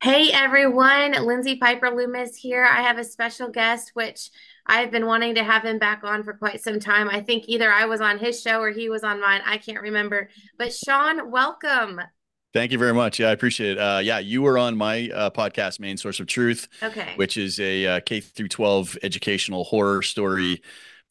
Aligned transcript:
Hey 0.00 0.30
everyone, 0.32 1.12
Lindsay 1.26 1.56
Piper 1.56 1.90
Loomis 1.90 2.36
here. 2.36 2.64
I 2.64 2.82
have 2.82 2.98
a 2.98 3.04
special 3.04 3.48
guest, 3.48 3.90
which 3.94 4.30
I've 4.64 4.92
been 4.92 5.06
wanting 5.06 5.34
to 5.34 5.42
have 5.42 5.64
him 5.64 5.80
back 5.80 6.04
on 6.04 6.22
for 6.22 6.34
quite 6.34 6.62
some 6.62 6.78
time. 6.78 7.08
I 7.08 7.20
think 7.20 7.44
either 7.48 7.70
I 7.70 7.86
was 7.86 8.00
on 8.00 8.18
his 8.18 8.40
show 8.40 8.60
or 8.60 8.70
he 8.70 8.88
was 8.88 9.02
on 9.02 9.20
mine. 9.20 9.40
I 9.44 9.58
can't 9.58 9.80
remember. 9.82 10.28
But 10.56 10.72
Shawn, 10.72 11.32
welcome. 11.32 12.00
Thank 12.54 12.70
you 12.70 12.78
very 12.78 12.94
much. 12.94 13.18
Yeah, 13.18 13.28
I 13.28 13.32
appreciate 13.32 13.72
it. 13.72 13.78
Uh, 13.78 13.98
yeah, 14.02 14.20
you 14.20 14.40
were 14.40 14.56
on 14.56 14.76
my 14.76 15.10
uh, 15.12 15.30
podcast, 15.30 15.80
Maine 15.80 15.96
Source 15.96 16.20
of 16.20 16.28
Truth, 16.28 16.68
Okay. 16.80 17.14
which 17.16 17.36
is 17.36 17.58
a 17.58 17.86
uh, 17.86 18.00
K 18.00 18.20
through 18.20 18.48
12 18.48 18.98
educational 19.02 19.64
horror 19.64 20.02
story 20.02 20.62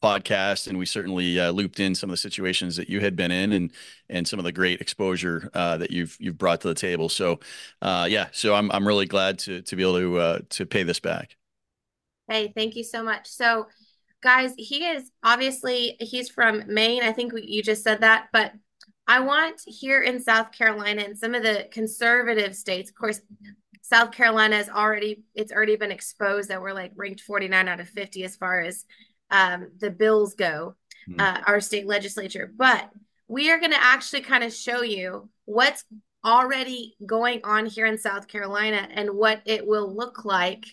podcast, 0.02 0.66
and 0.66 0.78
we 0.78 0.86
certainly 0.86 1.38
uh, 1.38 1.50
looped 1.50 1.80
in 1.80 1.94
some 1.94 2.10
of 2.10 2.12
the 2.12 2.18
situations 2.18 2.76
that 2.76 2.88
you 2.88 3.00
had 3.00 3.16
been 3.16 3.30
in, 3.30 3.52
and 3.52 3.72
and 4.08 4.26
some 4.26 4.38
of 4.38 4.44
the 4.44 4.52
great 4.52 4.80
exposure 4.80 5.50
uh, 5.54 5.76
that 5.78 5.90
you've 5.90 6.16
you've 6.20 6.38
brought 6.38 6.60
to 6.62 6.68
the 6.68 6.74
table. 6.74 7.08
So, 7.08 7.40
uh, 7.82 8.06
yeah, 8.08 8.28
so 8.32 8.54
I'm 8.54 8.70
I'm 8.72 8.86
really 8.86 9.06
glad 9.06 9.38
to 9.40 9.62
to 9.62 9.76
be 9.76 9.82
able 9.82 9.98
to 9.98 10.18
uh, 10.18 10.38
to 10.50 10.66
pay 10.66 10.82
this 10.82 11.00
back. 11.00 11.36
Hey, 12.28 12.52
thank 12.54 12.76
you 12.76 12.84
so 12.84 13.02
much. 13.02 13.26
So, 13.26 13.66
guys, 14.22 14.52
he 14.56 14.86
is 14.86 15.10
obviously 15.22 15.96
he's 16.00 16.28
from 16.28 16.62
Maine. 16.66 17.02
I 17.02 17.12
think 17.12 17.32
you 17.36 17.62
just 17.62 17.82
said 17.82 18.02
that, 18.02 18.28
but 18.32 18.52
I 19.06 19.20
want 19.20 19.62
here 19.64 20.02
in 20.02 20.20
South 20.20 20.52
Carolina 20.52 21.02
and 21.02 21.18
some 21.18 21.34
of 21.34 21.42
the 21.42 21.66
conservative 21.72 22.54
states, 22.54 22.90
of 22.90 22.96
course, 22.96 23.20
South 23.80 24.12
Carolina 24.12 24.56
has 24.56 24.68
already 24.68 25.22
it's 25.34 25.50
already 25.50 25.76
been 25.76 25.90
exposed 25.90 26.50
that 26.50 26.60
we're 26.60 26.74
like 26.74 26.92
ranked 26.94 27.22
49 27.22 27.68
out 27.68 27.80
of 27.80 27.88
50 27.88 28.22
as 28.24 28.36
far 28.36 28.60
as 28.60 28.84
um, 29.30 29.68
the 29.78 29.90
bills 29.90 30.34
go, 30.34 30.74
Hmm. 31.08 31.20
uh, 31.20 31.40
our 31.46 31.60
state 31.60 31.86
legislature. 31.86 32.52
But 32.54 32.90
we 33.28 33.50
are 33.50 33.58
going 33.58 33.72
to 33.72 33.82
actually 33.82 34.22
kind 34.22 34.44
of 34.44 34.52
show 34.52 34.82
you 34.82 35.28
what's 35.44 35.84
already 36.24 36.96
going 37.04 37.40
on 37.44 37.66
here 37.66 37.86
in 37.86 37.98
South 37.98 38.28
Carolina 38.28 38.86
and 38.90 39.10
what 39.10 39.40
it 39.46 39.66
will 39.66 39.94
look 39.94 40.24
like 40.24 40.64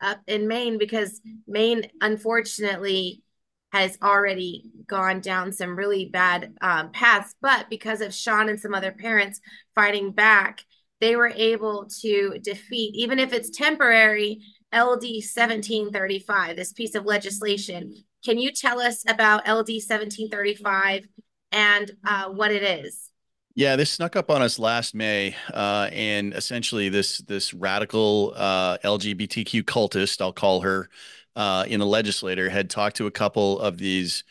up 0.00 0.20
in 0.26 0.48
Maine 0.48 0.78
because 0.78 1.20
Maine, 1.46 1.90
unfortunately, 2.00 3.22
has 3.72 3.98
already 4.02 4.70
gone 4.86 5.20
down 5.20 5.52
some 5.52 5.76
really 5.76 6.06
bad 6.06 6.54
um, 6.60 6.90
paths. 6.90 7.34
But 7.40 7.68
because 7.70 8.00
of 8.00 8.14
Sean 8.14 8.48
and 8.48 8.58
some 8.60 8.74
other 8.74 8.92
parents 8.92 9.40
fighting 9.74 10.12
back, 10.12 10.62
they 11.00 11.16
were 11.16 11.32
able 11.34 11.88
to 12.00 12.38
defeat, 12.42 12.94
even 12.94 13.18
if 13.18 13.32
it's 13.32 13.50
temporary, 13.50 14.40
LD 14.74 15.22
1735, 15.22 16.56
this 16.56 16.72
piece 16.72 16.94
of 16.94 17.04
legislation. 17.04 17.94
Can 18.24 18.38
you 18.38 18.50
tell 18.50 18.80
us 18.80 19.04
about 19.08 19.46
LD 19.46 19.80
1735 19.80 21.06
and 21.52 21.90
uh, 22.06 22.30
what 22.30 22.50
it 22.50 22.62
is? 22.62 23.10
Yeah, 23.54 23.76
this 23.76 23.90
snuck 23.90 24.16
up 24.16 24.30
on 24.30 24.42
us 24.42 24.58
last 24.58 24.96
May, 24.96 25.36
uh, 25.52 25.88
and 25.92 26.34
essentially 26.34 26.88
this 26.88 27.18
this 27.18 27.54
radical 27.54 28.32
uh, 28.34 28.78
LGBTQ 28.78 29.62
cultist, 29.62 30.20
I'll 30.20 30.32
call 30.32 30.62
her, 30.62 30.88
uh, 31.36 31.64
in 31.68 31.80
a 31.80 31.84
legislator, 31.84 32.50
had 32.50 32.68
talked 32.68 32.96
to 32.96 33.06
a 33.06 33.12
couple 33.12 33.60
of 33.60 33.78
these 33.78 34.24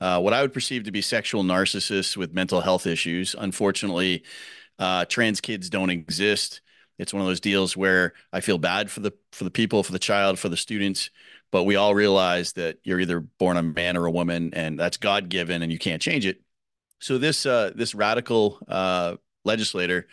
uh, 0.00 0.18
what 0.18 0.32
I 0.32 0.40
would 0.40 0.54
perceive 0.54 0.84
to 0.84 0.92
be 0.92 1.02
sexual 1.02 1.44
narcissists 1.44 2.16
with 2.16 2.32
mental 2.32 2.62
health 2.62 2.86
issues. 2.86 3.36
Unfortunately, 3.38 4.24
uh, 4.78 5.04
trans 5.04 5.42
kids 5.42 5.68
don't 5.68 5.90
exist. 5.90 6.62
It's 7.00 7.14
one 7.14 7.22
of 7.22 7.26
those 7.26 7.40
deals 7.40 7.76
where 7.76 8.12
I 8.32 8.40
feel 8.40 8.58
bad 8.58 8.90
for 8.90 9.00
the 9.00 9.12
for 9.32 9.44
the 9.44 9.50
people, 9.50 9.82
for 9.82 9.92
the 9.92 9.98
child, 9.98 10.38
for 10.38 10.48
the 10.48 10.56
students, 10.56 11.10
but 11.50 11.64
we 11.64 11.76
all 11.76 11.94
realize 11.94 12.52
that 12.52 12.78
you're 12.84 13.00
either 13.00 13.20
born 13.20 13.56
a 13.56 13.62
man 13.62 13.96
or 13.96 14.06
a 14.06 14.10
woman, 14.10 14.50
and 14.52 14.78
that's 14.78 14.96
God 14.98 15.28
given, 15.28 15.62
and 15.62 15.72
you 15.72 15.78
can't 15.78 16.02
change 16.02 16.26
it. 16.26 16.42
So 17.00 17.18
this 17.18 17.46
uh, 17.46 17.72
this 17.74 17.94
radical 17.94 18.58
uh, 18.68 19.16
legislator, 19.44 20.06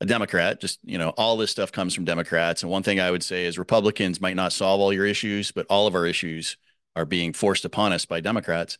a 0.00 0.06
Democrat, 0.06 0.60
just 0.60 0.78
you 0.84 0.98
know, 0.98 1.10
all 1.10 1.36
this 1.36 1.50
stuff 1.50 1.72
comes 1.72 1.94
from 1.94 2.04
Democrats. 2.04 2.62
And 2.62 2.70
one 2.70 2.82
thing 2.82 3.00
I 3.00 3.10
would 3.10 3.22
say 3.22 3.46
is 3.46 3.58
Republicans 3.58 4.20
might 4.20 4.36
not 4.36 4.52
solve 4.52 4.80
all 4.80 4.92
your 4.92 5.06
issues, 5.06 5.52
but 5.52 5.66
all 5.70 5.86
of 5.86 5.94
our 5.94 6.06
issues 6.06 6.56
are 6.96 7.06
being 7.06 7.32
forced 7.32 7.64
upon 7.64 7.92
us 7.92 8.04
by 8.04 8.20
Democrats. 8.20 8.78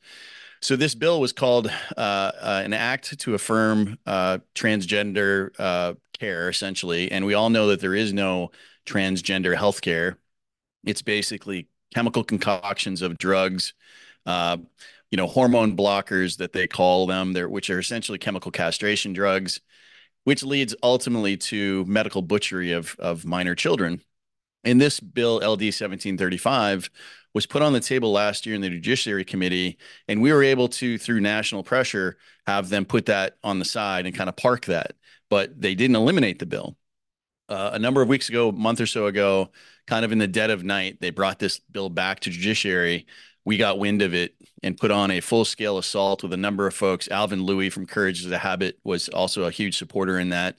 So 0.63 0.77
this 0.77 0.95
bill 0.95 1.21
was 1.21 1.33
called 1.33 1.69
uh, 1.97 2.01
uh, 2.01 2.63
an 2.65 2.75
act 2.75 3.19
to 3.21 3.35
affirm 3.35 3.99
uh, 4.05 4.39
transgender 4.55 5.51
uh, 5.59 5.95
care, 6.19 6.51
essentially. 6.51 7.11
And 7.11 7.25
we 7.25 7.35
all 7.35 7.49
know 7.49 7.69
that 7.69 7.81
there 7.81 7.95
is 7.95 8.13
no 8.13 8.51
transgender 8.85 9.57
health 9.57 9.81
care. 9.81 10.19
It's 10.85 11.03
basically 11.03 11.69
chemical 11.95 12.23
concoctions 12.25 13.01
of 13.01 13.17
drugs, 13.17 13.73
uh, 14.27 14.59
you 15.11 15.17
know, 15.17 15.27
hormone 15.27 15.77
blockers 15.77 16.37
that 16.37 16.53
they 16.53 16.67
call 16.67 17.07
them, 17.07 17.35
which 17.51 17.71
are 17.71 17.79
essentially 17.79 18.19
chemical 18.19 18.51
castration 18.51 19.15
drugs, 19.15 19.61
which 20.25 20.43
leads 20.43 20.75
ultimately 20.83 21.37
to 21.39 21.85
medical 21.87 22.21
butchery 22.23 22.73
of 22.73 22.95
of 22.99 23.25
minor 23.25 23.55
children. 23.55 24.03
And 24.65 24.81
this 24.81 25.01
bill, 25.01 25.37
LD 25.37 25.73
1735, 25.73 26.91
was 27.33 27.47
put 27.47 27.63
on 27.63 27.73
the 27.73 27.81
table 27.81 28.13
last 28.13 28.45
year 28.45 28.55
in 28.55 28.61
the 28.61 28.69
Judiciary 28.69 29.25
Committee, 29.25 29.79
and 30.09 30.21
we 30.21 30.33
were 30.33 30.43
able 30.43 30.69
to, 30.69 30.99
through 30.99 31.21
national 31.21 31.63
pressure, 31.63 32.17
have 32.47 32.69
them 32.69 32.85
put 32.85 33.07
that 33.07 33.37
on 33.45 33.59
the 33.59 33.65
side 33.65 34.07
and 34.07 34.15
kind 34.15 34.29
of 34.29 34.37
park 34.37 34.67
that. 34.67 34.93
But 35.29 35.61
they 35.61 35.75
didn't 35.75 35.97
eliminate 35.97 36.41
the 36.41 36.47
bill 36.47 36.77
uh, 37.51 37.71
a 37.75 37.79
number 37.79 38.01
of 38.01 38.09
weeks 38.09 38.29
ago, 38.29 38.49
a 38.49 38.53
month 38.53 38.81
or 38.81 38.87
so 38.87 39.07
ago, 39.07 39.51
kind 39.87 40.05
of 40.05 40.13
in 40.13 40.19
the 40.19 40.29
dead 40.29 40.51
of 40.51 40.63
night, 40.63 40.99
they 41.01 41.11
brought 41.11 41.41
this 41.41 41.59
bill 41.59 41.91
back 41.91 42.21
to 42.21 42.31
judiciary. 42.31 43.07
We 43.45 43.57
got 43.57 43.79
wind 43.79 44.03
of 44.03 44.15
it 44.15 44.35
and 44.63 44.77
put 44.77 44.93
on 44.93 45.11
a 45.11 45.21
full 45.21 45.45
scale 45.45 45.77
assault 45.77 46.23
with 46.23 46.33
a 46.33 46.37
number 46.37 46.67
of 46.67 46.75
folks. 46.75 47.09
Alvin 47.09 47.43
Lui 47.43 47.69
from 47.69 47.87
Courage 47.87 48.25
is 48.25 48.31
a 48.31 48.39
Habit 48.39 48.79
was 48.85 49.09
also 49.09 49.45
a 49.45 49.51
huge 49.51 49.77
supporter 49.77 50.19
in 50.19 50.29
that. 50.29 50.57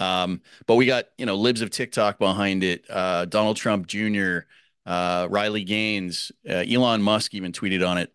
Um, 0.00 0.40
but 0.66 0.74
we 0.76 0.86
got, 0.86 1.06
you 1.18 1.26
know, 1.26 1.36
libs 1.36 1.60
of 1.60 1.70
TikTok 1.70 2.18
behind 2.18 2.64
it. 2.64 2.84
Uh, 2.90 3.26
Donald 3.26 3.56
Trump 3.56 3.86
Jr., 3.86 4.40
uh, 4.86 5.28
Riley 5.30 5.62
Gaines, 5.62 6.32
uh, 6.48 6.64
Elon 6.68 7.02
Musk 7.02 7.34
even 7.34 7.52
tweeted 7.52 7.86
on 7.86 7.98
it 7.98 8.12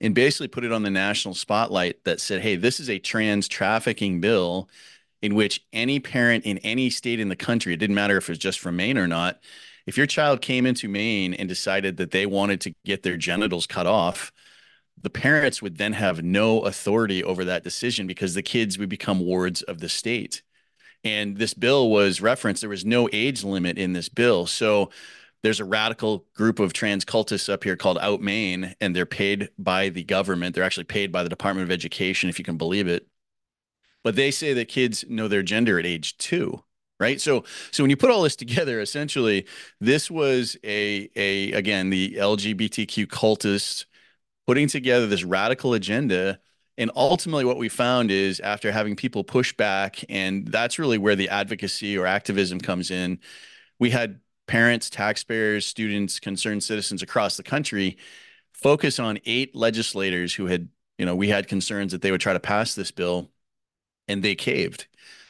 and 0.00 0.14
basically 0.14 0.48
put 0.48 0.64
it 0.64 0.72
on 0.72 0.82
the 0.82 0.90
national 0.90 1.34
spotlight 1.34 2.02
that 2.04 2.20
said, 2.20 2.40
hey, 2.40 2.56
this 2.56 2.80
is 2.80 2.90
a 2.90 2.98
trans 2.98 3.46
trafficking 3.46 4.20
bill 4.20 4.68
in 5.20 5.34
which 5.34 5.64
any 5.72 6.00
parent 6.00 6.44
in 6.44 6.58
any 6.58 6.90
state 6.90 7.20
in 7.20 7.28
the 7.28 7.36
country, 7.36 7.72
it 7.72 7.76
didn't 7.76 7.94
matter 7.94 8.16
if 8.16 8.28
it 8.28 8.32
was 8.32 8.38
just 8.38 8.58
from 8.58 8.76
Maine 8.76 8.98
or 8.98 9.06
not, 9.06 9.38
if 9.86 9.96
your 9.96 10.06
child 10.06 10.40
came 10.40 10.66
into 10.66 10.88
Maine 10.88 11.34
and 11.34 11.48
decided 11.48 11.96
that 11.98 12.10
they 12.10 12.26
wanted 12.26 12.60
to 12.62 12.74
get 12.84 13.02
their 13.02 13.16
genitals 13.16 13.66
cut 13.66 13.86
off, 13.86 14.32
the 15.00 15.10
parents 15.10 15.62
would 15.62 15.78
then 15.78 15.92
have 15.92 16.22
no 16.22 16.60
authority 16.62 17.22
over 17.22 17.44
that 17.44 17.64
decision 17.64 18.06
because 18.06 18.34
the 18.34 18.42
kids 18.42 18.78
would 18.78 18.88
become 18.88 19.20
wards 19.20 19.62
of 19.62 19.78
the 19.78 19.88
state. 19.88 20.42
And 21.04 21.36
this 21.36 21.54
bill 21.54 21.90
was 21.90 22.20
referenced. 22.20 22.60
There 22.62 22.70
was 22.70 22.84
no 22.84 23.08
age 23.12 23.42
limit 23.44 23.78
in 23.78 23.92
this 23.92 24.08
bill. 24.08 24.46
So 24.46 24.90
there's 25.42 25.60
a 25.60 25.64
radical 25.64 26.24
group 26.34 26.60
of 26.60 26.72
trans 26.72 27.04
cultists 27.04 27.52
up 27.52 27.64
here 27.64 27.76
called 27.76 27.98
Out 27.98 28.20
Maine, 28.20 28.74
and 28.80 28.94
they're 28.94 29.06
paid 29.06 29.50
by 29.58 29.88
the 29.88 30.04
government. 30.04 30.54
They're 30.54 30.64
actually 30.64 30.84
paid 30.84 31.10
by 31.10 31.24
the 31.24 31.28
Department 31.28 31.64
of 31.64 31.72
Education, 31.72 32.28
if 32.28 32.38
you 32.38 32.44
can 32.44 32.56
believe 32.56 32.86
it 32.86 33.08
but 34.02 34.16
they 34.16 34.30
say 34.30 34.52
that 34.54 34.68
kids 34.68 35.04
know 35.08 35.28
their 35.28 35.42
gender 35.42 35.78
at 35.78 35.86
age 35.86 36.16
two 36.18 36.62
right 37.00 37.20
so 37.20 37.44
so 37.70 37.82
when 37.82 37.90
you 37.90 37.96
put 37.96 38.10
all 38.10 38.22
this 38.22 38.36
together 38.36 38.80
essentially 38.80 39.46
this 39.80 40.10
was 40.10 40.56
a 40.64 41.08
a 41.16 41.52
again 41.52 41.90
the 41.90 42.14
lgbtq 42.14 43.06
cultists 43.06 43.86
putting 44.46 44.68
together 44.68 45.06
this 45.06 45.24
radical 45.24 45.74
agenda 45.74 46.38
and 46.78 46.90
ultimately 46.96 47.44
what 47.44 47.58
we 47.58 47.68
found 47.68 48.10
is 48.10 48.40
after 48.40 48.72
having 48.72 48.96
people 48.96 49.24
push 49.24 49.52
back 49.52 50.04
and 50.08 50.46
that's 50.48 50.78
really 50.78 50.98
where 50.98 51.16
the 51.16 51.28
advocacy 51.28 51.96
or 51.96 52.06
activism 52.06 52.60
comes 52.60 52.90
in 52.90 53.18
we 53.78 53.90
had 53.90 54.20
parents 54.46 54.90
taxpayers 54.90 55.66
students 55.66 56.18
concerned 56.18 56.62
citizens 56.62 57.02
across 57.02 57.36
the 57.36 57.42
country 57.42 57.96
focus 58.52 58.98
on 58.98 59.18
eight 59.26 59.54
legislators 59.54 60.34
who 60.34 60.46
had 60.46 60.68
you 60.98 61.06
know 61.06 61.16
we 61.16 61.28
had 61.28 61.48
concerns 61.48 61.92
that 61.92 62.02
they 62.02 62.10
would 62.10 62.20
try 62.20 62.32
to 62.32 62.40
pass 62.40 62.74
this 62.74 62.90
bill 62.90 63.30
and 64.08 64.22
they 64.22 64.34
caved. 64.34 64.86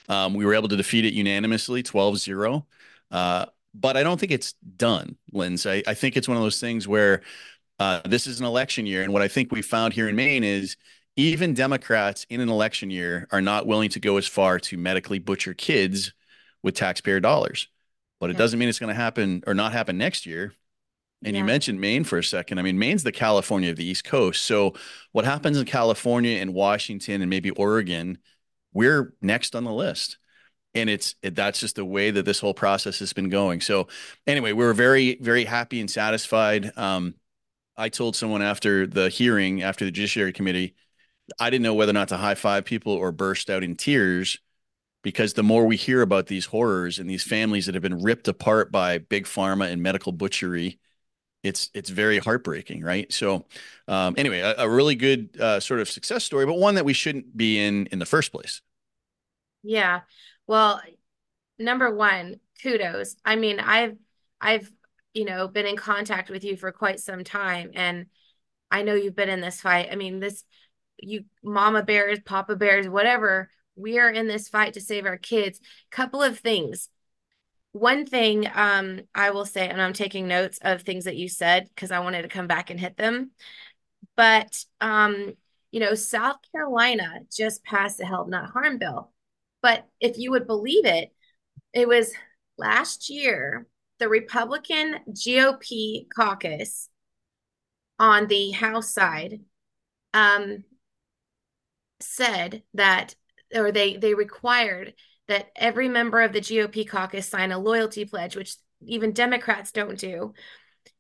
Um, 0.08 0.34
we 0.34 0.44
were 0.44 0.54
able 0.54 0.68
to 0.68 0.76
defeat 0.76 1.04
it 1.04 1.14
unanimously, 1.14 1.82
12 1.82 2.18
0. 2.18 2.66
Uh, 3.10 3.46
but 3.74 3.96
I 3.96 4.02
don't 4.02 4.18
think 4.18 4.32
it's 4.32 4.52
done, 4.76 5.16
Linz. 5.32 5.66
I, 5.66 5.82
I 5.86 5.94
think 5.94 6.16
it's 6.16 6.28
one 6.28 6.36
of 6.36 6.42
those 6.42 6.60
things 6.60 6.86
where 6.86 7.22
uh, 7.78 8.00
this 8.04 8.26
is 8.26 8.40
an 8.40 8.46
election 8.46 8.84
year. 8.86 9.02
And 9.02 9.12
what 9.12 9.22
I 9.22 9.28
think 9.28 9.50
we 9.50 9.62
found 9.62 9.94
here 9.94 10.08
in 10.08 10.16
Maine 10.16 10.44
is 10.44 10.76
even 11.16 11.54
Democrats 11.54 12.26
in 12.30 12.40
an 12.40 12.48
election 12.48 12.90
year 12.90 13.28
are 13.30 13.42
not 13.42 13.66
willing 13.66 13.90
to 13.90 14.00
go 14.00 14.16
as 14.16 14.26
far 14.26 14.58
to 14.60 14.78
medically 14.78 15.18
butcher 15.18 15.54
kids 15.54 16.12
with 16.62 16.74
taxpayer 16.74 17.20
dollars. 17.20 17.68
But 18.20 18.30
it 18.30 18.34
Yeah. 18.34 18.38
doesn't 18.38 18.58
mean 18.58 18.68
it's 18.68 18.78
going 18.78 18.88
to 18.88 19.00
happen 19.00 19.42
or 19.46 19.54
not 19.54 19.72
happen 19.72 19.98
next 19.98 20.26
year. 20.26 20.54
And 21.24 21.36
you 21.36 21.44
mentioned 21.44 21.80
Maine 21.80 22.02
for 22.02 22.18
a 22.18 22.24
second. 22.24 22.58
I 22.58 22.62
mean, 22.62 22.78
Maine's 22.78 23.04
the 23.04 23.12
California 23.12 23.70
of 23.70 23.76
the 23.76 23.84
East 23.84 24.02
Coast. 24.04 24.42
So 24.42 24.74
what 25.12 25.24
happens 25.24 25.56
in 25.56 25.64
California 25.66 26.38
and 26.38 26.52
Washington 26.52 27.20
and 27.22 27.30
maybe 27.30 27.50
Oregon 27.50 28.18
we're 28.72 29.14
next 29.20 29.54
on 29.54 29.64
the 29.64 29.72
list. 29.72 30.18
And 30.74 30.88
it's 30.88 31.14
it, 31.22 31.34
that's 31.34 31.60
just 31.60 31.76
the 31.76 31.84
way 31.84 32.10
that 32.10 32.24
this 32.24 32.40
whole 32.40 32.54
process 32.54 32.98
has 33.00 33.12
been 33.12 33.28
going. 33.28 33.60
So 33.60 33.88
anyway, 34.26 34.52
we 34.52 34.64
were 34.64 34.72
very, 34.72 35.16
very 35.20 35.44
happy 35.44 35.80
and 35.80 35.90
satisfied. 35.90 36.72
Um, 36.78 37.14
I 37.76 37.90
told 37.90 38.16
someone 38.16 38.42
after 38.42 38.86
the 38.86 39.08
hearing, 39.10 39.62
after 39.62 39.84
the 39.84 39.90
Judiciary 39.90 40.32
Committee, 40.32 40.74
I 41.38 41.50
didn't 41.50 41.62
know 41.62 41.74
whether 41.74 41.90
or 41.90 41.94
not 41.94 42.08
to 42.08 42.16
high 42.16 42.34
five 42.34 42.64
people 42.64 42.92
or 42.92 43.12
burst 43.12 43.50
out 43.50 43.62
in 43.62 43.76
tears 43.76 44.38
because 45.02 45.34
the 45.34 45.42
more 45.42 45.66
we 45.66 45.76
hear 45.76 46.02
about 46.02 46.26
these 46.26 46.46
horrors 46.46 46.98
and 46.98 47.08
these 47.08 47.22
families 47.22 47.66
that 47.66 47.74
have 47.74 47.82
been 47.82 48.02
ripped 48.02 48.28
apart 48.28 48.70
by 48.70 48.98
big 48.98 49.24
pharma 49.24 49.70
and 49.70 49.82
medical 49.82 50.12
butchery, 50.12 50.78
it's 51.42 51.70
it's 51.74 51.90
very 51.90 52.18
heartbreaking, 52.18 52.82
right? 52.82 53.12
So, 53.12 53.46
um, 53.88 54.14
anyway, 54.16 54.40
a, 54.40 54.54
a, 54.58 54.68
really 54.68 54.94
good 54.94 55.36
uh, 55.40 55.58
sort 55.58 55.80
of 55.80 55.88
success 55.88 56.24
story, 56.24 56.46
but 56.46 56.54
one 56.54 56.76
that 56.76 56.84
we 56.84 56.92
shouldn't 56.92 57.36
be 57.36 57.58
in 57.58 57.86
in 57.86 57.98
the 57.98 58.06
first 58.06 58.30
place. 58.30 58.60
Yeah. 59.64 60.02
Well, 60.46 60.80
number 61.58 61.92
one, 61.92 62.36
kudos. 62.62 63.16
I 63.24 63.36
mean, 63.36 63.58
I've 63.58 63.96
I've 64.40 64.70
you 65.14 65.24
know 65.24 65.48
been 65.48 65.66
in 65.66 65.76
contact 65.76 66.30
with 66.30 66.44
you 66.44 66.56
for 66.56 66.70
quite 66.70 67.00
some 67.00 67.24
time, 67.24 67.72
and 67.74 68.06
I 68.70 68.82
know 68.82 68.94
you've 68.94 69.16
been 69.16 69.28
in 69.28 69.40
this 69.40 69.60
fight. 69.60 69.88
I 69.90 69.96
mean, 69.96 70.20
this 70.20 70.44
you 71.02 71.24
mama 71.42 71.82
bears, 71.82 72.20
papa 72.24 72.56
bears, 72.56 72.88
whatever. 72.88 73.50
We 73.76 73.98
are 73.98 74.10
in 74.10 74.26
this 74.26 74.48
fight 74.48 74.74
to 74.74 74.80
save 74.80 75.06
our 75.06 75.16
kids. 75.16 75.60
Couple 75.90 76.22
of 76.22 76.38
things 76.38 76.88
one 77.72 78.04
thing 78.04 78.46
um, 78.54 79.00
I 79.14 79.30
will 79.30 79.46
say, 79.46 79.68
and 79.68 79.80
I'm 79.80 79.94
taking 79.94 80.28
notes 80.28 80.58
of 80.62 80.82
things 80.82 81.06
that 81.06 81.16
you 81.16 81.28
said 81.28 81.68
because 81.74 81.90
I 81.90 82.00
wanted 82.00 82.22
to 82.22 82.28
come 82.28 82.46
back 82.46 82.70
and 82.70 82.78
hit 82.78 82.96
them. 82.96 83.30
But 84.14 84.64
um, 84.80 85.32
you 85.70 85.80
know, 85.80 85.94
South 85.94 86.36
Carolina 86.52 87.20
just 87.34 87.64
passed 87.64 87.96
the 87.98 88.04
Help 88.04 88.28
Not 88.28 88.50
Harm 88.50 88.78
bill. 88.78 89.10
But 89.62 89.86
if 90.00 90.18
you 90.18 90.32
would 90.32 90.46
believe 90.46 90.84
it, 90.84 91.12
it 91.72 91.88
was 91.88 92.12
last 92.58 93.08
year 93.08 93.66
the 93.98 94.08
Republican 94.08 94.96
GOP 95.10 96.06
caucus 96.14 96.90
on 97.98 98.26
the 98.26 98.50
House 98.50 98.92
side 98.92 99.40
um, 100.12 100.64
said 102.02 102.62
that, 102.74 103.14
or 103.54 103.72
they 103.72 103.96
they 103.96 104.14
required 104.14 104.94
that 105.28 105.50
every 105.56 105.88
member 105.88 106.20
of 106.20 106.32
the 106.32 106.40
GOP 106.40 106.86
caucus 106.88 107.28
sign 107.28 107.52
a 107.52 107.58
loyalty 107.58 108.04
pledge, 108.04 108.36
which 108.36 108.56
even 108.84 109.12
Democrats 109.12 109.72
don't 109.72 109.98
do. 109.98 110.34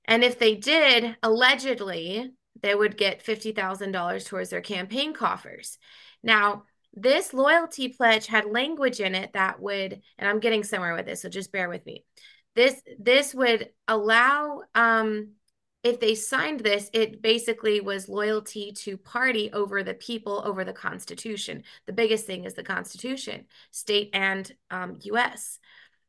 And 0.04 0.24
if 0.24 0.38
they 0.38 0.54
did, 0.54 1.16
allegedly, 1.22 2.32
they 2.60 2.74
would 2.74 2.96
get 2.96 3.24
$50,000 3.24 4.26
towards 4.26 4.50
their 4.50 4.60
campaign 4.60 5.12
coffers. 5.12 5.78
Now, 6.22 6.64
this 6.94 7.32
loyalty 7.32 7.88
pledge 7.88 8.26
had 8.26 8.44
language 8.44 9.00
in 9.00 9.14
it 9.14 9.32
that 9.32 9.60
would, 9.60 10.00
and 10.18 10.28
I'm 10.28 10.40
getting 10.40 10.62
somewhere 10.62 10.94
with 10.94 11.06
this, 11.06 11.22
so 11.22 11.28
just 11.28 11.52
bear 11.52 11.68
with 11.68 11.84
me. 11.86 12.04
This 12.54 12.82
this 12.98 13.34
would 13.34 13.70
allow 13.88 14.62
um, 14.74 15.32
if 15.82 15.98
they 15.98 16.14
signed 16.14 16.60
this, 16.60 16.90
it 16.92 17.22
basically 17.22 17.80
was 17.80 18.08
loyalty 18.08 18.72
to 18.72 18.96
party 18.96 19.50
over 19.52 19.82
the 19.82 19.94
people, 19.94 20.42
over 20.44 20.64
the 20.64 20.72
Constitution. 20.72 21.64
The 21.86 21.92
biggest 21.92 22.24
thing 22.24 22.44
is 22.44 22.54
the 22.54 22.62
Constitution, 22.62 23.46
state 23.72 24.10
and 24.12 24.50
um, 24.70 24.98
U.S. 25.02 25.58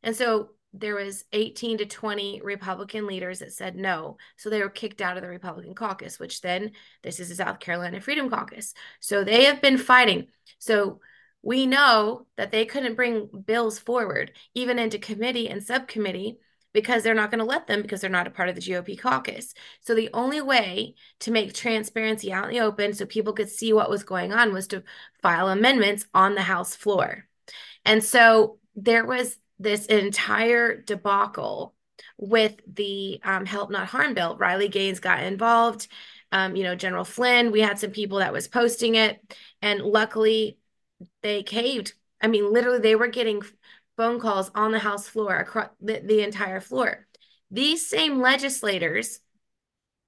And 0.03 0.15
so 0.15 0.49
there 0.73 0.95
was 0.95 1.23
18 1.33 1.79
to 1.79 1.85
20 1.85 2.41
Republican 2.43 3.07
leaders 3.07 3.39
that 3.39 3.53
said 3.53 3.75
no. 3.75 4.17
So 4.37 4.49
they 4.49 4.61
were 4.61 4.69
kicked 4.69 5.01
out 5.01 5.17
of 5.17 5.23
the 5.23 5.29
Republican 5.29 5.75
caucus, 5.75 6.19
which 6.19 6.41
then 6.41 6.71
this 7.03 7.19
is 7.19 7.29
the 7.29 7.35
South 7.35 7.59
Carolina 7.59 8.01
Freedom 8.01 8.29
Caucus. 8.29 8.73
So 8.99 9.23
they 9.23 9.45
have 9.45 9.61
been 9.61 9.77
fighting. 9.77 10.27
So 10.57 10.99
we 11.43 11.65
know 11.65 12.25
that 12.37 12.51
they 12.51 12.65
couldn't 12.65 12.95
bring 12.95 13.27
bills 13.45 13.77
forward, 13.77 14.31
even 14.53 14.79
into 14.79 14.97
committee 14.97 15.49
and 15.49 15.61
subcommittee, 15.61 16.39
because 16.73 17.03
they're 17.03 17.13
not 17.13 17.31
going 17.31 17.39
to 17.39 17.45
let 17.45 17.67
them 17.67 17.81
because 17.81 18.01
they're 18.01 18.09
not 18.09 18.27
a 18.27 18.31
part 18.31 18.49
of 18.49 18.55
the 18.55 18.61
GOP 18.61 18.99
caucus. 18.99 19.53
So 19.81 19.93
the 19.93 20.09
only 20.13 20.41
way 20.41 20.95
to 21.21 21.31
make 21.31 21.53
transparency 21.53 22.33
out 22.33 22.45
in 22.45 22.51
the 22.51 22.61
open 22.61 22.93
so 22.93 23.05
people 23.05 23.33
could 23.33 23.49
see 23.49 23.73
what 23.73 23.89
was 23.89 24.03
going 24.03 24.33
on 24.33 24.53
was 24.53 24.67
to 24.67 24.83
file 25.21 25.49
amendments 25.49 26.05
on 26.13 26.35
the 26.35 26.41
House 26.41 26.75
floor. 26.75 27.25
And 27.85 28.03
so 28.03 28.57
there 28.75 29.05
was 29.05 29.37
this 29.59 29.85
entire 29.85 30.81
debacle 30.81 31.75
with 32.17 32.55
the 32.67 33.19
um, 33.23 33.45
Help 33.45 33.69
Not 33.69 33.87
Harm 33.87 34.13
bill. 34.13 34.35
Riley 34.37 34.67
Gaines 34.67 34.99
got 34.99 35.23
involved. 35.23 35.87
Um, 36.31 36.55
you 36.55 36.63
know, 36.63 36.75
General 36.75 37.05
Flynn, 37.05 37.51
we 37.51 37.59
had 37.61 37.77
some 37.77 37.91
people 37.91 38.17
that 38.17 38.33
was 38.33 38.47
posting 38.47 38.95
it. 38.95 39.21
And 39.61 39.81
luckily 39.81 40.57
they 41.21 41.43
caved. 41.43 41.93
I 42.21 42.27
mean, 42.27 42.51
literally, 42.51 42.79
they 42.79 42.95
were 42.95 43.07
getting 43.07 43.41
phone 43.97 44.19
calls 44.19 44.51
on 44.55 44.71
the 44.71 44.79
House 44.79 45.07
floor, 45.07 45.35
across 45.37 45.69
the, 45.79 46.01
the 46.03 46.21
entire 46.21 46.59
floor. 46.59 47.07
These 47.51 47.87
same 47.87 48.19
legislators, 48.19 49.19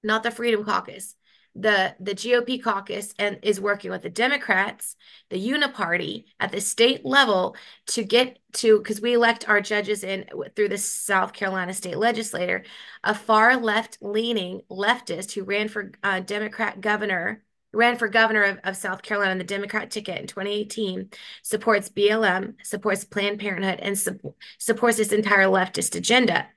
not 0.04 0.24
the 0.24 0.32
Freedom 0.32 0.64
Caucus, 0.64 1.16
the 1.56 1.96
the 2.02 2.14
GOP 2.14 2.62
caucus 2.62 3.14
and 3.18 3.40
is 3.42 3.62
working 3.62 3.90
with 3.90 4.02
the 4.02 4.10
Democrats, 4.10 4.98
the 5.30 5.50
Uniparty 5.50 6.26
at 6.40 6.52
the 6.52 6.60
state 6.60 7.06
level 7.06 7.56
to 7.88 8.04
get 8.04 8.40
to 8.54 8.78
because 8.78 9.00
we 9.00 9.14
elect 9.14 9.48
our 9.48 9.62
judges 9.62 10.04
in 10.04 10.26
through 10.56 10.68
the 10.68 10.78
South 10.78 11.32
Carolina 11.32 11.74
state 11.74 11.98
legislator, 11.98 12.64
a 13.04 13.16
far 13.16 13.56
left 13.56 13.98
leaning 14.02 14.62
leftist 14.70 15.32
who 15.32 15.44
ran 15.44 15.70
for 15.70 15.92
uh, 16.04 16.20
Democrat 16.20 16.82
governor 16.82 17.42
ran 17.76 17.98
for 17.98 18.08
governor 18.08 18.44
of, 18.44 18.60
of 18.64 18.78
South 18.78 19.02
Carolina 19.02 19.32
on 19.32 19.38
the 19.38 19.44
Democrat 19.44 19.92
ticket 19.92 20.20
in 20.20 20.28
2018, 20.28 21.10
supports 21.44 21.90
BLM, 21.90 22.56
supports 22.64 23.04
Planned 23.04 23.40
Parenthood, 23.40 23.80
and 23.80 23.98
su- 23.98 24.34
supports 24.58 24.98
this 24.98 25.12
entire 25.12 25.46
leftist 25.46 25.96
agenda. 25.96 26.48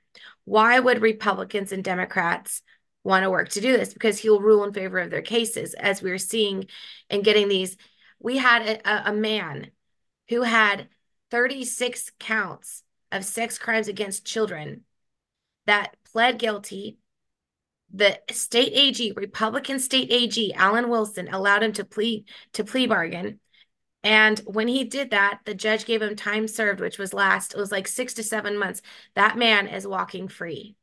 Why 0.45 0.79
would 0.79 1.01
Republicans 1.01 1.71
and 1.71 1.83
Democrats 1.83 2.61
want 3.03 3.23
to 3.23 3.29
work 3.29 3.49
to 3.49 3.61
do 3.61 3.77
this? 3.77 3.93
Because 3.93 4.17
he'll 4.17 4.41
rule 4.41 4.63
in 4.63 4.73
favor 4.73 4.99
of 4.99 5.11
their 5.11 5.21
cases, 5.21 5.73
as 5.73 6.01
we 6.01 6.11
are 6.11 6.17
seeing 6.17 6.65
and 7.09 7.23
getting 7.23 7.47
these. 7.47 7.77
We 8.19 8.37
had 8.37 8.63
a, 8.63 9.09
a 9.09 9.13
man 9.13 9.71
who 10.29 10.41
had 10.41 10.87
36 11.31 12.11
counts 12.19 12.83
of 13.11 13.25
sex 13.25 13.57
crimes 13.57 13.87
against 13.87 14.25
children 14.25 14.81
that 15.65 15.95
pled 16.11 16.39
guilty 16.39 16.97
the 17.93 18.19
state 18.31 18.71
AG, 18.73 19.13
Republican 19.15 19.79
state 19.79 20.11
AG, 20.11 20.53
Alan 20.53 20.89
Wilson, 20.89 21.27
allowed 21.31 21.63
him 21.63 21.73
to 21.73 21.85
plea 21.85 22.25
to 22.53 22.63
plea 22.63 22.87
bargain. 22.87 23.39
And 24.03 24.39
when 24.45 24.67
he 24.67 24.85
did 24.85 25.11
that, 25.11 25.41
the 25.45 25.53
judge 25.53 25.85
gave 25.85 26.01
him 26.01 26.15
time 26.15 26.47
served, 26.47 26.79
which 26.79 26.97
was 26.97 27.13
last, 27.13 27.53
it 27.53 27.59
was 27.59 27.71
like 27.71 27.87
six 27.87 28.13
to 28.15 28.23
seven 28.23 28.57
months. 28.57 28.81
That 29.15 29.37
man 29.37 29.67
is 29.67 29.85
walking 29.85 30.29
free. 30.29 30.75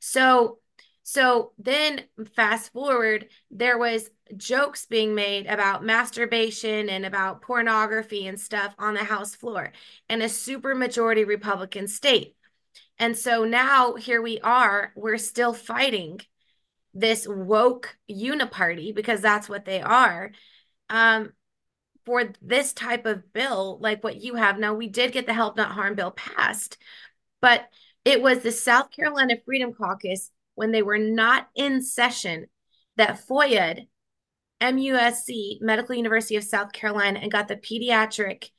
So, 0.00 0.58
so 1.04 1.52
then 1.58 2.02
fast 2.34 2.72
forward, 2.72 3.28
there 3.52 3.78
was 3.78 4.10
jokes 4.36 4.86
being 4.86 5.14
made 5.14 5.46
about 5.46 5.84
masturbation 5.84 6.88
and 6.88 7.06
about 7.06 7.42
pornography 7.42 8.26
and 8.26 8.40
stuff 8.40 8.74
on 8.78 8.94
the 8.94 9.04
House 9.04 9.34
floor 9.36 9.72
in 10.08 10.20
a 10.22 10.28
super 10.28 10.74
majority 10.74 11.24
Republican 11.24 11.86
state. 11.86 12.34
And 12.98 13.16
so 13.16 13.44
now 13.44 13.94
here 13.94 14.20
we 14.20 14.40
are, 14.40 14.92
we're 14.96 15.18
still 15.18 15.52
fighting 15.52 16.20
this 16.96 17.26
woke 17.28 17.96
uniparty 18.10 18.94
because 18.94 19.20
that's 19.20 19.48
what 19.48 19.64
they 19.66 19.82
are 19.82 20.32
um 20.88 21.30
for 22.06 22.32
this 22.40 22.72
type 22.72 23.04
of 23.04 23.32
bill 23.32 23.78
like 23.80 24.02
what 24.04 24.22
you 24.22 24.36
have. 24.36 24.58
Now 24.60 24.74
we 24.74 24.88
did 24.88 25.12
get 25.12 25.26
the 25.26 25.34
help 25.34 25.56
not 25.56 25.72
harm 25.72 25.94
bill 25.94 26.10
passed 26.10 26.78
but 27.40 27.68
it 28.04 28.22
was 28.22 28.40
the 28.40 28.52
south 28.52 28.90
carolina 28.90 29.34
freedom 29.44 29.74
caucus 29.74 30.30
when 30.54 30.70
they 30.70 30.82
were 30.82 30.98
not 30.98 31.48
in 31.54 31.82
session 31.82 32.46
that 32.96 33.20
foia 33.28 33.86
musc 34.62 35.60
medical 35.60 35.94
university 35.94 36.36
of 36.36 36.44
south 36.44 36.72
carolina 36.72 37.18
and 37.20 37.30
got 37.30 37.48
the 37.48 37.56
pediatric 37.56 38.50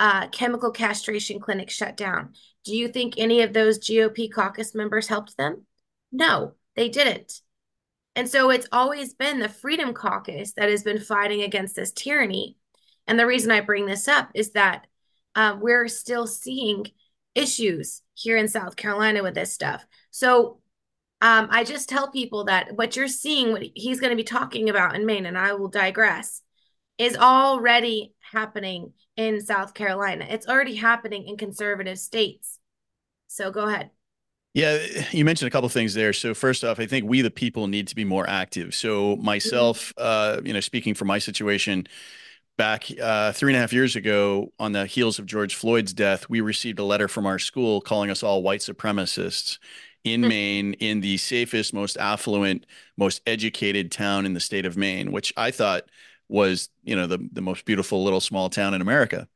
uh, 0.00 0.28
chemical 0.28 0.70
castration 0.70 1.40
clinic 1.40 1.70
shut 1.70 1.96
down. 1.96 2.32
Do 2.64 2.76
you 2.76 2.86
think 2.86 3.14
any 3.16 3.42
of 3.42 3.52
those 3.52 3.80
gop 3.80 4.32
caucus 4.32 4.74
members 4.74 5.08
helped 5.08 5.36
them? 5.36 5.64
No 6.12 6.54
they 6.78 6.88
didn't 6.88 7.42
and 8.18 8.28
so 8.28 8.50
it's 8.50 8.66
always 8.72 9.14
been 9.14 9.38
the 9.38 9.48
Freedom 9.48 9.94
Caucus 9.94 10.52
that 10.54 10.68
has 10.68 10.82
been 10.82 10.98
fighting 10.98 11.42
against 11.42 11.76
this 11.76 11.92
tyranny. 11.92 12.56
And 13.06 13.16
the 13.16 13.28
reason 13.28 13.52
I 13.52 13.60
bring 13.60 13.86
this 13.86 14.08
up 14.08 14.30
is 14.34 14.50
that 14.54 14.88
uh, 15.36 15.56
we're 15.60 15.86
still 15.86 16.26
seeing 16.26 16.86
issues 17.36 18.02
here 18.14 18.36
in 18.36 18.48
South 18.48 18.74
Carolina 18.74 19.22
with 19.22 19.34
this 19.34 19.52
stuff. 19.52 19.86
So 20.10 20.58
um, 21.20 21.46
I 21.52 21.62
just 21.62 21.88
tell 21.88 22.10
people 22.10 22.46
that 22.46 22.74
what 22.74 22.96
you're 22.96 23.06
seeing, 23.06 23.52
what 23.52 23.62
he's 23.76 24.00
going 24.00 24.10
to 24.10 24.16
be 24.16 24.24
talking 24.24 24.68
about 24.68 24.96
in 24.96 25.06
Maine, 25.06 25.24
and 25.26 25.38
I 25.38 25.52
will 25.52 25.68
digress, 25.68 26.42
is 26.98 27.16
already 27.16 28.14
happening 28.32 28.94
in 29.16 29.40
South 29.40 29.74
Carolina. 29.74 30.26
It's 30.28 30.48
already 30.48 30.74
happening 30.74 31.28
in 31.28 31.36
conservative 31.36 32.00
states. 32.00 32.58
So 33.28 33.52
go 33.52 33.68
ahead. 33.68 33.90
Yeah, 34.54 34.78
you 35.12 35.24
mentioned 35.24 35.46
a 35.46 35.50
couple 35.50 35.68
things 35.68 35.94
there. 35.94 36.12
So 36.12 36.34
first 36.34 36.64
off, 36.64 36.80
I 36.80 36.86
think 36.86 37.08
we 37.08 37.20
the 37.20 37.30
people 37.30 37.66
need 37.66 37.88
to 37.88 37.94
be 37.94 38.04
more 38.04 38.28
active. 38.28 38.74
So 38.74 39.16
myself, 39.16 39.92
uh, 39.96 40.40
you 40.44 40.52
know, 40.52 40.60
speaking 40.60 40.94
for 40.94 41.04
my 41.04 41.18
situation, 41.18 41.86
back 42.56 42.86
uh, 43.00 43.32
three 43.32 43.52
and 43.52 43.56
a 43.56 43.60
half 43.60 43.72
years 43.72 43.94
ago, 43.94 44.52
on 44.58 44.72
the 44.72 44.86
heels 44.86 45.18
of 45.18 45.26
George 45.26 45.54
Floyd's 45.54 45.92
death, 45.92 46.28
we 46.28 46.40
received 46.40 46.78
a 46.78 46.84
letter 46.84 47.08
from 47.08 47.24
our 47.24 47.38
school 47.38 47.80
calling 47.80 48.10
us 48.10 48.22
all 48.22 48.42
white 48.42 48.60
supremacists 48.60 49.58
in 50.04 50.22
hmm. 50.22 50.28
Maine, 50.28 50.72
in 50.74 51.00
the 51.00 51.16
safest, 51.18 51.72
most 51.72 51.96
affluent, 51.96 52.66
most 52.96 53.22
educated 53.26 53.92
town 53.92 54.26
in 54.26 54.34
the 54.34 54.40
state 54.40 54.66
of 54.66 54.76
Maine, 54.76 55.12
which 55.12 55.32
I 55.36 55.50
thought 55.50 55.84
was, 56.28 56.68
you 56.82 56.96
know, 56.96 57.06
the 57.06 57.18
the 57.32 57.40
most 57.42 57.64
beautiful 57.64 58.02
little 58.02 58.20
small 58.20 58.50
town 58.50 58.74
in 58.74 58.80
America. 58.80 59.28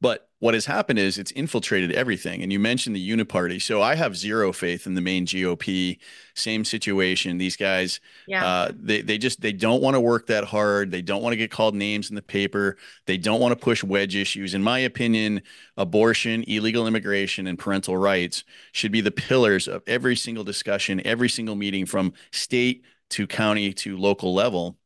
But 0.00 0.28
what 0.38 0.52
has 0.52 0.66
happened 0.66 0.98
is 0.98 1.16
it's 1.16 1.30
infiltrated 1.30 1.92
everything. 1.92 2.42
And 2.42 2.52
you 2.52 2.60
mentioned 2.60 2.94
the 2.94 3.10
uniparty. 3.10 3.60
So 3.60 3.80
I 3.80 3.94
have 3.94 4.16
zero 4.16 4.52
faith 4.52 4.86
in 4.86 4.94
the 4.94 5.00
Maine 5.00 5.24
GOP. 5.24 5.98
Same 6.34 6.64
situation. 6.64 7.38
These 7.38 7.56
guys, 7.56 8.00
yeah. 8.28 8.44
uh, 8.44 8.72
they 8.74 9.00
they 9.00 9.16
just 9.16 9.40
they 9.40 9.52
don't 9.52 9.82
want 9.82 9.94
to 9.94 10.00
work 10.00 10.26
that 10.26 10.44
hard. 10.44 10.90
They 10.90 11.00
don't 11.00 11.22
want 11.22 11.32
to 11.32 11.38
get 11.38 11.50
called 11.50 11.74
names 11.74 12.10
in 12.10 12.16
the 12.16 12.22
paper. 12.22 12.76
They 13.06 13.16
don't 13.16 13.40
want 13.40 13.52
to 13.52 13.56
push 13.56 13.82
wedge 13.82 14.14
issues. 14.14 14.52
In 14.52 14.62
my 14.62 14.80
opinion, 14.80 15.40
abortion, 15.78 16.44
illegal 16.46 16.86
immigration, 16.86 17.46
and 17.46 17.58
parental 17.58 17.96
rights 17.96 18.44
should 18.72 18.92
be 18.92 19.00
the 19.00 19.10
pillars 19.10 19.66
of 19.66 19.82
every 19.86 20.16
single 20.16 20.44
discussion, 20.44 21.00
every 21.06 21.30
single 21.30 21.56
meeting 21.56 21.86
from 21.86 22.12
state 22.30 22.84
to 23.10 23.26
county 23.26 23.72
to 23.72 23.96
local 23.96 24.34
level. 24.34 24.76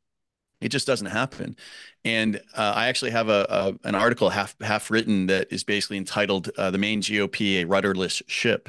It 0.61 0.69
just 0.69 0.87
doesn't 0.87 1.07
happen. 1.07 1.57
And 2.05 2.37
uh, 2.55 2.73
I 2.77 2.89
actually 2.89 3.13
have 3.13 3.29
a, 3.29 3.47
a, 3.49 3.89
an 3.89 3.95
article 3.95 4.31
half 4.31 4.57
half 4.61 4.91
written 4.91 5.27
that 5.27 5.53
is 5.53 5.65
basically 5.65 5.97
entitled 5.97 6.51
uh, 6.57 6.71
"The 6.71 6.79
Maine 6.79 7.03
GOP: 7.03 7.63
A 7.63 7.65
Rudderless 7.65 8.23
Ship." 8.27 8.69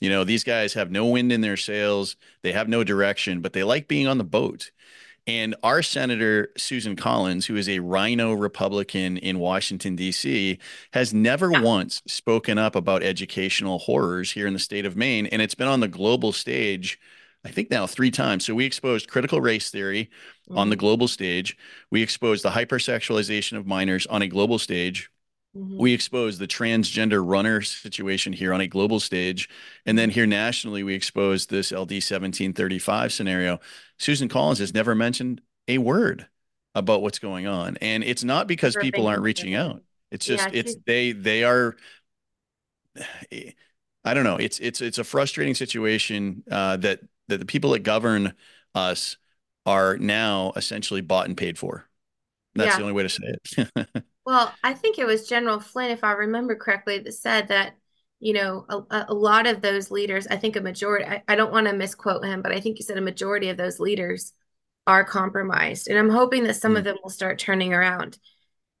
You 0.00 0.10
know, 0.10 0.24
these 0.24 0.44
guys 0.44 0.74
have 0.74 0.90
no 0.90 1.06
wind 1.06 1.32
in 1.32 1.40
their 1.40 1.56
sails. 1.56 2.16
They 2.42 2.52
have 2.52 2.68
no 2.68 2.84
direction, 2.84 3.40
but 3.40 3.52
they 3.52 3.62
like 3.62 3.88
being 3.88 4.06
on 4.06 4.18
the 4.18 4.24
boat. 4.24 4.70
And 5.26 5.54
our 5.62 5.82
Senator 5.82 6.50
Susan 6.56 6.96
Collins, 6.96 7.46
who 7.46 7.56
is 7.56 7.68
a 7.68 7.78
RINO 7.78 8.34
Republican 8.34 9.16
in 9.16 9.38
Washington, 9.38 9.96
D.C., 9.96 10.58
has 10.92 11.14
never 11.14 11.50
once 11.50 12.02
spoken 12.06 12.58
up 12.58 12.76
about 12.76 13.02
educational 13.02 13.78
horrors 13.78 14.32
here 14.32 14.46
in 14.46 14.52
the 14.52 14.58
state 14.58 14.84
of 14.84 14.96
Maine. 14.96 15.26
And 15.26 15.40
it's 15.40 15.54
been 15.54 15.68
on 15.68 15.80
the 15.80 15.88
global 15.88 16.32
stage 16.32 17.00
I 17.44 17.50
think 17.50 17.70
now 17.70 17.86
three 17.86 18.10
times. 18.10 18.46
So 18.46 18.54
we 18.54 18.64
exposed 18.64 19.08
critical 19.08 19.40
race 19.40 19.70
theory 19.70 20.10
mm-hmm. 20.48 20.58
on 20.58 20.70
the 20.70 20.76
mm-hmm. 20.76 20.80
global 20.80 21.08
stage. 21.08 21.56
We 21.90 22.02
exposed 22.02 22.44
the 22.44 22.50
hypersexualization 22.50 23.58
of 23.58 23.66
minors 23.66 24.06
on 24.06 24.22
a 24.22 24.28
global 24.28 24.58
stage. 24.58 25.10
Mm-hmm. 25.56 25.78
We 25.78 25.92
exposed 25.92 26.40
the 26.40 26.46
transgender 26.46 27.22
runner 27.24 27.60
situation 27.62 28.32
here 28.32 28.52
on 28.52 28.60
a 28.60 28.66
global 28.66 28.98
stage. 28.98 29.48
And 29.86 29.98
then 29.98 30.10
here 30.10 30.26
nationally, 30.26 30.82
we 30.82 30.94
exposed 30.94 31.50
this 31.50 31.70
LD 31.70 32.00
1735 32.02 33.12
scenario. 33.12 33.60
Susan 33.98 34.28
Collins 34.28 34.58
has 34.58 34.74
never 34.74 34.94
mentioned 34.94 35.40
a 35.68 35.78
word 35.78 36.26
about 36.74 37.02
what's 37.02 37.18
going 37.18 37.46
on. 37.46 37.76
And 37.80 38.02
it's 38.02 38.24
not 38.24 38.48
because 38.48 38.76
people 38.80 39.06
aren't 39.06 39.22
reaching 39.22 39.54
out. 39.54 39.82
It's 40.10 40.26
just 40.26 40.44
yeah, 40.52 40.60
it's 40.60 40.76
they 40.86 41.12
they 41.12 41.44
are 41.44 41.76
I 44.04 44.14
don't 44.14 44.24
know. 44.24 44.36
It's 44.36 44.58
it's 44.58 44.80
it's 44.80 44.98
a 44.98 45.04
frustrating 45.04 45.54
situation 45.54 46.42
uh, 46.50 46.76
that 46.78 47.00
that 47.28 47.38
the 47.38 47.46
people 47.46 47.70
that 47.70 47.80
govern 47.80 48.34
us 48.74 49.16
are 49.66 49.96
now 49.96 50.52
essentially 50.56 51.00
bought 51.00 51.26
and 51.26 51.36
paid 51.36 51.58
for. 51.58 51.86
That's 52.54 52.70
yeah. 52.70 52.76
the 52.76 52.82
only 52.82 52.92
way 52.92 53.02
to 53.02 53.08
say 53.08 53.34
it. 53.56 54.04
well, 54.26 54.52
I 54.62 54.74
think 54.74 54.98
it 54.98 55.06
was 55.06 55.28
General 55.28 55.60
Flynn, 55.60 55.90
if 55.90 56.04
I 56.04 56.12
remember 56.12 56.54
correctly, 56.54 56.98
that 56.98 57.12
said 57.12 57.48
that, 57.48 57.74
you 58.20 58.32
know, 58.32 58.64
a, 58.68 59.06
a 59.08 59.14
lot 59.14 59.46
of 59.46 59.60
those 59.60 59.90
leaders, 59.90 60.26
I 60.26 60.36
think 60.36 60.56
a 60.56 60.60
majority, 60.60 61.06
I, 61.06 61.22
I 61.26 61.34
don't 61.34 61.52
want 61.52 61.66
to 61.66 61.72
misquote 61.72 62.24
him, 62.24 62.42
but 62.42 62.52
I 62.52 62.60
think 62.60 62.76
he 62.76 62.82
said 62.82 62.96
a 62.96 63.02
majority 63.02 63.48
of 63.48 63.56
those 63.56 63.80
leaders 63.80 64.32
are 64.86 65.04
compromised. 65.04 65.88
And 65.88 65.98
I'm 65.98 66.10
hoping 66.10 66.44
that 66.44 66.56
some 66.56 66.74
mm. 66.74 66.78
of 66.78 66.84
them 66.84 66.96
will 67.02 67.10
start 67.10 67.38
turning 67.38 67.72
around. 67.72 68.18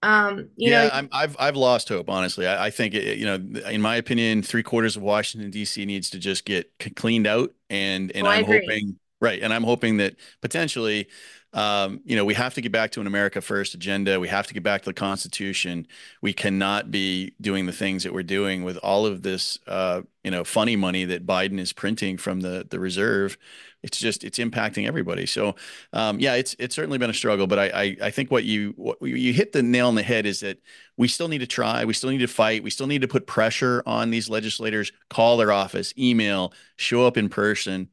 Um, 0.04 0.50
yeah, 0.56 0.84
know, 0.84 0.90
I'm, 0.92 1.08
I've 1.12 1.36
I've 1.38 1.56
lost 1.56 1.88
hope. 1.88 2.10
Honestly, 2.10 2.46
I, 2.46 2.66
I 2.66 2.70
think 2.70 2.94
it, 2.94 3.18
you 3.18 3.24
know, 3.24 3.36
in 3.70 3.80
my 3.80 3.96
opinion, 3.96 4.42
three 4.42 4.62
quarters 4.62 4.96
of 4.96 5.02
Washington 5.02 5.50
D.C. 5.50 5.84
needs 5.86 6.10
to 6.10 6.18
just 6.18 6.44
get 6.44 6.70
cleaned 6.94 7.26
out, 7.26 7.54
and 7.70 8.12
and 8.12 8.26
oh, 8.26 8.30
I'm 8.30 8.44
hoping 8.44 8.98
right, 9.20 9.42
and 9.42 9.52
I'm 9.52 9.64
hoping 9.64 9.96
that 9.98 10.16
potentially 10.42 11.08
um, 11.54 12.00
you 12.04 12.16
know, 12.16 12.24
we 12.24 12.34
have 12.34 12.52
to 12.54 12.60
get 12.60 12.72
back 12.72 12.90
to 12.92 13.00
an 13.00 13.06
America 13.06 13.40
First 13.40 13.74
agenda. 13.74 14.18
We 14.18 14.26
have 14.26 14.46
to 14.48 14.54
get 14.54 14.64
back 14.64 14.82
to 14.82 14.90
the 14.90 14.94
Constitution. 14.94 15.86
We 16.20 16.32
cannot 16.32 16.90
be 16.90 17.32
doing 17.40 17.66
the 17.66 17.72
things 17.72 18.02
that 18.02 18.12
we're 18.12 18.24
doing 18.24 18.64
with 18.64 18.76
all 18.78 19.06
of 19.06 19.22
this, 19.22 19.60
uh, 19.68 20.02
you 20.24 20.32
know, 20.32 20.42
funny 20.42 20.74
money 20.74 21.04
that 21.04 21.24
Biden 21.26 21.60
is 21.60 21.72
printing 21.72 22.18
from 22.18 22.40
the 22.40 22.66
the 22.68 22.80
reserve. 22.80 23.38
It's 23.84 23.98
just 23.98 24.24
it's 24.24 24.38
impacting 24.38 24.88
everybody. 24.88 25.26
So, 25.26 25.54
um, 25.92 26.18
yeah, 26.18 26.34
it's 26.34 26.56
it's 26.58 26.74
certainly 26.74 26.98
been 26.98 27.10
a 27.10 27.14
struggle. 27.14 27.46
But 27.46 27.60
I, 27.60 27.66
I 27.66 27.96
I 28.02 28.10
think 28.10 28.32
what 28.32 28.42
you 28.42 28.74
what 28.76 29.00
you 29.00 29.32
hit 29.32 29.52
the 29.52 29.62
nail 29.62 29.86
on 29.86 29.94
the 29.94 30.02
head 30.02 30.26
is 30.26 30.40
that 30.40 30.58
we 30.96 31.06
still 31.06 31.28
need 31.28 31.38
to 31.38 31.46
try. 31.46 31.84
We 31.84 31.94
still 31.94 32.10
need 32.10 32.18
to 32.18 32.26
fight. 32.26 32.64
We 32.64 32.70
still 32.70 32.88
need 32.88 33.02
to 33.02 33.08
put 33.08 33.28
pressure 33.28 33.80
on 33.86 34.10
these 34.10 34.28
legislators. 34.28 34.90
Call 35.08 35.36
their 35.36 35.52
office, 35.52 35.94
email, 35.96 36.52
show 36.76 37.06
up 37.06 37.16
in 37.16 37.28
person 37.28 37.90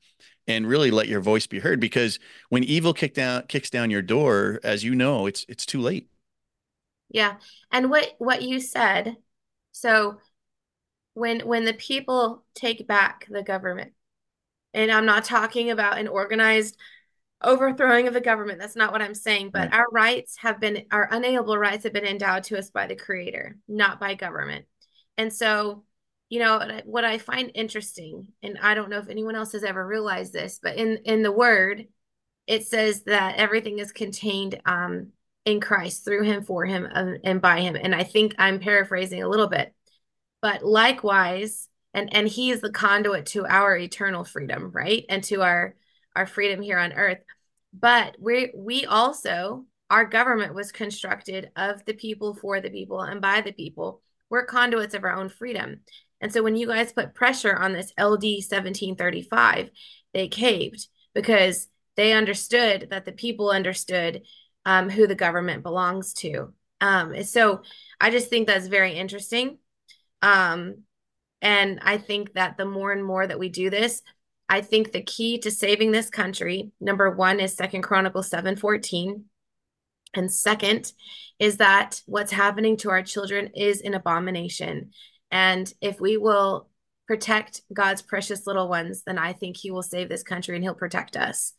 and 0.51 0.67
really 0.67 0.91
let 0.91 1.08
your 1.08 1.22
voice 1.22 1.48
be 1.48 1.60
heard 1.60 1.79
because 1.79 2.20
when 2.50 2.63
evil 2.63 2.93
kick 2.93 3.13
down 3.13 3.43
kicks 3.48 3.70
down 3.70 3.89
your 3.89 4.01
door 4.01 4.60
as 4.63 4.84
you 4.84 4.96
know 4.96 5.25
it's 5.25 5.46
it's 5.50 5.65
too 5.65 5.81
late. 5.81 6.10
Yeah. 7.10 7.36
And 7.72 7.89
what 7.89 8.13
what 8.20 8.41
you 8.41 8.60
said 8.60 9.17
so 9.72 10.17
when 11.13 11.41
when 11.41 11.65
the 11.65 11.74
people 11.74 12.43
take 12.55 12.88
back 12.88 13.27
the 13.29 13.43
government 13.43 13.91
and 14.74 14.89
i'm 14.91 15.05
not 15.05 15.25
talking 15.25 15.70
about 15.70 15.98
an 15.98 16.08
organized 16.08 16.77
overthrowing 17.41 18.08
of 18.08 18.13
the 18.13 18.22
government 18.22 18.60
that's 18.60 18.75
not 18.75 18.93
what 18.93 19.01
i'm 19.01 19.15
saying 19.15 19.50
but 19.51 19.72
right. 19.72 19.74
our 19.74 19.88
rights 19.91 20.38
have 20.38 20.60
been 20.60 20.86
our 20.91 21.10
unalienable 21.12 21.58
rights 21.58 21.84
have 21.84 21.91
been 21.91 22.05
endowed 22.05 22.43
to 22.43 22.58
us 22.58 22.70
by 22.70 22.88
the 22.88 22.96
creator 22.96 23.58
not 23.67 24.00
by 24.00 24.13
government. 24.13 24.65
And 25.17 25.31
so 25.31 25.84
you 26.32 26.40
know 26.40 26.82
what 26.86 27.06
i 27.06 27.20
find 27.20 27.52
interesting 27.54 28.28
and 28.42 28.58
i 28.64 28.74
don't 28.74 28.90
know 28.90 28.98
if 28.98 29.10
anyone 29.10 29.36
else 29.36 29.52
has 29.52 29.64
ever 29.64 29.86
realized 29.86 30.34
this 30.34 30.60
but 30.64 30.76
in 30.76 30.98
in 31.06 31.22
the 31.22 31.32
word 31.32 31.86
it 32.48 32.66
says 32.66 33.04
that 33.04 33.36
everything 33.36 33.78
is 33.78 33.92
contained 33.92 34.60
um 34.66 35.10
in 35.46 35.62
christ 35.62 36.04
through 36.04 36.24
him 36.24 36.44
for 36.44 36.66
him 36.66 36.88
and 37.24 37.42
by 37.42 37.62
him. 37.62 37.76
And 37.76 37.94
i 37.94 38.04
think 38.04 38.34
i'm 38.40 38.60
paraphrasing 38.60 39.22
a 39.22 39.30
little 39.30 39.48
bit 39.48 39.74
but 40.42 40.64
likewise 40.64 41.68
and 41.94 42.14
and 42.14 42.28
he 42.28 42.52
is 42.52 42.62
the 42.62 42.72
conduit 42.72 43.26
to 43.28 43.46
our 43.46 43.76
eternal 43.76 44.24
freedom 44.24 44.72
right? 44.72 45.06
And 45.10 45.24
to 45.26 45.42
our 45.42 45.76
our 46.16 46.26
freedom 46.26 46.62
here 46.62 46.78
on 46.78 46.94
earth. 46.94 47.20
But 47.74 48.18
we 48.20 48.52
we 48.56 48.86
also 48.86 49.66
our 49.90 50.06
government 50.06 50.54
was 50.54 50.72
constructed 50.72 51.52
of 51.56 51.84
the 51.86 51.94
people 51.94 52.34
for 52.34 52.62
the 52.62 52.70
people 52.70 53.02
and 53.02 53.22
by 53.22 53.42
the 53.42 53.52
people. 53.52 54.02
We're 54.30 54.46
conduits 54.46 54.94
of 54.94 55.04
our 55.04 55.12
own 55.12 55.28
freedom 55.28 55.82
and 56.22 56.32
so 56.32 56.44
when 56.44 56.56
you 56.56 56.68
guys 56.68 56.94
put 56.94 57.16
pressure 57.16 57.56
on 57.56 57.74
this 57.74 57.92
LD 58.00 58.24
1735, 58.46 59.72
they 60.13 60.28
caved 60.28 60.88
because 61.13 61.68
they 61.96 62.13
understood 62.13 62.88
that 62.92 63.06
the 63.06 63.12
people 63.12 63.50
understood 63.50 64.22
um, 64.66 64.90
who 64.90 65.08
the 65.08 65.16
government 65.16 65.63
belongs 65.63 66.13
to. 66.13 66.54
Um, 66.80 67.24
so 67.24 67.63
I 68.00 68.12
just 68.12 68.30
think 68.30 68.48
that's 68.48 68.68
very 68.68 68.94
interesting. 68.94 69.58
Um, 70.22 70.84
and 71.42 71.80
I 71.82 71.98
think 71.98 72.34
that 72.34 72.58
the 72.58 72.66
more 72.66 72.92
and 72.92 73.04
more 73.04 73.25
that 73.25 73.40
we 73.40 73.50
do 73.50 73.70
this, 73.70 74.01
I 74.48 74.62
think 74.62 74.92
the 74.92 75.01
key 75.01 75.40
to 75.40 75.51
saving 75.51 75.92
this 75.92 76.10
country, 76.10 76.72
number 76.80 77.10
one, 77.10 77.40
is 77.40 77.54
Second 77.56 77.82
Chronicles 77.84 78.30
7:14. 78.30 79.25
And 80.13 80.32
second 80.32 80.92
is 81.40 81.58
that 81.58 82.01
what's 82.06 82.34
happening 82.34 82.75
to 82.78 82.90
our 82.90 83.01
children 83.01 83.51
is 83.56 83.82
an 83.82 83.94
abomination. 83.94 84.92
And 85.32 85.72
if 85.82 86.00
we 86.00 86.18
will 86.18 86.68
protect 87.08 87.62
God's 87.74 88.02
precious 88.02 88.48
little 88.48 88.68
ones, 88.70 89.04
then 89.06 89.18
I 89.18 89.34
think 89.34 89.58
He 89.58 89.72
will 89.72 89.84
save 89.84 90.10
this 90.10 90.24
country 90.24 90.56
and 90.56 90.64
He'll 90.64 90.76
protect 90.76 91.18
us. 91.18 91.54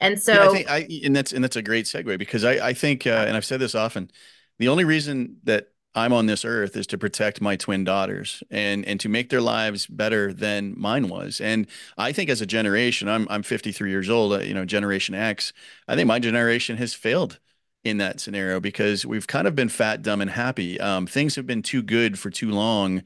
And 0.00 0.20
so, 0.20 0.32
yeah, 0.34 0.44
I 0.44 0.48
think 0.48 0.70
I, 0.70 0.88
and 1.04 1.16
that's 1.16 1.32
and 1.32 1.42
that's 1.42 1.56
a 1.56 1.62
great 1.62 1.86
segue 1.86 2.18
because 2.18 2.44
I 2.44 2.68
I 2.68 2.72
think, 2.74 3.06
uh, 3.06 3.24
and 3.26 3.36
I've 3.36 3.44
said 3.44 3.60
this 3.60 3.74
often, 3.74 4.10
the 4.58 4.68
only 4.68 4.84
reason 4.84 5.38
that 5.44 5.68
I'm 5.94 6.12
on 6.12 6.26
this 6.26 6.44
earth 6.44 6.76
is 6.76 6.86
to 6.88 6.98
protect 6.98 7.40
my 7.40 7.56
twin 7.56 7.82
daughters 7.82 8.42
and 8.50 8.84
and 8.84 9.00
to 9.00 9.08
make 9.08 9.30
their 9.30 9.40
lives 9.40 9.86
better 9.86 10.32
than 10.34 10.78
mine 10.78 11.08
was. 11.08 11.40
And 11.40 11.66
I 11.96 12.12
think 12.12 12.28
as 12.28 12.42
a 12.42 12.46
generation, 12.46 13.08
I'm 13.08 13.26
I'm 13.30 13.42
53 13.42 13.90
years 13.90 14.10
old, 14.10 14.34
uh, 14.34 14.38
you 14.40 14.52
know, 14.52 14.66
Generation 14.66 15.14
X. 15.14 15.54
I 15.88 15.96
think 15.96 16.06
my 16.06 16.18
generation 16.18 16.76
has 16.76 16.92
failed 16.92 17.38
in 17.86 17.98
that 17.98 18.20
scenario 18.20 18.60
because 18.60 19.06
we've 19.06 19.26
kind 19.26 19.46
of 19.46 19.54
been 19.54 19.68
fat, 19.68 20.02
dumb, 20.02 20.20
and 20.20 20.30
happy. 20.30 20.80
Um, 20.80 21.06
things 21.06 21.36
have 21.36 21.46
been 21.46 21.62
too 21.62 21.82
good 21.82 22.18
for 22.18 22.30
too 22.30 22.50
long, 22.50 23.02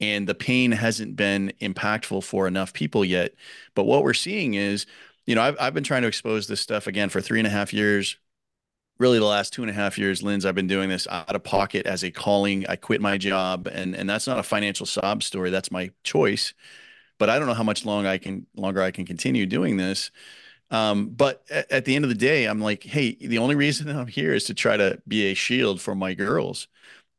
and 0.00 0.28
the 0.28 0.34
pain 0.34 0.72
hasn't 0.72 1.16
been 1.16 1.52
impactful 1.60 2.24
for 2.24 2.46
enough 2.46 2.72
people 2.74 3.04
yet. 3.04 3.34
But 3.74 3.84
what 3.84 4.04
we're 4.04 4.14
seeing 4.14 4.54
is, 4.54 4.86
you 5.26 5.34
know, 5.34 5.42
I've, 5.42 5.56
I've 5.60 5.74
been 5.74 5.84
trying 5.84 6.02
to 6.02 6.08
expose 6.08 6.46
this 6.48 6.60
stuff 6.60 6.86
again 6.86 7.08
for 7.08 7.20
three 7.20 7.40
and 7.40 7.46
a 7.46 7.50
half 7.50 7.72
years. 7.72 8.18
Really, 8.98 9.18
the 9.20 9.24
last 9.26 9.52
two 9.52 9.62
and 9.62 9.70
a 9.70 9.74
half 9.74 9.96
years, 9.96 10.22
Linz, 10.24 10.44
I've 10.44 10.56
been 10.56 10.66
doing 10.66 10.88
this 10.88 11.06
out 11.08 11.34
of 11.36 11.44
pocket 11.44 11.86
as 11.86 12.02
a 12.04 12.10
calling. 12.10 12.66
I 12.68 12.76
quit 12.76 13.00
my 13.00 13.16
job, 13.18 13.68
and 13.68 13.94
and 13.94 14.10
that's 14.10 14.26
not 14.26 14.38
a 14.40 14.42
financial 14.42 14.86
sob 14.86 15.22
story. 15.22 15.50
That's 15.50 15.70
my 15.70 15.90
choice. 16.04 16.52
But 17.18 17.30
I 17.30 17.38
don't 17.38 17.48
know 17.48 17.54
how 17.54 17.64
much 17.64 17.84
long 17.84 18.06
I 18.06 18.18
can 18.18 18.46
longer 18.56 18.82
I 18.82 18.90
can 18.90 19.06
continue 19.06 19.46
doing 19.46 19.76
this. 19.76 20.10
Um, 20.70 21.08
but 21.08 21.44
at, 21.50 21.70
at, 21.72 21.84
the 21.86 21.96
end 21.96 22.04
of 22.04 22.10
the 22.10 22.14
day, 22.14 22.44
I'm 22.44 22.60
like, 22.60 22.82
hey, 22.82 23.14
the 23.14 23.38
only 23.38 23.54
reason 23.54 23.88
I'm 23.88 24.06
here 24.06 24.34
is 24.34 24.44
to 24.44 24.54
try 24.54 24.76
to 24.76 25.00
be 25.08 25.30
a 25.30 25.34
shield 25.34 25.80
for 25.80 25.94
my 25.94 26.14
girls. 26.14 26.68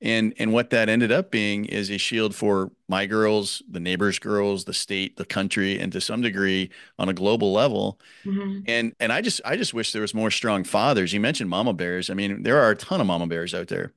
And 0.02 0.34
and 0.38 0.54
what 0.54 0.70
that 0.70 0.88
ended 0.88 1.12
up 1.12 1.30
being 1.30 1.66
is 1.66 1.90
a 1.92 1.98
shield 1.98 2.34
for 2.34 2.72
my 2.88 3.06
girls, 3.06 3.62
the 3.70 3.82
neighbors' 3.82 4.18
girls, 4.18 4.64
the 4.64 4.74
state, 4.74 5.18
the 5.18 5.26
country, 5.26 5.78
and 5.78 5.92
to 5.92 6.00
some 6.00 6.22
degree 6.22 6.70
on 6.98 7.10
a 7.10 7.14
global 7.14 7.52
level. 7.52 8.00
Mm-hmm. 8.24 8.62
And 8.68 8.96
and 9.02 9.12
I 9.12 9.22
just 9.22 9.42
I 9.44 9.58
just 9.58 9.74
wish 9.74 9.92
there 9.92 10.02
was 10.02 10.14
more 10.14 10.32
strong 10.32 10.64
fathers. 10.64 11.12
You 11.12 11.20
mentioned 11.20 11.50
mama 11.50 11.74
bears. 11.74 12.10
I 12.10 12.14
mean, 12.14 12.44
there 12.44 12.62
are 12.62 12.72
a 12.72 12.78
ton 12.78 13.02
of 13.02 13.08
mama 13.08 13.28
bears 13.28 13.54
out 13.54 13.68
there. 13.68 13.94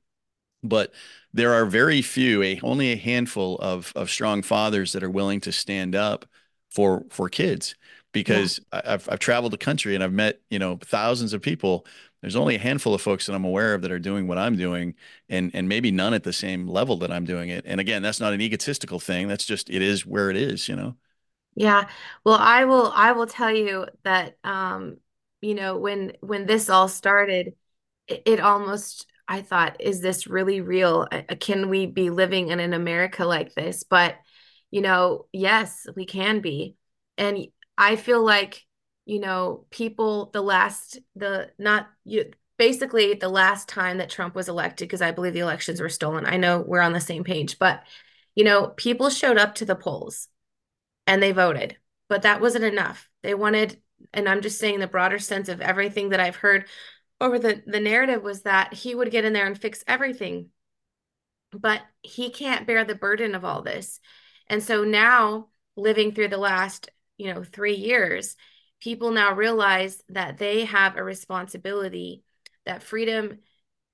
but 0.63 0.93
there 1.33 1.53
are 1.53 1.65
very 1.65 2.01
few, 2.01 2.43
a 2.43 2.59
only 2.63 2.91
a 2.91 2.97
handful 2.97 3.57
of 3.59 3.93
of 3.95 4.09
strong 4.09 4.41
fathers 4.41 4.93
that 4.93 5.03
are 5.03 5.09
willing 5.09 5.39
to 5.41 5.51
stand 5.51 5.95
up 5.95 6.25
for 6.69 7.05
for 7.09 7.29
kids 7.29 7.75
because 8.13 8.59
yeah. 8.73 8.81
I've 8.85 9.09
I've 9.09 9.19
traveled 9.19 9.53
the 9.53 9.57
country 9.57 9.95
and 9.95 10.03
I've 10.03 10.13
met, 10.13 10.41
you 10.49 10.59
know, 10.59 10.77
thousands 10.81 11.33
of 11.33 11.41
people. 11.41 11.85
There's 12.21 12.37
only 12.37 12.55
a 12.55 12.59
handful 12.59 12.93
of 12.93 13.01
folks 13.01 13.25
that 13.25 13.33
I'm 13.35 13.45
aware 13.45 13.73
of 13.73 13.81
that 13.81 13.91
are 13.91 13.99
doing 13.99 14.27
what 14.27 14.37
I'm 14.37 14.55
doing 14.57 14.95
and 15.29 15.51
and 15.53 15.67
maybe 15.69 15.91
none 15.91 16.13
at 16.13 16.23
the 16.23 16.33
same 16.33 16.67
level 16.67 16.97
that 16.99 17.11
I'm 17.11 17.25
doing 17.25 17.49
it. 17.49 17.65
And 17.67 17.81
again, 17.81 18.01
that's 18.01 18.19
not 18.21 18.33
an 18.33 18.41
egotistical 18.41 18.99
thing. 18.99 19.27
That's 19.27 19.45
just 19.45 19.69
it 19.69 19.81
is 19.81 20.05
where 20.05 20.29
it 20.29 20.37
is, 20.37 20.69
you 20.69 20.75
know. 20.75 20.95
Yeah. 21.55 21.89
Well, 22.23 22.37
I 22.39 22.65
will 22.65 22.91
I 22.93 23.11
will 23.11 23.27
tell 23.27 23.51
you 23.51 23.87
that 24.03 24.37
um 24.43 24.97
you 25.41 25.55
know 25.55 25.77
when 25.77 26.13
when 26.21 26.45
this 26.45 26.69
all 26.69 26.87
started 26.87 27.55
it, 28.07 28.23
it 28.25 28.39
almost 28.39 29.07
I 29.27 29.41
thought 29.41 29.81
is 29.81 30.01
this 30.01 30.27
really 30.27 30.61
real? 30.61 31.07
Can 31.39 31.69
we 31.69 31.85
be 31.87 32.09
living 32.09 32.49
in 32.49 32.59
an 32.59 32.73
America 32.73 33.25
like 33.25 33.53
this? 33.55 33.83
But 33.83 34.17
you 34.71 34.81
know, 34.81 35.27
yes, 35.33 35.87
we 35.95 36.05
can 36.05 36.41
be. 36.41 36.75
And 37.17 37.47
I 37.77 37.95
feel 37.95 38.23
like 38.23 38.65
you 39.05 39.19
know, 39.19 39.65
people 39.69 40.29
the 40.31 40.41
last 40.41 40.99
the 41.15 41.51
not 41.57 41.87
you 42.05 42.31
basically 42.57 43.13
the 43.15 43.29
last 43.29 43.67
time 43.67 43.97
that 43.97 44.09
Trump 44.09 44.35
was 44.35 44.47
elected 44.47 44.87
because 44.87 45.01
I 45.01 45.11
believe 45.11 45.33
the 45.33 45.39
elections 45.39 45.81
were 45.81 45.89
stolen. 45.89 46.25
I 46.25 46.37
know 46.37 46.63
we're 46.65 46.81
on 46.81 46.93
the 46.93 47.01
same 47.01 47.23
page, 47.23 47.59
but 47.59 47.83
you 48.35 48.43
know, 48.43 48.67
people 48.67 49.09
showed 49.09 49.37
up 49.37 49.55
to 49.55 49.65
the 49.65 49.75
polls 49.75 50.27
and 51.07 51.21
they 51.21 51.31
voted. 51.31 51.77
But 52.09 52.23
that 52.23 52.41
wasn't 52.41 52.65
enough. 52.65 53.09
They 53.23 53.33
wanted, 53.33 53.81
and 54.13 54.27
I'm 54.27 54.41
just 54.41 54.59
saying 54.59 54.79
the 54.79 54.87
broader 54.87 55.19
sense 55.19 55.49
of 55.49 55.61
everything 55.61 56.09
that 56.09 56.19
I've 56.19 56.35
heard 56.35 56.65
over 57.19 57.39
the 57.39 57.63
the 57.65 57.79
narrative 57.79 58.23
was 58.23 58.43
that 58.43 58.73
he 58.73 58.95
would 58.95 59.11
get 59.11 59.25
in 59.25 59.33
there 59.33 59.45
and 59.45 59.59
fix 59.59 59.83
everything. 59.87 60.49
But 61.51 61.81
he 62.01 62.29
can't 62.29 62.65
bear 62.65 62.83
the 62.83 62.95
burden 62.95 63.35
of 63.35 63.45
all 63.45 63.61
this. 63.61 63.99
And 64.47 64.63
so 64.63 64.83
now 64.83 65.49
living 65.75 66.13
through 66.13 66.29
the 66.29 66.37
last, 66.37 66.89
you 67.17 67.33
know, 67.33 67.43
3 67.43 67.75
years, 67.75 68.35
people 68.79 69.11
now 69.11 69.33
realize 69.33 70.01
that 70.09 70.37
they 70.37 70.65
have 70.65 70.97
a 70.97 71.03
responsibility 71.03 72.23
that 72.65 72.83
freedom 72.83 73.39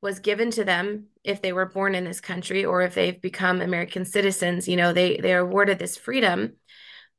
was 0.01 0.19
given 0.19 0.49
to 0.51 0.63
them 0.63 1.07
if 1.23 1.41
they 1.41 1.51
were 1.51 1.65
born 1.65 1.93
in 1.93 2.05
this 2.05 2.21
country 2.21 2.63
or 2.63 2.81
if 2.81 2.95
they've 2.95 3.21
become 3.21 3.61
American 3.61 4.05
citizens, 4.05 4.67
you 4.67 4.77
know, 4.77 4.93
they 4.93 5.17
they're 5.17 5.41
awarded 5.41 5.79
this 5.79 5.97
freedom 5.97 6.53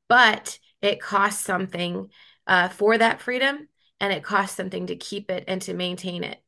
but 0.09 0.59
it 0.83 1.01
costs 1.01 1.45
something 1.45 2.11
uh, 2.47 2.69
for 2.69 2.99
that 2.99 3.21
freedom 3.21 3.69
and 4.01 4.13
it 4.13 4.25
costs 4.25 4.57
something 4.57 4.87
to 4.89 4.97
keep 4.97 5.31
it 5.31 5.45
and 5.47 5.63
to 5.63 5.75
maintain 5.75 6.25
it. 6.25 6.43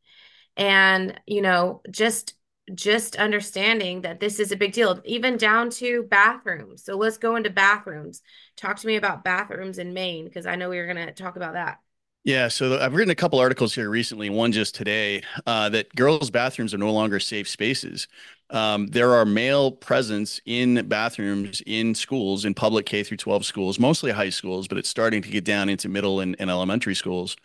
And 0.57 1.19
you 1.27 1.43
know 1.43 1.81
just 1.91 2.35
just 2.75 3.17
understanding 3.17 4.03
that 4.03 4.21
this 4.21 4.39
is 4.39 4.53
a 4.53 4.57
big 4.57 4.73
deal 4.73 5.01
even 5.05 5.37
down 5.37 5.69
to 5.69 6.05
bathrooms 6.05 6.85
so 6.85 6.97
let's 6.97 7.19
go 7.19 7.37
into 7.37 7.51
bathrooms 7.51 8.23
talk 8.57 8.77
to 8.77 8.87
me 8.87 8.97
about 8.97 9.25
bathrooms 9.25 9.79
in 9.79 9.93
maine 9.93 10.25
because 10.25 10.47
i 10.47 10.55
know 10.55 10.69
we 10.69 10.79
were 10.79 10.87
going 10.87 11.07
to 11.07 11.13
talk 11.13 11.37
about 11.37 11.55
that 11.55 11.79
yeah, 12.25 12.47
so 12.47 12.79
I've 12.79 12.95
written 12.95 13.11
a 13.11 13.17
couple 13.17 13.41
articles 13.41 13.75
here 13.75 13.91
recently, 13.91 14.31
one 14.31 14.53
just 14.53 14.77
today, 14.77 15.23
uh, 15.45 15.69
that 15.71 15.93
girls' 15.97 16.31
bathrooms 16.31 16.73
are 16.73 16.79
no 16.79 16.93
longer 16.93 17.19
safe 17.19 17.49
spaces. 17.49 18.07
Um, 18.51 18.87
there 18.89 19.13
are 19.15 19.25
male 19.25 19.73
presence 19.73 20.41
in 20.47 20.87
bathrooms 20.87 21.63
in 21.67 21.97
schools, 21.97 22.45
in 22.45 22.55
public 22.55 22.87
K 22.87 23.03
through 23.03 23.17
12 23.17 23.45
schools, 23.45 23.81
mostly 23.81 24.13
high 24.13 24.31
schools, 24.31 24.69
but 24.69 24.79
it's 24.79 24.89
starting 24.89 25.21
to 25.23 25.31
get 25.31 25.45
down 25.45 25.69
into 25.69 25.89
middle 25.89 26.21
and, 26.21 26.37
and 26.39 26.49
elementary 26.49 26.95
schools. 26.95 27.37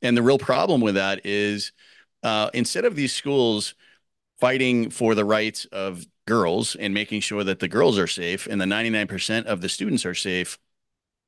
And 0.00 0.16
the 0.16 0.22
real 0.22 0.38
problem 0.38 0.80
with 0.80 0.94
that 0.94 1.20
is 1.26 1.72
uh, 2.22 2.48
instead 2.54 2.86
of 2.86 2.96
these 2.96 3.12
schools 3.14 3.74
fighting 4.42 4.90
for 4.90 5.14
the 5.14 5.24
rights 5.24 5.66
of 5.66 6.04
girls 6.26 6.74
and 6.74 6.92
making 6.92 7.20
sure 7.20 7.44
that 7.44 7.60
the 7.60 7.68
girls 7.68 7.96
are 7.96 8.08
safe 8.08 8.48
and 8.48 8.60
the 8.60 8.64
99% 8.64 9.44
of 9.44 9.60
the 9.60 9.68
students 9.68 10.04
are 10.04 10.16
safe, 10.16 10.58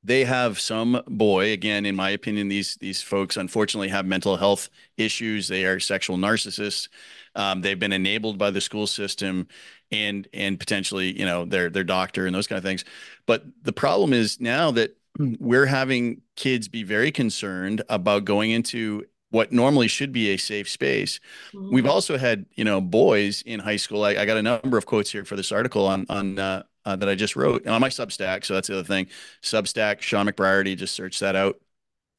they 0.02 0.24
have 0.24 0.58
some 0.58 1.00
boy. 1.06 1.52
Again 1.52 1.86
in 1.86 1.94
my 1.94 2.10
opinion 2.10 2.48
these 2.48 2.74
these 2.80 3.02
folks 3.02 3.36
unfortunately 3.36 3.90
have 3.90 4.04
mental 4.04 4.36
health 4.36 4.68
issues. 4.96 5.46
They 5.46 5.64
are 5.64 5.78
sexual 5.78 6.16
narcissists. 6.16 6.88
Um, 7.36 7.60
they've 7.60 7.78
been 7.78 7.92
enabled 7.92 8.36
by 8.36 8.50
the 8.50 8.60
school 8.60 8.88
system 8.88 9.46
and 9.92 10.26
and 10.34 10.58
potentially 10.58 11.16
you 11.16 11.24
know 11.24 11.44
their 11.44 11.70
their 11.70 11.84
doctor 11.84 12.26
and 12.26 12.34
those 12.34 12.48
kind 12.48 12.58
of 12.58 12.64
things. 12.64 12.84
But 13.26 13.44
the 13.62 13.72
problem 13.72 14.12
is 14.12 14.40
now 14.40 14.72
that 14.72 14.96
we're 15.38 15.66
having 15.66 16.22
kids 16.34 16.66
be 16.66 16.82
very 16.82 17.12
concerned 17.12 17.82
about 17.88 18.24
going 18.24 18.50
into 18.50 19.04
what 19.34 19.50
normally 19.50 19.88
should 19.88 20.12
be 20.12 20.30
a 20.30 20.36
safe 20.36 20.68
space. 20.68 21.18
Mm-hmm. 21.52 21.74
We've 21.74 21.86
also 21.86 22.16
had, 22.16 22.46
you 22.54 22.62
know, 22.62 22.80
boys 22.80 23.42
in 23.42 23.58
high 23.58 23.76
school. 23.76 24.04
I, 24.04 24.10
I, 24.10 24.24
got 24.24 24.36
a 24.36 24.42
number 24.42 24.78
of 24.78 24.86
quotes 24.86 25.10
here 25.10 25.24
for 25.24 25.34
this 25.34 25.50
article 25.50 25.86
on 25.86 26.06
on 26.08 26.38
uh, 26.38 26.62
uh, 26.84 26.94
that 26.94 27.08
I 27.08 27.16
just 27.16 27.34
wrote 27.34 27.66
on 27.66 27.80
my 27.80 27.88
Substack. 27.88 28.44
So 28.44 28.54
that's 28.54 28.68
the 28.68 28.74
other 28.74 28.86
thing. 28.86 29.08
Substack, 29.42 30.02
Shawn 30.02 30.28
McBreairty, 30.28 30.76
just 30.76 30.94
search 30.94 31.18
that 31.18 31.34
out. 31.34 31.60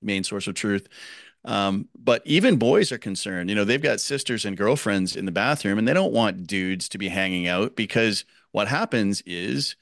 Maine 0.02 0.26
source 0.26 0.48
of 0.48 0.56
truth. 0.56 0.90
Um, 1.46 1.88
but 1.98 2.22
even 2.26 2.58
boys 2.58 2.92
are 2.92 2.98
concerned. 2.98 3.50
You 3.50 3.56
know, 3.56 3.64
they've 3.64 3.82
got 3.82 4.02
sisters 4.02 4.44
and 4.44 4.58
girlfriends 4.58 5.16
in 5.16 5.26
the 5.26 5.32
bathroom, 5.32 5.78
and 5.78 5.88
they 5.88 5.94
don't 5.94 6.12
want 6.12 6.46
dudes 6.46 6.90
to 6.90 6.98
be 6.98 7.08
hanging 7.08 7.48
out 7.48 7.78
because 7.78 8.26
what 8.52 8.68
happens 8.68 9.24
is, 9.26 9.78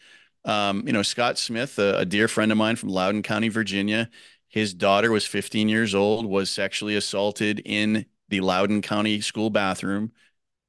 um, 0.46 0.84
you 0.86 0.94
know, 0.94 1.02
Scott 1.02 1.40
Smith, 1.40 1.80
a, 1.80 2.00
a 2.00 2.06
dear 2.06 2.28
friend 2.28 2.52
of 2.52 2.60
mine 2.60 2.76
from 2.76 2.90
Loudoun 2.90 3.24
County, 3.24 3.50
Virginia, 3.50 4.10
his 4.54 4.72
daughter 4.76 5.10
was 5.10 5.26
15 5.26 5.68
years 5.68 5.96
old, 5.96 6.28
was 6.28 6.48
sexually 6.48 6.96
assaulted 6.96 7.60
in 7.66 8.06
the 8.30 8.42
Loudoun 8.42 8.84
County 8.84 9.20
school 9.20 9.50
bathroom. 9.50 10.12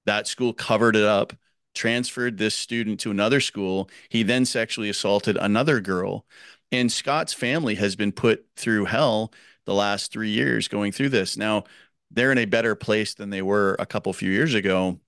That 0.06 0.26
school 0.26 0.54
covered 0.54 0.96
it 0.96 1.04
up 1.04 1.34
transferred 1.74 2.38
this 2.38 2.54
student 2.54 2.98
to 3.00 3.10
another 3.10 3.40
school. 3.40 3.90
He 4.08 4.22
then 4.22 4.46
sexually 4.46 4.88
assaulted 4.88 5.36
another 5.36 5.80
girl. 5.80 6.24
And 6.72 6.90
Scott's 6.90 7.34
family 7.34 7.74
has 7.74 7.94
been 7.94 8.12
put 8.12 8.46
through 8.56 8.86
hell 8.86 9.34
the 9.66 9.74
last 9.74 10.10
three 10.10 10.30
years 10.30 10.66
going 10.66 10.92
through 10.92 11.10
this. 11.10 11.36
Now, 11.36 11.64
they're 12.10 12.32
in 12.32 12.38
a 12.38 12.46
better 12.46 12.74
place 12.74 13.12
than 13.12 13.28
they 13.28 13.42
were 13.42 13.76
a 13.78 13.86
couple 13.86 14.12
few 14.14 14.30
years 14.30 14.54
ago. 14.54 14.98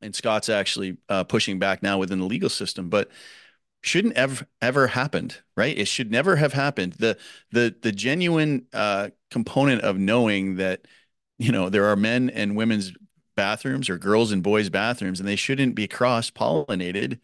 And 0.00 0.14
Scott's 0.14 0.48
actually 0.48 0.96
uh, 1.08 1.24
pushing 1.24 1.58
back 1.60 1.82
now 1.82 1.98
within 1.98 2.18
the 2.18 2.26
legal 2.26 2.48
system. 2.48 2.88
But 2.88 3.10
shouldn't 3.82 4.14
ever 4.14 4.46
ever 4.60 4.88
happened 4.88 5.38
right? 5.56 5.76
It 5.76 5.88
should 5.88 6.10
never 6.12 6.36
have 6.36 6.52
happened. 6.52 6.94
The 6.94 7.18
the 7.50 7.74
the 7.82 7.92
genuine 7.92 8.66
uh 8.72 9.10
component 9.30 9.82
of 9.82 9.98
knowing 9.98 10.56
that 10.56 10.86
you 11.38 11.52
know 11.52 11.68
there 11.68 11.86
are 11.86 11.96
men 11.96 12.30
and 12.30 12.56
women's 12.56 12.92
bathrooms 13.36 13.88
or 13.88 13.98
girls 13.98 14.32
and 14.32 14.42
boys 14.42 14.68
bathrooms 14.70 15.20
and 15.20 15.28
they 15.28 15.36
shouldn't 15.36 15.74
be 15.74 15.86
cross 15.86 16.30
pollinated 16.30 17.20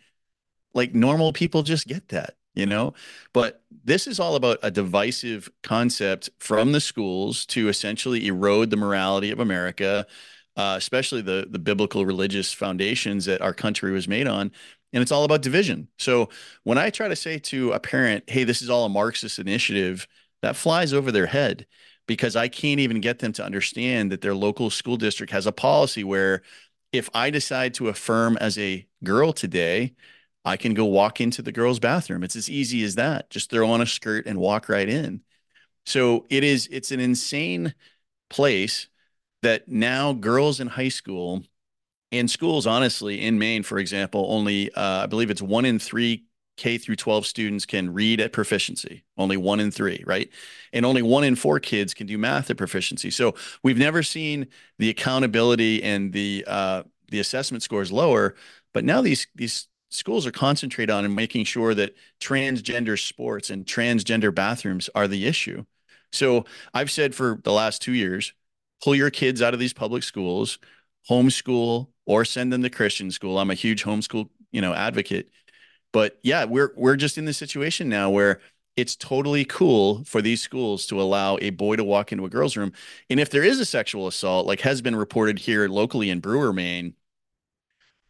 like 0.74 0.94
normal 0.94 1.32
people 1.32 1.62
just 1.62 1.86
get 1.86 2.08
that 2.08 2.36
you 2.56 2.66
know? 2.66 2.94
But 3.32 3.64
this 3.84 4.06
is 4.06 4.20
all 4.20 4.36
about 4.36 4.58
a 4.62 4.70
divisive 4.70 5.50
concept 5.64 6.30
from 6.38 6.70
the 6.70 6.80
schools 6.80 7.44
to 7.46 7.68
essentially 7.68 8.28
erode 8.28 8.70
the 8.70 8.76
morality 8.76 9.30
of 9.30 9.40
america 9.40 10.06
uh, 10.56 10.74
especially 10.78 11.20
the 11.20 11.46
the 11.50 11.58
biblical 11.58 12.06
religious 12.06 12.52
foundations 12.52 13.24
that 13.24 13.40
our 13.42 13.52
country 13.52 13.90
was 13.92 14.06
made 14.08 14.28
on 14.28 14.52
and 14.94 15.02
it's 15.02 15.12
all 15.12 15.24
about 15.24 15.42
division 15.42 15.86
so 15.98 16.30
when 16.62 16.78
i 16.78 16.88
try 16.88 17.08
to 17.08 17.16
say 17.16 17.38
to 17.38 17.72
a 17.72 17.80
parent 17.80 18.24
hey 18.28 18.44
this 18.44 18.62
is 18.62 18.70
all 18.70 18.86
a 18.86 18.88
marxist 18.88 19.38
initiative 19.38 20.06
that 20.40 20.56
flies 20.56 20.94
over 20.94 21.12
their 21.12 21.26
head 21.26 21.66
because 22.06 22.36
I 22.36 22.48
can't 22.48 22.80
even 22.80 23.00
get 23.00 23.18
them 23.18 23.32
to 23.34 23.44
understand 23.44 24.12
that 24.12 24.20
their 24.20 24.34
local 24.34 24.70
school 24.70 24.96
district 24.96 25.32
has 25.32 25.46
a 25.46 25.52
policy 25.52 26.04
where 26.04 26.42
if 26.92 27.08
I 27.14 27.30
decide 27.30 27.74
to 27.74 27.88
affirm 27.88 28.36
as 28.36 28.58
a 28.58 28.86
girl 29.02 29.32
today, 29.32 29.94
I 30.44 30.56
can 30.56 30.74
go 30.74 30.84
walk 30.84 31.20
into 31.20 31.42
the 31.42 31.52
girls' 31.52 31.78
bathroom. 31.80 32.22
It's 32.22 32.36
as 32.36 32.50
easy 32.50 32.84
as 32.84 32.94
that. 32.96 33.30
Just 33.30 33.50
throw 33.50 33.70
on 33.70 33.80
a 33.80 33.86
skirt 33.86 34.26
and 34.26 34.38
walk 34.38 34.68
right 34.68 34.88
in. 34.88 35.22
So 35.86 36.26
it 36.28 36.44
is, 36.44 36.68
it's 36.70 36.92
an 36.92 37.00
insane 37.00 37.74
place 38.28 38.88
that 39.42 39.68
now 39.68 40.12
girls 40.12 40.60
in 40.60 40.68
high 40.68 40.88
school 40.88 41.42
and 42.18 42.30
schools, 42.30 42.66
honestly, 42.66 43.20
in 43.20 43.38
Maine, 43.38 43.62
for 43.62 43.78
example, 43.78 44.26
only 44.30 44.72
uh, 44.74 45.04
I 45.04 45.06
believe 45.06 45.30
it's 45.30 45.42
one 45.42 45.64
in 45.64 45.78
three 45.78 46.24
K 46.56 46.78
through 46.78 46.96
12 46.96 47.26
students 47.26 47.66
can 47.66 47.92
read 47.92 48.20
at 48.20 48.32
proficiency, 48.32 49.04
only 49.18 49.36
one 49.36 49.58
in 49.58 49.70
three, 49.70 50.02
right? 50.06 50.30
And 50.72 50.86
only 50.86 51.02
one 51.02 51.24
in 51.24 51.34
four 51.34 51.58
kids 51.58 51.94
can 51.94 52.06
do 52.06 52.16
math 52.16 52.48
at 52.50 52.56
proficiency. 52.56 53.10
So 53.10 53.34
we've 53.62 53.78
never 53.78 54.02
seen 54.02 54.46
the 54.78 54.88
accountability 54.88 55.82
and 55.82 56.12
the 56.12 56.44
uh, 56.46 56.82
the 57.10 57.20
assessment 57.20 57.62
scores 57.62 57.92
lower, 57.92 58.34
but 58.72 58.84
now 58.84 59.00
these 59.00 59.26
these 59.34 59.66
schools 59.90 60.26
are 60.26 60.32
concentrated 60.32 60.90
on 60.90 61.04
and 61.04 61.14
making 61.14 61.44
sure 61.44 61.74
that 61.74 61.94
transgender 62.20 62.98
sports 63.00 63.50
and 63.50 63.64
transgender 63.64 64.34
bathrooms 64.34 64.90
are 64.94 65.08
the 65.08 65.26
issue. 65.26 65.64
So 66.12 66.44
I've 66.72 66.90
said 66.90 67.14
for 67.14 67.40
the 67.42 67.52
last 67.52 67.82
two 67.82 67.92
years, 67.92 68.32
pull 68.82 68.94
your 68.94 69.10
kids 69.10 69.42
out 69.42 69.54
of 69.54 69.60
these 69.60 69.72
public 69.72 70.02
schools, 70.02 70.58
homeschool 71.08 71.88
or 72.06 72.24
send 72.24 72.52
them 72.52 72.62
to 72.62 72.70
Christian 72.70 73.10
school. 73.10 73.38
I'm 73.38 73.50
a 73.50 73.54
huge 73.54 73.84
homeschool, 73.84 74.28
you 74.52 74.60
know, 74.60 74.74
advocate 74.74 75.30
but 75.92 76.18
yeah, 76.22 76.44
we're 76.44 76.72
we're 76.76 76.96
just 76.96 77.18
in 77.18 77.24
this 77.24 77.38
situation 77.38 77.88
now 77.88 78.10
where 78.10 78.40
it's 78.76 78.96
totally 78.96 79.44
cool 79.44 80.02
for 80.04 80.20
these 80.20 80.42
schools 80.42 80.86
to 80.86 81.00
allow 81.00 81.38
a 81.40 81.50
boy 81.50 81.76
to 81.76 81.84
walk 81.84 82.10
into 82.10 82.24
a 82.24 82.30
girl's 82.30 82.56
room. 82.56 82.72
And 83.08 83.20
if 83.20 83.30
there 83.30 83.44
is 83.44 83.60
a 83.60 83.64
sexual 83.64 84.08
assault, 84.08 84.46
like 84.46 84.60
has 84.62 84.82
been 84.82 84.96
reported 84.96 85.38
here 85.38 85.68
locally 85.68 86.10
in 86.10 86.18
Brewer, 86.20 86.52
Maine, 86.52 86.94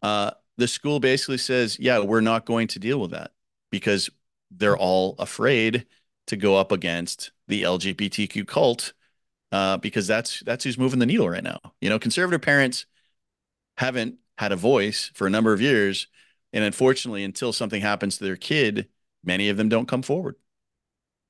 Uh, 0.03 0.31
the 0.57 0.69
school 0.69 1.01
basically 1.01 1.39
says, 1.39 1.79
yeah, 1.79 1.99
we're 1.99 2.21
not 2.21 2.47
going 2.47 2.69
to 2.69 2.79
deal 2.79 3.01
with 3.01 3.11
that 3.11 3.33
because 3.71 4.11
they're 4.51 4.77
all 4.77 5.17
afraid 5.19 5.87
to 6.27 6.37
go 6.37 6.57
up 6.57 6.73
against 6.73 7.33
the 7.49 7.65
LGBTQ 7.65 8.45
cult 8.45 8.93
uh, 9.53 9.79
because 9.79 10.07
that's 10.07 10.41
that's 10.41 10.65
who's 10.65 10.79
moving 10.79 11.01
the 11.01 11.07
needle 11.07 11.29
right 11.31 11.45
now. 11.45 11.61
You 11.81 11.91
know, 11.91 11.99
conservative 11.99 12.43
parents 12.43 12.87
haven't 13.77 14.17
had 14.39 14.53
a 14.53 14.57
voice 14.57 15.11
for 15.15 15.27
a 15.27 15.31
number 15.31 15.53
of 15.53 15.61
years, 15.61 16.07
and 16.53 16.65
unfortunately, 16.65 17.25
until 17.25 17.53
something 17.53 17.81
happens 17.81 18.19
to 18.19 18.25
their 18.25 18.37
kid, 18.37 18.89
many 19.25 19.49
of 19.49 19.57
them 19.57 19.69
don't 19.69 19.89
come 19.89 20.03
forward. 20.03 20.37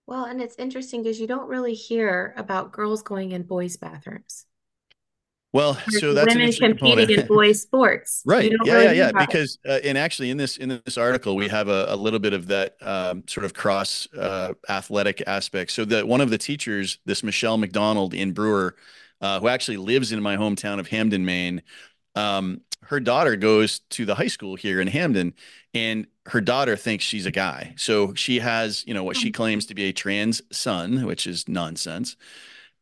Well, 0.06 0.24
and 0.24 0.40
it's 0.40 0.56
interesting 0.58 1.02
because 1.02 1.18
you 1.18 1.26
don't 1.26 1.48
really 1.48 1.74
hear 1.74 2.34
about 2.36 2.72
girls 2.72 3.02
going 3.02 3.32
in 3.32 3.42
boys' 3.42 3.76
bathrooms. 3.76 4.46
Well, 5.54 5.78
so 5.88 6.12
that's 6.14 6.34
women 6.34 6.52
competing 6.52 7.10
in 7.10 7.26
boys 7.28 7.62
sports, 7.62 8.22
right? 8.26 8.50
Yeah, 8.64 8.72
really 8.74 8.96
yeah, 8.96 9.10
yeah. 9.12 9.12
Because 9.12 9.56
uh, 9.64 9.78
and 9.84 9.96
actually, 9.96 10.30
in 10.30 10.36
this 10.36 10.56
in 10.56 10.80
this 10.84 10.98
article, 10.98 11.36
we 11.36 11.46
have 11.46 11.68
a, 11.68 11.86
a 11.90 11.96
little 11.96 12.18
bit 12.18 12.32
of 12.32 12.48
that 12.48 12.76
um, 12.82 13.22
sort 13.28 13.44
of 13.44 13.54
cross 13.54 14.08
uh, 14.18 14.54
athletic 14.68 15.22
aspect. 15.28 15.70
So 15.70 15.84
that 15.84 16.08
one 16.08 16.20
of 16.20 16.30
the 16.30 16.38
teachers, 16.38 16.98
this 17.06 17.22
Michelle 17.22 17.56
McDonald 17.56 18.14
in 18.14 18.32
Brewer, 18.32 18.74
uh, 19.20 19.38
who 19.38 19.46
actually 19.46 19.76
lives 19.76 20.10
in 20.10 20.20
my 20.20 20.36
hometown 20.36 20.80
of 20.80 20.88
Hampden, 20.88 21.24
Maine. 21.24 21.62
Um, 22.14 22.60
her 22.84 23.00
daughter 23.00 23.36
goes 23.36 23.80
to 23.90 24.04
the 24.04 24.14
high 24.14 24.28
school 24.28 24.56
here 24.56 24.80
in 24.80 24.88
Hampden, 24.88 25.34
and 25.72 26.06
her 26.26 26.40
daughter 26.40 26.76
thinks 26.76 27.04
she's 27.04 27.26
a 27.26 27.30
guy. 27.30 27.74
So 27.76 28.14
she 28.14 28.38
has, 28.38 28.84
you 28.86 28.94
know, 28.94 29.04
what 29.04 29.16
she 29.16 29.28
oh. 29.28 29.32
claims 29.32 29.66
to 29.66 29.74
be 29.74 29.84
a 29.84 29.92
trans 29.92 30.42
son, 30.52 31.04
which 31.06 31.26
is 31.26 31.48
nonsense. 31.48 32.16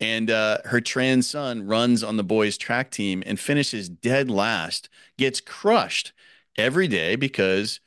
And 0.00 0.30
uh, 0.30 0.58
her 0.64 0.80
trans 0.80 1.28
son 1.28 1.66
runs 1.66 2.02
on 2.02 2.16
the 2.16 2.24
boys' 2.24 2.58
track 2.58 2.90
team 2.90 3.22
and 3.24 3.38
finishes 3.38 3.88
dead 3.88 4.30
last, 4.30 4.88
gets 5.16 5.40
crushed 5.40 6.12
every 6.56 6.88
day 6.88 7.14
because 7.14 7.80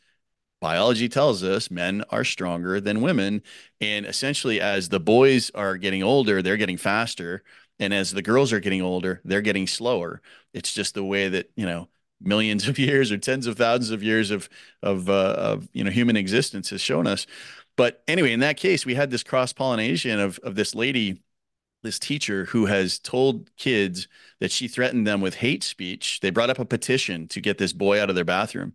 biology 0.61 1.09
tells 1.09 1.43
us 1.43 1.69
men 1.69 2.03
are 2.09 2.23
stronger 2.23 2.79
than 2.79 3.01
women. 3.01 3.43
And 3.81 4.05
essentially, 4.05 4.61
as 4.61 4.89
the 4.89 4.99
boys 4.99 5.51
are 5.53 5.77
getting 5.77 6.03
older, 6.03 6.41
they're 6.41 6.57
getting 6.57 6.77
faster. 6.77 7.43
And 7.79 7.93
as 7.93 8.11
the 8.11 8.21
girls 8.21 8.53
are 8.53 8.59
getting 8.59 8.81
older, 8.81 9.21
they're 9.25 9.41
getting 9.41 9.67
slower. 9.67 10.21
It's 10.53 10.73
just 10.73 10.93
the 10.93 11.03
way 11.03 11.27
that, 11.29 11.51
you 11.55 11.65
know, 11.65 11.89
millions 12.21 12.67
of 12.67 12.79
years 12.79 13.11
or 13.11 13.17
tens 13.17 13.47
of 13.47 13.57
thousands 13.57 13.91
of 13.91 14.03
years 14.03 14.31
of 14.31 14.49
of 14.81 15.09
uh, 15.09 15.35
of 15.37 15.69
you 15.73 15.83
know 15.83 15.91
human 15.91 16.17
existence 16.17 16.69
has 16.69 16.81
shown 16.81 17.07
us. 17.07 17.25
But 17.77 18.03
anyway, 18.07 18.31
in 18.31 18.39
that 18.39 18.57
case, 18.57 18.85
we 18.85 18.95
had 18.95 19.11
this 19.11 19.23
cross 19.23 19.53
pollination 19.53 20.19
of 20.19 20.39
of 20.39 20.55
this 20.55 20.75
lady 20.75 21.21
this 21.83 21.99
teacher 21.99 22.45
who 22.45 22.65
has 22.65 22.99
told 22.99 23.55
kids 23.57 24.07
that 24.39 24.51
she 24.51 24.67
threatened 24.67 25.05
them 25.07 25.21
with 25.21 25.35
hate 25.35 25.63
speech. 25.63 26.19
They 26.19 26.31
brought 26.31 26.49
up 26.49 26.59
a 26.59 26.65
petition 26.65 27.27
to 27.29 27.39
get 27.41 27.57
this 27.59 27.73
boy 27.73 28.01
out 28.01 28.09
of 28.09 28.15
their 28.15 28.25
bathroom. 28.25 28.73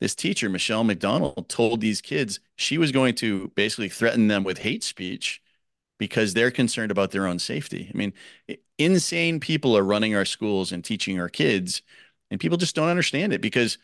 This 0.00 0.14
teacher, 0.14 0.48
Michelle 0.48 0.84
McDonald, 0.84 1.48
told 1.48 1.80
these 1.80 2.00
kids 2.00 2.40
she 2.56 2.78
was 2.78 2.92
going 2.92 3.14
to 3.16 3.48
basically 3.56 3.88
threaten 3.88 4.28
them 4.28 4.44
with 4.44 4.58
hate 4.58 4.84
speech 4.84 5.42
because 6.02 6.34
they're 6.34 6.50
concerned 6.50 6.90
about 6.90 7.12
their 7.12 7.28
own 7.28 7.38
safety. 7.38 7.88
I 7.94 7.96
mean, 7.96 8.12
insane 8.76 9.38
people 9.38 9.78
are 9.78 9.84
running 9.84 10.16
our 10.16 10.24
schools 10.24 10.72
and 10.72 10.84
teaching 10.84 11.20
our 11.20 11.28
kids, 11.28 11.80
and 12.28 12.40
people 12.40 12.58
just 12.58 12.74
don't 12.74 12.88
understand 12.88 13.32
it 13.32 13.40
because 13.40 13.78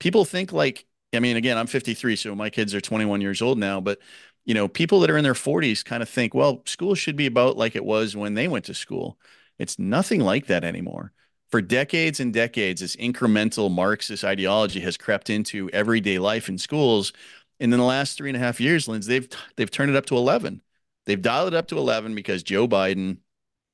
people 0.00 0.24
think 0.24 0.52
like, 0.52 0.86
I 1.14 1.20
mean, 1.20 1.36
again, 1.36 1.56
I'm 1.56 1.68
53, 1.68 2.16
so 2.16 2.34
my 2.34 2.50
kids 2.50 2.74
are 2.74 2.80
21 2.80 3.20
years 3.20 3.40
old 3.40 3.58
now, 3.58 3.80
but 3.80 4.00
you 4.44 4.54
know, 4.54 4.66
people 4.66 4.98
that 4.98 5.10
are 5.10 5.16
in 5.16 5.22
their 5.22 5.34
40s 5.34 5.84
kind 5.84 6.02
of 6.02 6.08
think, 6.08 6.34
well, 6.34 6.62
school 6.66 6.96
should 6.96 7.14
be 7.14 7.26
about 7.26 7.56
like 7.56 7.76
it 7.76 7.84
was 7.84 8.16
when 8.16 8.34
they 8.34 8.48
went 8.48 8.64
to 8.64 8.74
school. 8.74 9.20
It's 9.56 9.78
nothing 9.78 10.20
like 10.20 10.46
that 10.48 10.64
anymore. 10.64 11.12
For 11.52 11.62
decades 11.62 12.18
and 12.18 12.34
decades, 12.34 12.80
this 12.80 12.96
incremental 12.96 13.70
Marxist 13.70 14.24
ideology 14.24 14.80
has 14.80 14.96
crept 14.96 15.30
into 15.30 15.70
everyday 15.70 16.18
life 16.18 16.48
in 16.48 16.58
schools. 16.58 17.12
And 17.60 17.72
in 17.72 17.78
the 17.78 17.86
last 17.86 18.18
three 18.18 18.30
and 18.30 18.36
a 18.36 18.40
half 18.40 18.60
years, 18.60 18.88
Linz, 18.88 19.06
they've 19.06 19.28
they've 19.54 19.70
turned 19.70 19.90
it 19.90 19.96
up 19.96 20.06
to 20.06 20.16
11. 20.16 20.60
They've 21.06 21.20
dialed 21.20 21.48
it 21.48 21.56
up 21.56 21.68
to 21.68 21.78
11 21.78 22.14
because 22.14 22.42
Joe 22.42 22.68
Biden, 22.68 23.18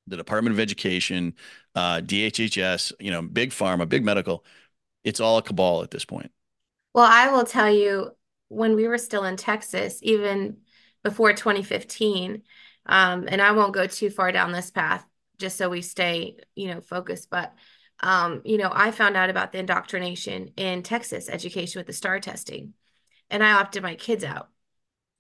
the 0.06 0.16
Department 0.16 0.54
of 0.54 0.60
Education, 0.60 1.34
uh, 1.74 2.00
DHHS, 2.00 2.92
you 3.00 3.10
know, 3.10 3.22
big 3.22 3.50
pharma, 3.50 3.88
big 3.88 4.04
medical, 4.04 4.44
it's 5.04 5.20
all 5.20 5.38
a 5.38 5.42
cabal 5.42 5.82
at 5.82 5.90
this 5.90 6.04
point. 6.04 6.30
Well, 6.94 7.08
I 7.08 7.30
will 7.30 7.44
tell 7.44 7.70
you, 7.70 8.10
when 8.48 8.76
we 8.76 8.86
were 8.86 8.98
still 8.98 9.24
in 9.24 9.36
Texas, 9.36 9.98
even 10.02 10.58
before 11.02 11.32
2015, 11.32 12.42
um, 12.86 13.26
and 13.28 13.40
I 13.40 13.52
won't 13.52 13.72
go 13.72 13.86
too 13.86 14.10
far 14.10 14.30
down 14.30 14.52
this 14.52 14.70
path 14.70 15.04
just 15.38 15.56
so 15.56 15.68
we 15.68 15.80
stay, 15.82 16.36
you 16.54 16.68
know, 16.68 16.80
focused. 16.80 17.30
But, 17.30 17.54
um, 18.00 18.42
you 18.44 18.58
know, 18.58 18.70
I 18.72 18.90
found 18.90 19.16
out 19.16 19.30
about 19.30 19.52
the 19.52 19.58
indoctrination 19.58 20.52
in 20.56 20.82
Texas 20.82 21.28
education 21.30 21.80
with 21.80 21.86
the 21.86 21.92
STAAR 21.94 22.20
testing, 22.20 22.74
and 23.30 23.42
I 23.42 23.52
opted 23.52 23.82
my 23.82 23.94
kids 23.94 24.22
out. 24.22 24.51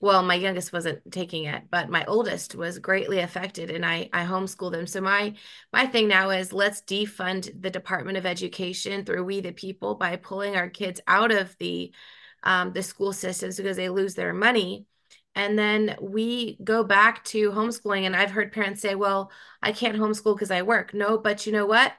Well, 0.02 0.24
my 0.24 0.34
youngest 0.34 0.72
wasn't 0.72 1.12
taking 1.12 1.44
it, 1.44 1.70
but 1.70 1.88
my 1.88 2.04
oldest 2.06 2.56
was 2.56 2.80
greatly 2.80 3.20
affected, 3.20 3.70
and 3.70 3.86
I 3.86 4.10
I 4.12 4.24
homeschooled 4.24 4.72
them. 4.72 4.86
So 4.88 5.00
my 5.00 5.34
my 5.72 5.86
thing 5.86 6.08
now 6.08 6.30
is 6.30 6.52
let's 6.52 6.82
defund 6.82 7.62
the 7.62 7.70
Department 7.70 8.18
of 8.18 8.26
Education 8.26 9.04
through 9.04 9.22
We 9.24 9.40
the 9.40 9.52
People 9.52 9.94
by 9.94 10.16
pulling 10.16 10.56
our 10.56 10.68
kids 10.68 11.00
out 11.06 11.30
of 11.30 11.56
the 11.58 11.94
um, 12.42 12.72
the 12.72 12.82
school 12.82 13.12
systems 13.12 13.56
because 13.56 13.76
they 13.76 13.88
lose 13.90 14.14
their 14.16 14.34
money. 14.34 14.86
And 15.36 15.56
then 15.58 15.96
we 16.00 16.58
go 16.64 16.82
back 16.84 17.24
to 17.26 17.52
homeschooling 17.52 18.02
and 18.04 18.14
i've 18.16 18.30
heard 18.32 18.52
parents 18.52 18.82
say 18.82 18.94
well 18.94 19.30
i 19.62 19.72
can't 19.72 19.96
homeschool 19.96 20.34
because 20.34 20.50
i 20.50 20.62
work. 20.62 20.92
No 20.94 21.16
but 21.18 21.46
you 21.46 21.52
know 21.52 21.66
what? 21.66 21.92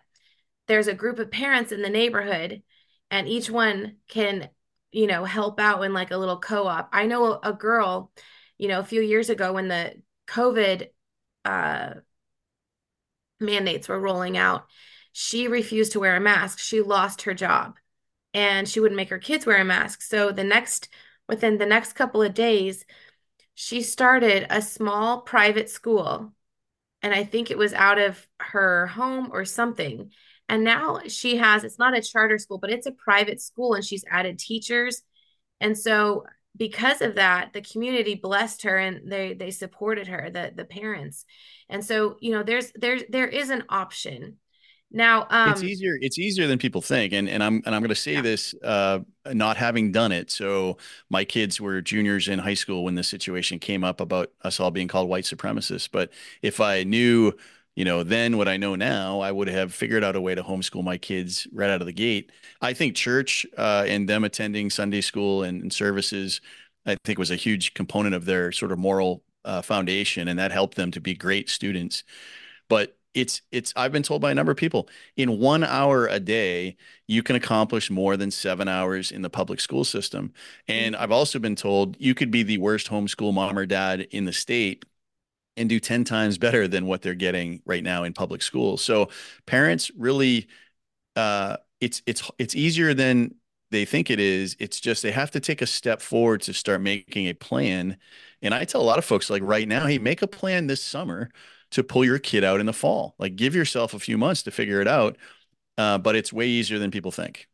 There's 0.67 0.87
a 0.87 0.93
group 0.93 1.19
of 1.19 1.31
parents 1.31 1.71
in 1.71 1.81
the 1.81 1.89
neighborhood 1.89 2.63
and 3.11 3.27
each 3.29 3.49
one 3.49 3.97
can 4.09 4.49
you 4.93 5.07
know 5.07 5.25
help 5.25 5.59
out 5.59 5.81
in 5.83 5.93
like 5.93 6.11
a 6.11 6.17
little 6.17 6.39
co-op 6.39 6.89
i 6.93 7.05
know 7.05 7.39
a 7.43 7.53
girl 7.53 8.11
you 8.57 8.67
know 8.67 8.79
a 8.79 8.83
few 8.83 9.01
years 9.01 9.29
ago 9.29 9.53
when 9.53 9.67
the 9.67 9.93
covid 10.27 10.89
uh 11.45 11.93
mandates 13.39 13.87
were 13.87 13.99
rolling 13.99 14.37
out 14.37 14.65
she 15.11 15.47
refused 15.47 15.91
to 15.91 15.99
wear 15.99 16.15
a 16.15 16.19
mask 16.19 16.59
she 16.59 16.81
lost 16.81 17.23
her 17.23 17.33
job 17.33 17.75
and 18.33 18.67
she 18.67 18.79
wouldn't 18.79 18.97
make 18.97 19.09
her 19.09 19.19
kids 19.19 19.45
wear 19.45 19.57
a 19.61 19.65
mask. 19.65 20.01
So 20.01 20.31
the 20.31 20.43
next 20.43 20.89
within 21.29 21.57
the 21.57 21.65
next 21.65 21.93
couple 21.93 22.21
of 22.21 22.33
days, 22.33 22.85
she 23.55 23.81
started 23.81 24.47
a 24.49 24.61
small 24.61 25.21
private 25.21 25.69
school. 25.69 26.33
And 27.01 27.13
I 27.13 27.23
think 27.23 27.51
it 27.51 27.57
was 27.57 27.73
out 27.73 27.99
of 27.99 28.27
her 28.39 28.87
home 28.87 29.29
or 29.33 29.45
something. 29.45 30.11
And 30.53 30.63
now 30.63 30.99
she 31.07 31.37
has 31.37 31.63
it's 31.63 31.79
not 31.79 31.97
a 31.97 32.01
charter 32.01 32.37
school, 32.37 32.59
but 32.59 32.69
it's 32.69 32.85
a 32.85 32.91
private 32.91 33.41
school 33.41 33.73
and 33.73 33.83
she's 33.83 34.05
added 34.07 34.37
teachers. 34.37 35.01
And 35.59 35.75
so 35.75 36.25
because 36.55 37.01
of 37.01 37.15
that, 37.15 37.53
the 37.53 37.61
community 37.61 38.13
blessed 38.13 38.61
her 38.61 38.77
and 38.77 39.11
they 39.11 39.33
they 39.33 39.49
supported 39.49 40.05
her, 40.05 40.29
the 40.29 40.51
the 40.55 40.63
parents. 40.63 41.25
And 41.69 41.83
so, 41.83 42.17
you 42.19 42.31
know, 42.31 42.43
there's 42.43 42.71
there's 42.75 43.01
there 43.09 43.27
is 43.27 43.49
an 43.49 43.63
option 43.67 44.37
now, 44.95 45.25
um, 45.31 45.49
it's 45.49 45.63
easier. 45.63 45.97
It's 46.01 46.19
easier 46.19 46.45
than 46.45 46.59
people 46.59 46.79
think, 46.79 47.13
and 47.13 47.27
and 47.27 47.43
I'm 47.43 47.63
and 47.65 47.73
I'm 47.73 47.81
going 47.81 47.89
to 47.89 47.95
say 47.95 48.13
yeah. 48.13 48.21
this, 48.21 48.53
uh, 48.63 48.99
not 49.25 49.57
having 49.57 49.91
done 49.91 50.11
it. 50.11 50.29
So 50.29 50.77
my 51.09 51.25
kids 51.25 51.59
were 51.59 51.81
juniors 51.81 52.27
in 52.27 52.37
high 52.37 52.53
school 52.53 52.83
when 52.83 52.93
this 52.93 53.07
situation 53.07 53.57
came 53.57 53.83
up 53.83 53.99
about 53.99 54.31
us 54.43 54.59
all 54.59 54.69
being 54.69 54.87
called 54.87 55.09
white 55.09 55.23
supremacists. 55.23 55.89
But 55.91 56.11
if 56.43 56.61
I 56.61 56.83
knew, 56.83 57.33
you 57.75 57.85
know, 57.85 58.03
then 58.03 58.37
what 58.37 58.47
I 58.47 58.57
know 58.57 58.75
now, 58.75 59.21
I 59.21 59.31
would 59.31 59.47
have 59.47 59.73
figured 59.73 60.03
out 60.03 60.15
a 60.15 60.21
way 60.21 60.35
to 60.35 60.43
homeschool 60.43 60.83
my 60.83 60.97
kids 60.97 61.47
right 61.51 61.69
out 61.69 61.81
of 61.81 61.87
the 61.87 61.93
gate. 61.93 62.31
I 62.61 62.73
think 62.73 62.95
church 62.95 63.45
uh, 63.57 63.85
and 63.87 64.07
them 64.07 64.23
attending 64.23 64.69
Sunday 64.69 65.01
school 65.01 65.43
and, 65.43 65.61
and, 65.61 65.73
services, 65.73 66.39
I 66.85 66.97
think 67.03 67.17
was 67.17 67.31
a 67.31 67.35
huge 67.35 67.73
component 67.73 68.13
of 68.13 68.25
their 68.25 68.51
sort 68.51 68.71
of 68.71 68.77
moral 68.77 69.23
uh, 69.43 69.61
foundation, 69.61 70.27
and 70.27 70.37
that 70.37 70.51
helped 70.51 70.75
them 70.75 70.91
to 70.91 71.01
be 71.01 71.15
great 71.15 71.49
students. 71.49 72.03
But 72.69 72.95
it's 73.13 73.41
it's 73.51 73.71
i've 73.75 73.91
been 73.91 74.03
told 74.03 74.21
by 74.21 74.31
a 74.31 74.35
number 74.35 74.51
of 74.51 74.57
people 74.57 74.89
in 75.17 75.39
one 75.39 75.63
hour 75.63 76.07
a 76.07 76.19
day 76.19 76.75
you 77.07 77.21
can 77.21 77.35
accomplish 77.35 77.91
more 77.91 78.17
than 78.17 78.31
seven 78.31 78.67
hours 78.67 79.11
in 79.11 79.21
the 79.21 79.29
public 79.29 79.59
school 79.59 79.83
system 79.83 80.33
and 80.67 80.95
i've 80.95 81.11
also 81.11 81.37
been 81.39 81.55
told 81.55 81.95
you 81.99 82.15
could 82.15 82.31
be 82.31 82.43
the 82.43 82.57
worst 82.57 82.89
homeschool 82.89 83.33
mom 83.33 83.57
or 83.57 83.65
dad 83.65 84.01
in 84.11 84.25
the 84.25 84.33
state 84.33 84.85
and 85.57 85.69
do 85.69 85.79
10 85.79 86.03
times 86.03 86.37
better 86.37 86.67
than 86.67 86.85
what 86.85 87.01
they're 87.01 87.13
getting 87.15 87.61
right 87.65 87.83
now 87.83 88.03
in 88.03 88.13
public 88.13 88.41
schools 88.41 88.81
so 88.83 89.09
parents 89.45 89.91
really 89.97 90.47
uh, 91.15 91.57
it's 91.79 92.01
it's 92.05 92.29
it's 92.37 92.55
easier 92.55 92.93
than 92.93 93.35
they 93.71 93.85
think 93.85 94.09
it 94.09 94.19
is 94.19 94.55
it's 94.59 94.79
just 94.79 95.03
they 95.03 95.11
have 95.11 95.31
to 95.31 95.39
take 95.39 95.61
a 95.61 95.67
step 95.67 96.01
forward 96.01 96.41
to 96.41 96.53
start 96.53 96.81
making 96.81 97.27
a 97.27 97.33
plan 97.33 97.97
and 98.41 98.53
i 98.53 98.63
tell 98.65 98.81
a 98.81 98.83
lot 98.83 98.97
of 98.99 99.05
folks 99.05 99.29
like 99.29 99.41
right 99.43 99.67
now 99.67 99.85
hey 99.87 99.97
make 99.97 100.21
a 100.21 100.27
plan 100.27 100.67
this 100.67 100.81
summer 100.83 101.29
to 101.71 101.83
pull 101.83 102.05
your 102.05 102.19
kid 102.19 102.43
out 102.43 102.59
in 102.59 102.67
the 102.67 102.73
fall. 102.73 103.15
Like 103.17 103.35
give 103.35 103.55
yourself 103.55 103.95
a 103.95 103.99
few 103.99 104.15
months 104.15 104.43
to 104.43 104.51
figure 104.51 104.79
it 104.79 104.87
out. 104.87 105.17
Uh, 105.77 105.97
but 105.97 106.15
it's 106.15 106.33
way 106.33 106.47
easier 106.47 106.79
than 106.79 106.91
people 106.91 107.11
think. 107.11 107.47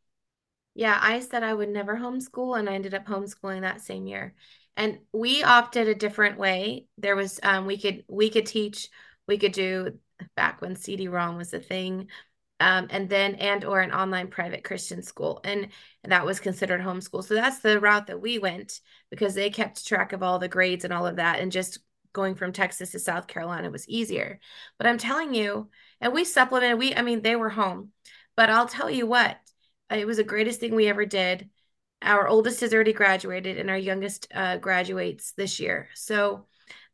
Yeah, 0.75 0.97
I 1.01 1.19
said 1.19 1.43
I 1.43 1.53
would 1.53 1.69
never 1.69 1.97
homeschool, 1.97 2.57
and 2.57 2.69
I 2.69 2.73
ended 2.73 2.93
up 2.93 3.05
homeschooling 3.05 3.61
that 3.61 3.81
same 3.81 4.07
year. 4.07 4.33
And 4.77 4.99
we 5.11 5.43
opted 5.43 5.87
a 5.87 5.95
different 5.95 6.37
way. 6.39 6.87
There 6.97 7.15
was 7.15 7.39
um, 7.43 7.65
we 7.65 7.77
could 7.77 8.05
we 8.07 8.29
could 8.29 8.45
teach, 8.45 8.89
we 9.27 9.37
could 9.37 9.51
do 9.51 9.99
back 10.35 10.61
when 10.61 10.75
CD-ROM 10.75 11.37
was 11.37 11.53
a 11.53 11.59
thing. 11.59 12.07
um, 12.61 12.87
and 12.91 13.09
then 13.09 13.35
and 13.35 13.63
or 13.65 13.79
an 13.81 13.93
online 13.93 14.27
private 14.27 14.63
Christian 14.65 15.01
school, 15.01 15.39
and 15.45 15.69
that 16.03 16.25
was 16.25 16.39
considered 16.41 16.81
homeschool. 16.81 17.23
So 17.23 17.33
that's 17.35 17.59
the 17.59 17.79
route 17.79 18.07
that 18.07 18.21
we 18.21 18.39
went 18.39 18.81
because 19.09 19.33
they 19.35 19.49
kept 19.49 19.87
track 19.87 20.13
of 20.13 20.23
all 20.23 20.39
the 20.39 20.49
grades 20.49 20.83
and 20.85 20.93
all 20.93 21.07
of 21.07 21.17
that, 21.17 21.39
and 21.39 21.51
just 21.51 21.79
going 22.13 22.35
from 22.35 22.51
Texas 22.53 22.91
to 22.91 22.99
South 22.99 23.27
Carolina 23.27 23.69
was 23.71 23.87
easier. 23.87 24.39
But 24.77 24.87
I'm 24.87 24.97
telling 24.97 25.33
you, 25.33 25.69
and 26.01 26.13
we 26.13 26.25
supplemented. 26.25 26.79
We, 26.79 26.95
I 26.95 27.01
mean, 27.01 27.21
they 27.21 27.35
were 27.37 27.49
home, 27.49 27.91
but 28.35 28.49
I'll 28.49 28.67
tell 28.67 28.89
you 28.89 29.07
what, 29.07 29.37
it 29.89 30.05
was 30.07 30.17
the 30.17 30.23
greatest 30.23 30.59
thing 30.59 30.75
we 30.75 30.87
ever 30.87 31.05
did. 31.05 31.49
Our 32.01 32.27
oldest 32.27 32.61
has 32.61 32.73
already 32.73 32.93
graduated, 32.93 33.57
and 33.57 33.69
our 33.69 33.77
youngest 33.77 34.27
uh, 34.33 34.57
graduates 34.57 35.31
this 35.31 35.59
year. 35.59 35.89
So 35.95 36.45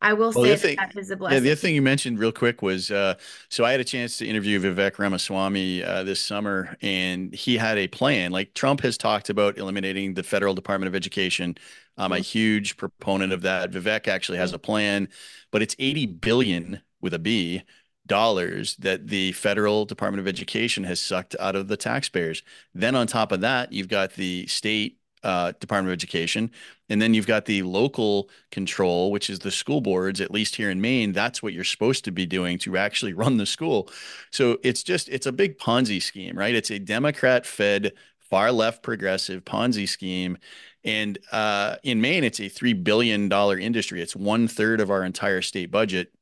I 0.02 0.14
will 0.14 0.32
well, 0.36 0.44
say 0.44 0.56
thing, 0.56 0.76
that 0.78 0.96
is 0.98 1.10
a 1.10 1.16
blessing. 1.16 1.36
Yeah, 1.36 1.40
the 1.42 1.52
other 1.52 1.60
thing 1.60 1.76
you 1.76 1.82
mentioned 1.82 2.20
real 2.20 2.32
quick 2.32 2.62
was 2.62 2.92
uh, 2.92 3.16
so 3.50 3.64
I 3.64 3.72
had 3.72 3.80
a 3.80 3.86
chance 3.86 4.18
to 4.18 4.28
interview 4.28 4.60
Vivek 4.60 5.00
Ramaswamy 5.00 5.84
uh, 5.84 6.04
this 6.04 6.20
summer, 6.20 6.76
and 6.82 7.34
he 7.34 7.58
had 7.58 7.78
a 7.78 7.88
plan. 7.88 8.32
Like 8.32 8.54
Trump 8.54 8.82
has 8.82 8.98
talked 8.98 9.30
about 9.30 9.58
eliminating 9.58 10.14
the 10.14 10.24
federal 10.24 10.54
Department 10.54 10.88
of 10.88 10.96
Education. 10.96 11.56
I'm 11.98 12.12
mm-hmm. 12.12 12.20
a 12.20 12.20
huge 12.20 12.78
proponent 12.78 13.32
of 13.32 13.42
that. 13.44 13.72
Vivek 13.72 14.08
actually 14.08 14.38
has 14.38 14.54
a 14.54 14.60
plan, 14.60 15.08
but 15.52 15.62
it's 15.62 15.76
80 15.80 16.08
billion 16.08 16.82
with 17.02 17.14
a 17.14 17.20
B 17.20 17.64
dollars 18.08 18.76
that 18.78 19.08
the 19.08 19.32
federal 19.34 19.86
Department 19.86 20.20
of 20.20 20.28
Education 20.28 20.84
has 20.84 21.00
sucked 21.00 21.36
out 21.40 21.56
of 21.56 21.68
the 21.68 21.78
taxpayers. 21.78 22.44
Then 22.74 22.96
on 22.96 23.08
top 23.08 23.32
of 23.32 23.42
that, 23.42 23.72
you've 23.72 23.88
got 23.88 24.14
the 24.14 24.48
state 24.48 25.00
uh, 25.26 25.52
Department 25.60 25.90
of 25.90 25.94
Education. 25.94 26.52
And 26.88 27.02
then 27.02 27.16
you've 27.16 27.26
got 27.26 27.46
the 27.46 27.64
local 27.64 28.30
control, 28.52 29.12
which 29.12 29.30
is 29.30 29.40
the 29.40 29.50
school 29.50 29.82
boards, 29.82 30.22
at 30.22 30.30
least 30.30 30.56
here 30.56 30.70
in 30.70 30.80
Maine. 30.80 31.14
That's 31.14 31.42
what 31.42 31.52
you're 31.52 31.64
supposed 31.64 32.06
to 32.06 32.12
be 32.12 32.28
doing 32.28 32.60
to 32.60 32.78
actually 32.78 33.14
run 33.22 33.38
the 33.38 33.46
school. 33.46 33.90
So 34.32 34.60
it's 34.64 34.84
just, 34.84 35.10
it's 35.10 35.26
a 35.26 35.32
big 35.32 35.58
Ponzi 35.58 36.02
scheme, 36.02 36.38
right? 36.38 36.54
It's 36.54 36.70
a 36.70 36.78
Democrat 36.80 37.46
fed, 37.46 37.94
far 38.20 38.52
left 38.52 38.84
progressive 38.84 39.44
Ponzi 39.44 39.90
scheme. 39.90 40.38
And 40.84 41.18
uh, 41.32 41.78
in 41.82 42.00
Maine, 42.00 42.24
it's 42.24 42.40
a 42.40 42.44
$3 42.44 42.84
billion 42.84 43.32
industry. 43.32 44.02
It's 44.02 44.16
one 44.16 44.48
third 44.48 44.80
of 44.80 44.92
our 44.92 45.04
entire 45.04 45.42
state 45.42 45.72
budget. 45.72 46.14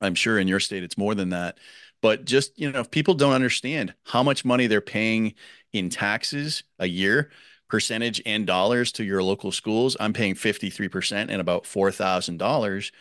I'm 0.00 0.14
sure 0.14 0.38
in 0.38 0.48
your 0.48 0.60
state, 0.60 0.82
it's 0.82 0.98
more 0.98 1.14
than 1.14 1.30
that. 1.30 1.58
But 2.02 2.24
just, 2.24 2.58
you 2.58 2.70
know, 2.70 2.80
if 2.80 2.90
people 2.90 3.14
don't 3.14 3.32
understand 3.32 3.94
how 4.04 4.22
much 4.22 4.44
money 4.44 4.66
they're 4.66 4.80
paying 4.80 5.34
in 5.72 5.88
taxes 5.88 6.62
a 6.78 6.86
year, 6.86 7.30
percentage 7.68 8.20
and 8.26 8.46
dollars 8.46 8.92
to 8.92 9.04
your 9.04 9.22
local 9.22 9.50
schools, 9.50 9.96
I'm 9.98 10.12
paying 10.12 10.34
53% 10.34 11.28
and 11.30 11.40
about 11.40 11.64
$4,000 11.64 12.92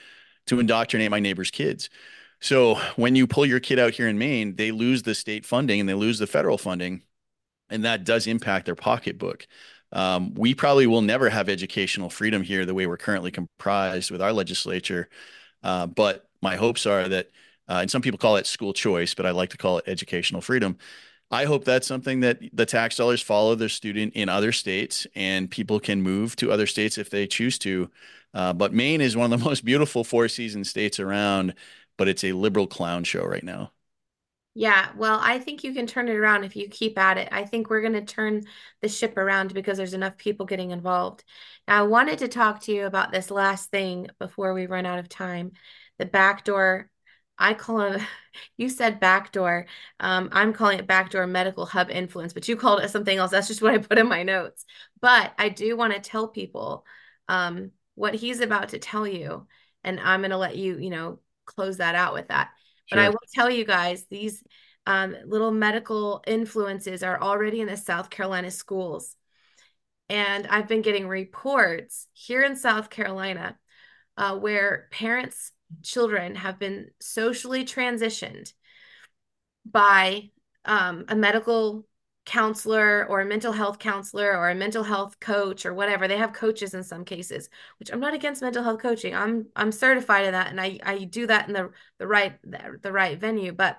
to 0.47 0.59
indoctrinate 0.59 1.11
my 1.11 1.19
neighbor's 1.19 1.51
kids. 1.51 1.89
So 2.39 2.75
when 2.95 3.15
you 3.15 3.27
pull 3.27 3.45
your 3.45 3.59
kid 3.59 3.79
out 3.79 3.93
here 3.93 4.07
in 4.07 4.17
Maine, 4.17 4.55
they 4.55 4.71
lose 4.71 5.03
the 5.03 5.15
state 5.15 5.45
funding 5.45 5.79
and 5.79 5.87
they 5.87 5.93
lose 5.93 6.19
the 6.19 6.27
federal 6.27 6.57
funding, 6.57 7.03
and 7.69 7.85
that 7.85 8.03
does 8.03 8.27
impact 8.27 8.65
their 8.65 8.75
pocketbook. 8.75 9.47
Um, 9.93 10.33
we 10.33 10.55
probably 10.55 10.87
will 10.87 11.01
never 11.01 11.29
have 11.29 11.49
educational 11.49 12.09
freedom 12.09 12.41
here 12.41 12.65
the 12.65 12.73
way 12.73 12.87
we're 12.87 12.97
currently 12.97 13.31
comprised 13.31 14.11
with 14.11 14.21
our 14.21 14.33
legislature. 14.33 15.07
Uh, 15.61 15.87
but 15.87 16.27
my 16.43 16.55
hopes 16.57 16.85
are 16.85 17.07
that, 17.09 17.31
uh, 17.69 17.79
and 17.81 17.91
some 17.91 18.01
people 18.03 18.19
call 18.19 18.35
it 18.37 18.47
school 18.47 18.73
choice, 18.73 19.15
but 19.15 19.25
I 19.25 19.31
like 19.31 19.49
to 19.51 19.57
call 19.57 19.79
it 19.79 19.85
educational 19.87 20.41
freedom, 20.41 20.77
I 21.31 21.45
hope 21.45 21.65
that's 21.65 21.87
something 21.87 22.19
that 22.19 22.39
the 22.53 22.65
tax 22.65 22.97
dollars 22.97 23.21
follow 23.21 23.55
their 23.55 23.69
student 23.69 24.13
in 24.13 24.29
other 24.29 24.51
states 24.51 25.07
and 25.15 25.49
people 25.49 25.79
can 25.79 26.01
move 26.03 26.35
to 26.37 26.51
other 26.51 26.67
states 26.67 26.99
if 26.99 27.09
they 27.09 27.25
choose 27.25 27.57
to. 27.59 27.89
Uh, 28.35 28.53
but 28.53 28.73
Maine 28.73 29.01
is 29.01 29.17
one 29.17 29.33
of 29.33 29.39
the 29.39 29.45
most 29.49 29.65
beautiful 29.65 30.03
four 30.03 30.27
season 30.27 30.63
states 30.63 30.99
around, 30.99 31.55
but 31.97 32.07
it's 32.07 32.23
a 32.23 32.33
liberal 32.33 32.67
clown 32.67 33.03
show 33.03 33.25
right 33.25 33.43
now. 33.43 33.71
Yeah, 34.55 34.91
well, 34.95 35.19
I 35.19 35.39
think 35.39 35.63
you 35.63 35.73
can 35.73 35.87
turn 35.87 36.07
it 36.07 36.15
around 36.15 36.43
if 36.43 36.55
you 36.55 36.67
keep 36.69 36.99
at 36.99 37.17
it. 37.17 37.29
I 37.31 37.43
think 37.43 37.69
we're 37.69 37.81
going 37.81 37.93
to 37.93 38.05
turn 38.05 38.43
the 38.81 38.87
ship 38.87 39.17
around 39.17 39.51
because 39.55 39.77
there's 39.79 39.95
enough 39.95 40.15
people 40.15 40.45
getting 40.45 40.69
involved. 40.69 41.23
Now, 41.67 41.79
I 41.79 41.87
wanted 41.87 42.19
to 42.19 42.27
talk 42.27 42.61
to 42.61 42.71
you 42.71 42.85
about 42.85 43.11
this 43.11 43.31
last 43.31 43.71
thing 43.71 44.09
before 44.19 44.53
we 44.53 44.67
run 44.67 44.85
out 44.85 44.99
of 44.99 45.09
time 45.09 45.53
the 45.97 46.05
backdoor 46.05 46.89
I 47.37 47.53
call 47.53 47.81
it, 47.81 48.01
you 48.57 48.69
said 48.69 48.99
backdoor. 48.99 49.65
Um, 49.99 50.29
I'm 50.31 50.53
calling 50.53 50.79
it 50.79 50.87
backdoor 50.87 51.27
medical 51.27 51.65
hub 51.65 51.89
influence, 51.89 52.33
but 52.33 52.47
you 52.47 52.55
called 52.55 52.81
it 52.81 52.89
something 52.89 53.17
else. 53.17 53.31
That's 53.31 53.47
just 53.47 53.61
what 53.61 53.73
I 53.73 53.77
put 53.79 53.97
in 53.97 54.07
my 54.07 54.23
notes. 54.23 54.65
But 55.01 55.33
I 55.37 55.49
do 55.49 55.75
want 55.75 55.93
to 55.93 55.99
tell 55.99 56.27
people 56.27 56.85
um, 57.27 57.71
what 57.95 58.15
he's 58.15 58.39
about 58.39 58.69
to 58.69 58.79
tell 58.79 59.07
you. 59.07 59.47
And 59.83 59.99
I'm 59.99 60.21
going 60.21 60.31
to 60.31 60.37
let 60.37 60.55
you, 60.55 60.77
you 60.77 60.89
know, 60.89 61.19
close 61.45 61.77
that 61.77 61.95
out 61.95 62.13
with 62.13 62.29
that. 62.29 62.51
Sure. 62.85 62.97
But 62.97 62.99
I 62.99 63.09
will 63.09 63.19
tell 63.33 63.49
you 63.49 63.65
guys, 63.65 64.05
these 64.09 64.43
um, 64.85 65.15
little 65.25 65.51
medical 65.51 66.23
influences 66.27 67.03
are 67.03 67.21
already 67.21 67.61
in 67.61 67.67
the 67.67 67.77
South 67.77 68.09
Carolina 68.09 68.51
schools. 68.51 69.15
And 70.09 70.47
I've 70.47 70.67
been 70.67 70.81
getting 70.81 71.07
reports 71.07 72.07
here 72.13 72.43
in 72.43 72.55
South 72.55 72.89
Carolina 72.89 73.57
uh, 74.17 74.37
where 74.37 74.87
parents 74.91 75.51
children 75.81 76.35
have 76.35 76.59
been 76.59 76.91
socially 76.99 77.65
transitioned 77.65 78.53
by 79.65 80.29
um, 80.65 81.05
a 81.07 81.15
medical 81.15 81.85
counselor 82.25 83.05
or 83.09 83.19
a 83.19 83.25
mental 83.25 83.51
health 83.51 83.79
counselor 83.79 84.37
or 84.37 84.49
a 84.49 84.55
mental 84.55 84.83
health 84.83 85.19
coach 85.19 85.65
or 85.65 85.73
whatever. 85.73 86.07
They 86.07 86.17
have 86.17 86.33
coaches 86.33 86.73
in 86.73 86.83
some 86.83 87.03
cases 87.03 87.49
which 87.79 87.91
i'm 87.91 87.99
not 87.99 88.13
against 88.13 88.41
mental 88.41 88.63
health 88.63 88.79
coaching. 88.79 89.13
I'm 89.13 89.47
i'm 89.55 89.71
certified 89.71 90.25
in 90.25 90.31
that 90.31 90.49
and 90.49 90.59
i 90.61 90.79
i 90.83 91.03
do 91.03 91.27
that 91.27 91.47
in 91.47 91.53
the 91.53 91.71
the 91.97 92.07
right 92.07 92.39
the, 92.43 92.79
the 92.81 92.91
right 92.91 93.19
venue. 93.19 93.51
But 93.51 93.77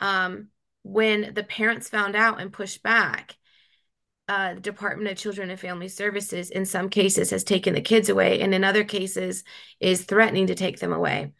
um 0.00 0.48
when 0.82 1.32
the 1.34 1.44
parents 1.44 1.88
found 1.88 2.16
out 2.16 2.40
and 2.40 2.52
pushed 2.52 2.82
back 2.82 3.36
uh, 4.28 4.54
Department 4.54 5.10
of 5.10 5.18
Children 5.18 5.50
and 5.50 5.60
Family 5.60 5.88
Services, 5.88 6.50
in 6.50 6.64
some 6.64 6.88
cases, 6.88 7.30
has 7.30 7.44
taken 7.44 7.74
the 7.74 7.80
kids 7.80 8.08
away, 8.08 8.40
and 8.40 8.54
in 8.54 8.64
other 8.64 8.84
cases, 8.84 9.44
is 9.80 10.04
threatening 10.04 10.46
to 10.46 10.54
take 10.54 10.78
them 10.78 10.92
away. 10.92 11.32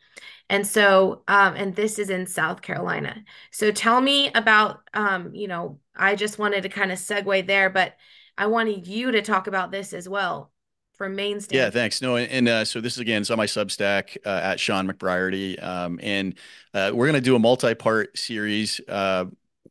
And 0.50 0.66
so, 0.66 1.22
um, 1.26 1.54
and 1.56 1.74
this 1.74 1.98
is 1.98 2.10
in 2.10 2.26
South 2.26 2.60
Carolina. 2.60 3.24
So 3.50 3.70
tell 3.70 4.00
me 4.00 4.30
about, 4.34 4.82
um, 4.92 5.34
you 5.34 5.48
know, 5.48 5.78
I 5.96 6.16
just 6.16 6.38
wanted 6.38 6.62
to 6.64 6.68
kind 6.68 6.92
of 6.92 6.98
segue 6.98 7.46
there, 7.46 7.70
but 7.70 7.94
I 8.36 8.46
wanted 8.46 8.86
you 8.86 9.12
to 9.12 9.22
talk 9.22 9.46
about 9.46 9.70
this 9.70 9.94
as 9.94 10.08
well 10.08 10.50
from 10.98 11.16
Maine 11.16 11.40
State. 11.40 11.56
Yeah, 11.56 11.70
thanks. 11.70 12.02
No, 12.02 12.16
and, 12.16 12.30
and 12.30 12.48
uh, 12.48 12.64
so 12.64 12.80
this 12.80 12.92
is 12.92 12.98
again, 12.98 13.22
it's 13.22 13.30
on 13.30 13.38
my 13.38 13.46
Substack 13.46 14.16
uh, 14.26 14.40
at 14.42 14.60
Shawn 14.60 14.86
McBreairty, 14.86 15.62
um, 15.62 15.98
and 16.02 16.34
uh, 16.74 16.90
we're 16.92 17.06
going 17.06 17.14
to 17.14 17.20
do 17.20 17.36
a 17.36 17.38
multi-part 17.38 18.16
series 18.18 18.80
uh, 18.88 19.24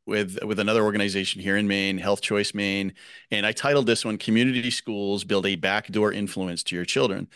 with 0.06 0.40
with 0.44 0.60
another 0.60 0.84
organization 0.84 1.42
here 1.42 1.58
in 1.58 1.68
Maine, 1.68 1.98
Health 1.98 2.22
Choice 2.22 2.54
Maine, 2.54 2.94
and 3.32 3.46
I 3.46 3.52
titled 3.52 3.86
this 3.86 4.04
one 4.04 4.18
"Community 4.18 4.72
Schools 4.72 5.24
Build 5.24 5.46
a 5.46 5.56
Backdoor 5.56 6.12
Influence 6.12 6.64
to 6.64 6.76
Your 6.76 6.86
Children." 6.86 7.28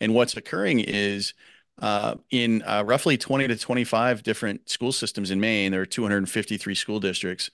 And 0.00 0.14
what's 0.14 0.36
occurring 0.36 0.80
is 0.80 1.34
uh, 1.80 2.16
in 2.30 2.62
uh, 2.62 2.84
roughly 2.86 3.16
20 3.16 3.48
to 3.48 3.56
25 3.56 4.22
different 4.22 4.68
school 4.68 4.92
systems 4.92 5.30
in 5.30 5.40
Maine, 5.40 5.72
there 5.72 5.80
are 5.80 5.86
253 5.86 6.74
school 6.74 7.00
districts. 7.00 7.50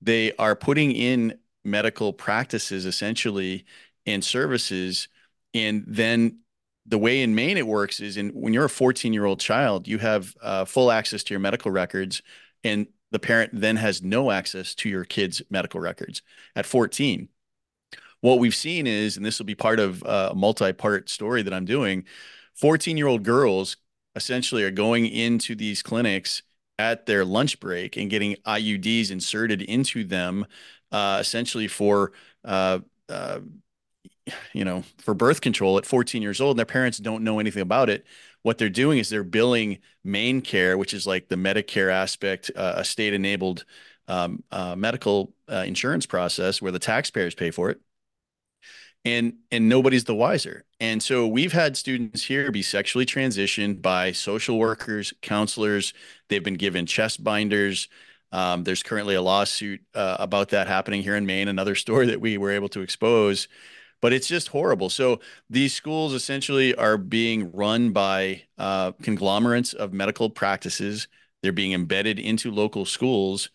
They 0.00 0.32
are 0.36 0.54
putting 0.54 0.92
in 0.92 1.38
medical 1.64 2.12
practices 2.12 2.86
essentially 2.86 3.64
and 4.06 4.24
services, 4.24 5.08
and 5.54 5.84
then 5.86 6.38
the 6.86 6.98
way 6.98 7.22
in 7.22 7.34
Maine 7.34 7.58
it 7.58 7.66
works 7.66 8.00
is 8.00 8.16
in 8.16 8.30
when 8.30 8.54
you're 8.54 8.64
a 8.64 8.70
14 8.70 9.12
year 9.12 9.26
old 9.26 9.40
child, 9.40 9.86
you 9.86 9.98
have 9.98 10.34
uh, 10.42 10.64
full 10.64 10.90
access 10.90 11.22
to 11.24 11.34
your 11.34 11.40
medical 11.40 11.70
records, 11.70 12.22
and 12.64 12.86
the 13.10 13.18
parent 13.18 13.50
then 13.54 13.76
has 13.76 14.02
no 14.02 14.30
access 14.30 14.74
to 14.76 14.88
your 14.88 15.04
kid's 15.04 15.42
medical 15.50 15.80
records. 15.80 16.22
At 16.54 16.66
14 16.66 17.28
what 18.20 18.38
we've 18.38 18.54
seen 18.54 18.86
is 18.86 19.16
and 19.16 19.24
this 19.24 19.38
will 19.38 19.46
be 19.46 19.54
part 19.54 19.78
of 19.78 20.02
a 20.02 20.32
multi-part 20.34 21.08
story 21.08 21.42
that 21.42 21.52
i'm 21.52 21.64
doing 21.64 22.04
14 22.54 22.96
year 22.96 23.06
old 23.06 23.22
girls 23.22 23.76
essentially 24.16 24.64
are 24.64 24.70
going 24.70 25.06
into 25.06 25.54
these 25.54 25.82
clinics 25.82 26.42
at 26.78 27.06
their 27.06 27.24
lunch 27.24 27.60
break 27.60 27.96
and 27.96 28.10
getting 28.10 28.34
iuds 28.46 29.10
inserted 29.10 29.62
into 29.62 30.04
them 30.04 30.46
uh, 30.90 31.18
essentially 31.20 31.68
for 31.68 32.12
uh, 32.44 32.78
uh, 33.08 33.40
you 34.52 34.64
know 34.64 34.82
for 34.98 35.14
birth 35.14 35.40
control 35.40 35.78
at 35.78 35.86
14 35.86 36.22
years 36.22 36.40
old 36.40 36.52
and 36.52 36.58
their 36.58 36.66
parents 36.66 36.98
don't 36.98 37.24
know 37.24 37.38
anything 37.38 37.62
about 37.62 37.88
it 37.88 38.04
what 38.42 38.58
they're 38.58 38.68
doing 38.68 38.98
is 38.98 39.08
they're 39.08 39.24
billing 39.24 39.78
MaineCare, 40.06 40.78
which 40.78 40.94
is 40.94 41.06
like 41.06 41.28
the 41.28 41.36
Medicare 41.36 41.92
aspect, 41.92 42.50
uh, 42.56 42.74
a 42.76 42.84
state 42.84 43.14
enabled 43.14 43.64
um, 44.06 44.42
uh, 44.50 44.74
medical 44.76 45.34
uh, 45.50 45.64
insurance 45.66 46.06
process 46.06 46.62
where 46.62 46.72
the 46.72 46.78
taxpayers 46.78 47.34
pay 47.34 47.50
for 47.50 47.70
it. 47.70 47.80
And, 49.04 49.34
and 49.50 49.68
nobody's 49.68 50.04
the 50.04 50.14
wiser. 50.14 50.64
And 50.80 51.02
so 51.02 51.26
we've 51.26 51.52
had 51.52 51.76
students 51.76 52.24
here 52.24 52.50
be 52.50 52.62
sexually 52.62 53.06
transitioned 53.06 53.80
by 53.80 54.12
social 54.12 54.58
workers, 54.58 55.14
counselors. 55.22 55.94
They've 56.28 56.42
been 56.42 56.54
given 56.54 56.84
chest 56.84 57.22
binders. 57.22 57.88
Um, 58.32 58.64
there's 58.64 58.82
currently 58.82 59.14
a 59.14 59.22
lawsuit 59.22 59.80
uh, 59.94 60.16
about 60.18 60.50
that 60.50 60.66
happening 60.66 61.02
here 61.02 61.16
in 61.16 61.26
Maine, 61.26 61.48
another 61.48 61.74
story 61.76 62.06
that 62.06 62.20
we 62.20 62.38
were 62.38 62.50
able 62.50 62.68
to 62.70 62.80
expose 62.80 63.48
but 64.00 64.12
it's 64.12 64.28
just 64.28 64.48
horrible. 64.48 64.90
So 64.90 65.20
these 65.50 65.74
schools 65.74 66.12
essentially 66.12 66.74
are 66.74 66.96
being 66.96 67.52
run 67.52 67.90
by 67.90 68.42
uh, 68.56 68.92
conglomerates 69.02 69.72
of 69.72 69.92
medical 69.92 70.30
practices. 70.30 71.08
They're 71.42 71.52
being 71.52 71.72
embedded 71.72 72.18
into 72.18 72.50
local 72.50 72.84
schools. 72.84 73.50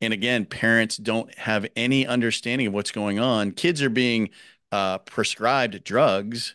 And 0.00 0.12
again, 0.12 0.44
parents 0.46 0.96
don't 0.96 1.34
have 1.36 1.66
any 1.76 2.06
understanding 2.06 2.68
of 2.68 2.72
what's 2.72 2.92
going 2.92 3.18
on. 3.18 3.52
Kids 3.52 3.82
are 3.82 3.90
being 3.90 4.30
uh, 4.70 4.98
prescribed 4.98 5.82
drugs 5.84 6.54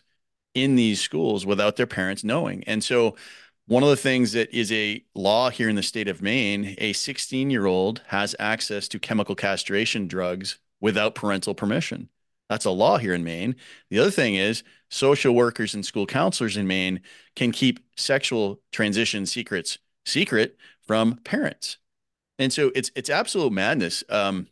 in 0.54 0.76
these 0.76 1.00
schools 1.00 1.44
without 1.44 1.76
their 1.76 1.86
parents 1.86 2.24
knowing. 2.24 2.64
And 2.64 2.82
so, 2.82 3.16
one 3.66 3.82
of 3.82 3.88
the 3.88 3.96
things 3.96 4.32
that 4.32 4.54
is 4.54 4.70
a 4.72 5.02
law 5.14 5.48
here 5.48 5.70
in 5.70 5.76
the 5.76 5.82
state 5.82 6.06
of 6.06 6.20
Maine, 6.20 6.74
a 6.78 6.92
16 6.92 7.50
year 7.50 7.64
old 7.64 8.02
has 8.08 8.36
access 8.38 8.88
to 8.88 8.98
chemical 8.98 9.34
castration 9.34 10.06
drugs 10.06 10.58
without 10.80 11.14
parental 11.14 11.54
permission. 11.54 12.10
That's 12.48 12.64
a 12.64 12.70
law 12.70 12.98
here 12.98 13.14
in 13.14 13.24
Maine. 13.24 13.56
The 13.90 13.98
other 13.98 14.10
thing 14.10 14.34
is 14.34 14.62
social 14.90 15.34
workers 15.34 15.74
and 15.74 15.84
school 15.84 16.06
counselors 16.06 16.56
in 16.56 16.66
Maine 16.66 17.00
can 17.36 17.52
keep 17.52 17.80
sexual 17.96 18.60
transition 18.70 19.26
secrets 19.26 19.78
secret 20.04 20.56
from 20.86 21.16
parents. 21.24 21.78
And 22.38 22.52
so 22.52 22.70
it's 22.74 22.90
it's 22.94 23.10
absolute 23.10 23.52
madness. 23.52 24.04
Um, 24.08 24.48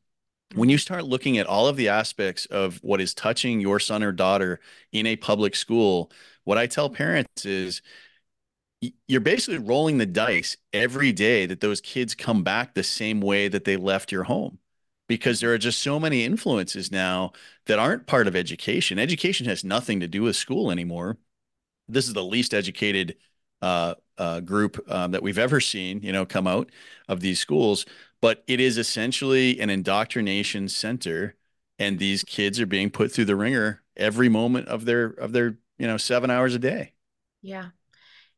when 0.54 0.68
you 0.68 0.78
start 0.78 1.04
looking 1.04 1.38
at 1.38 1.46
all 1.46 1.68
of 1.68 1.76
the 1.76 1.88
aspects 1.88 2.46
of 2.46 2.78
what 2.82 3.00
is 3.00 3.14
touching 3.14 3.60
your 3.60 3.80
son 3.80 4.02
or 4.02 4.12
daughter 4.12 4.60
in 4.92 5.06
a 5.06 5.16
public 5.16 5.56
school, 5.56 6.10
what 6.44 6.58
I 6.58 6.66
tell 6.66 6.90
parents 6.90 7.46
is 7.46 7.82
you're 9.06 9.20
basically 9.20 9.58
rolling 9.58 9.98
the 9.98 10.06
dice 10.06 10.56
every 10.72 11.12
day 11.12 11.46
that 11.46 11.60
those 11.60 11.80
kids 11.80 12.14
come 12.14 12.42
back 12.42 12.74
the 12.74 12.82
same 12.82 13.20
way 13.20 13.48
that 13.48 13.64
they 13.64 13.76
left 13.76 14.10
your 14.10 14.24
home 14.24 14.58
because 15.12 15.40
there 15.40 15.52
are 15.52 15.58
just 15.58 15.80
so 15.80 16.00
many 16.00 16.24
influences 16.24 16.90
now 16.90 17.32
that 17.66 17.78
aren't 17.78 18.06
part 18.06 18.26
of 18.26 18.34
education. 18.34 18.98
Education 18.98 19.44
has 19.46 19.62
nothing 19.62 20.00
to 20.00 20.08
do 20.08 20.22
with 20.22 20.36
school 20.36 20.70
anymore. 20.70 21.18
This 21.88 22.08
is 22.08 22.14
the 22.14 22.24
least 22.24 22.54
educated 22.54 23.16
uh, 23.62 23.94
uh, 24.18 24.40
group 24.40 24.80
um, 24.90 25.12
that 25.12 25.22
we've 25.22 25.38
ever 25.38 25.60
seen, 25.60 26.02
you 26.02 26.12
know, 26.12 26.26
come 26.26 26.46
out 26.46 26.70
of 27.08 27.20
these 27.20 27.40
schools. 27.40 27.86
But 28.20 28.44
it 28.46 28.60
is 28.60 28.78
essentially 28.78 29.60
an 29.60 29.70
indoctrination 29.70 30.68
center, 30.68 31.36
and 31.78 31.98
these 31.98 32.24
kids 32.24 32.60
are 32.60 32.66
being 32.66 32.90
put 32.90 33.12
through 33.12 33.26
the 33.26 33.36
ringer 33.36 33.82
every 33.96 34.28
moment 34.28 34.68
of 34.68 34.84
their 34.86 35.06
of 35.06 35.32
their 35.32 35.58
you 35.78 35.86
know 35.86 35.98
seven 35.98 36.30
hours 36.30 36.54
a 36.54 36.58
day. 36.58 36.94
Yeah, 37.42 37.70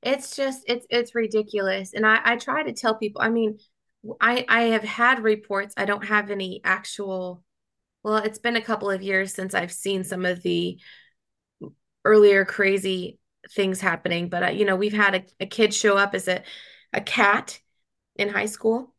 it's 0.03 0.37
just 0.37 0.63
it's 0.69 0.87
it's 0.91 1.15
ridiculous, 1.15 1.95
and 1.95 2.07
I 2.07 2.21
I 2.25 2.37
try 2.37 2.63
to 2.65 2.73
tell 2.73 2.97
people. 2.97 3.23
I 3.23 3.31
mean, 3.31 3.59
I 4.21 4.45
I 4.49 4.63
have 4.65 4.85
had 4.85 5.23
reports. 5.23 5.75
I 5.77 5.85
don't 5.85 6.05
have 6.05 6.31
any 6.31 6.61
actual. 6.65 7.43
Well, 8.03 8.19
it's 8.19 8.39
been 8.39 8.57
a 8.57 8.63
couple 8.63 8.91
of 8.91 9.03
years 9.03 9.35
since 9.35 9.55
I've 9.55 9.73
seen 9.73 10.05
some 10.05 10.25
of 10.27 10.43
the 10.43 10.79
earlier 12.05 12.45
crazy 12.45 13.19
things 13.51 13.81
happening. 13.81 14.29
But 14.29 14.43
uh, 14.43 14.47
you 14.49 14.65
know, 14.65 14.77
we've 14.77 14.93
had 14.93 15.15
a, 15.15 15.25
a 15.41 15.47
kid 15.47 15.75
show 15.75 15.97
up 15.97 16.15
as 16.15 16.29
a 16.29 16.43
a 16.93 17.01
cat 17.01 17.61
in 18.17 18.29
high 18.29 18.47
school. 18.47 18.95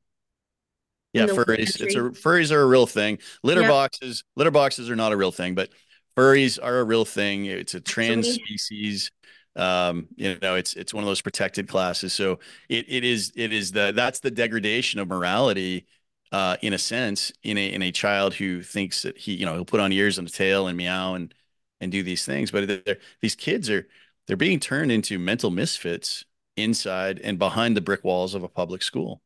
Yeah, 1.13 1.27
furries. 1.27 1.79
It's 1.79 1.95
a 1.95 1.99
furries 1.99 2.51
are 2.51 2.61
a 2.61 2.65
real 2.65 2.87
thing. 2.87 3.19
Litter 3.43 3.63
boxes, 3.63 4.23
litter 4.35 4.51
boxes 4.51 4.89
are 4.89 4.95
not 4.97 5.13
a 5.13 5.17
real 5.17 5.31
thing, 5.31 5.55
but 5.55 5.69
furries 6.17 6.59
are 6.61 6.79
a 6.79 6.83
real 6.83 7.05
thing. 7.05 7.45
It's 7.45 7.73
a 7.73 7.79
trans 7.79 8.27
species. 8.27 9.11
Um, 9.55 10.07
you 10.15 10.37
know, 10.41 10.55
it's 10.55 10.73
it's 10.75 10.93
one 10.93 11.03
of 11.03 11.07
those 11.07 11.21
protected 11.21 11.67
classes. 11.67 12.13
So 12.13 12.39
it 12.69 12.85
it 12.89 13.03
is 13.03 13.31
it 13.35 13.53
is 13.53 13.71
the 13.71 13.93
that's 13.95 14.19
the 14.19 14.31
degradation 14.31 14.99
of 14.99 15.07
morality 15.07 15.87
uh, 16.31 16.57
in 16.61 16.73
a 16.73 16.77
sense 16.77 17.31
in 17.43 17.57
a 17.57 17.71
in 17.73 17.81
a 17.81 17.91
child 17.91 18.33
who 18.33 18.61
thinks 18.61 19.03
that 19.03 19.17
he 19.17 19.33
you 19.35 19.45
know 19.45 19.53
he'll 19.53 19.65
put 19.65 19.79
on 19.79 19.91
ears 19.91 20.17
and 20.17 20.27
a 20.27 20.31
tail 20.31 20.67
and 20.67 20.77
meow 20.77 21.13
and 21.15 21.33
and 21.81 21.91
do 21.91 22.03
these 22.03 22.25
things, 22.25 22.51
but 22.51 22.87
these 23.21 23.35
kids 23.35 23.69
are 23.69 23.87
they're 24.27 24.37
being 24.37 24.59
turned 24.59 24.91
into 24.91 25.19
mental 25.19 25.51
misfits 25.51 26.25
inside 26.57 27.19
and 27.19 27.37
behind 27.37 27.75
the 27.75 27.81
brick 27.81 28.03
walls 28.03 28.33
of 28.33 28.43
a 28.43 28.47
public 28.49 28.81
school. 28.81 29.21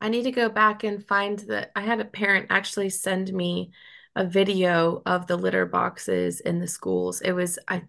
I 0.00 0.08
need 0.08 0.22
to 0.22 0.32
go 0.32 0.48
back 0.48 0.82
and 0.84 1.06
find 1.06 1.38
that 1.40 1.72
I 1.76 1.82
had 1.82 2.00
a 2.00 2.04
parent 2.04 2.46
actually 2.50 2.90
send 2.90 3.32
me 3.32 3.72
a 4.16 4.24
video 4.24 5.02
of 5.06 5.26
the 5.26 5.36
litter 5.36 5.66
boxes 5.66 6.40
in 6.40 6.58
the 6.58 6.66
schools. 6.66 7.20
It 7.20 7.32
was 7.32 7.58
I 7.68 7.82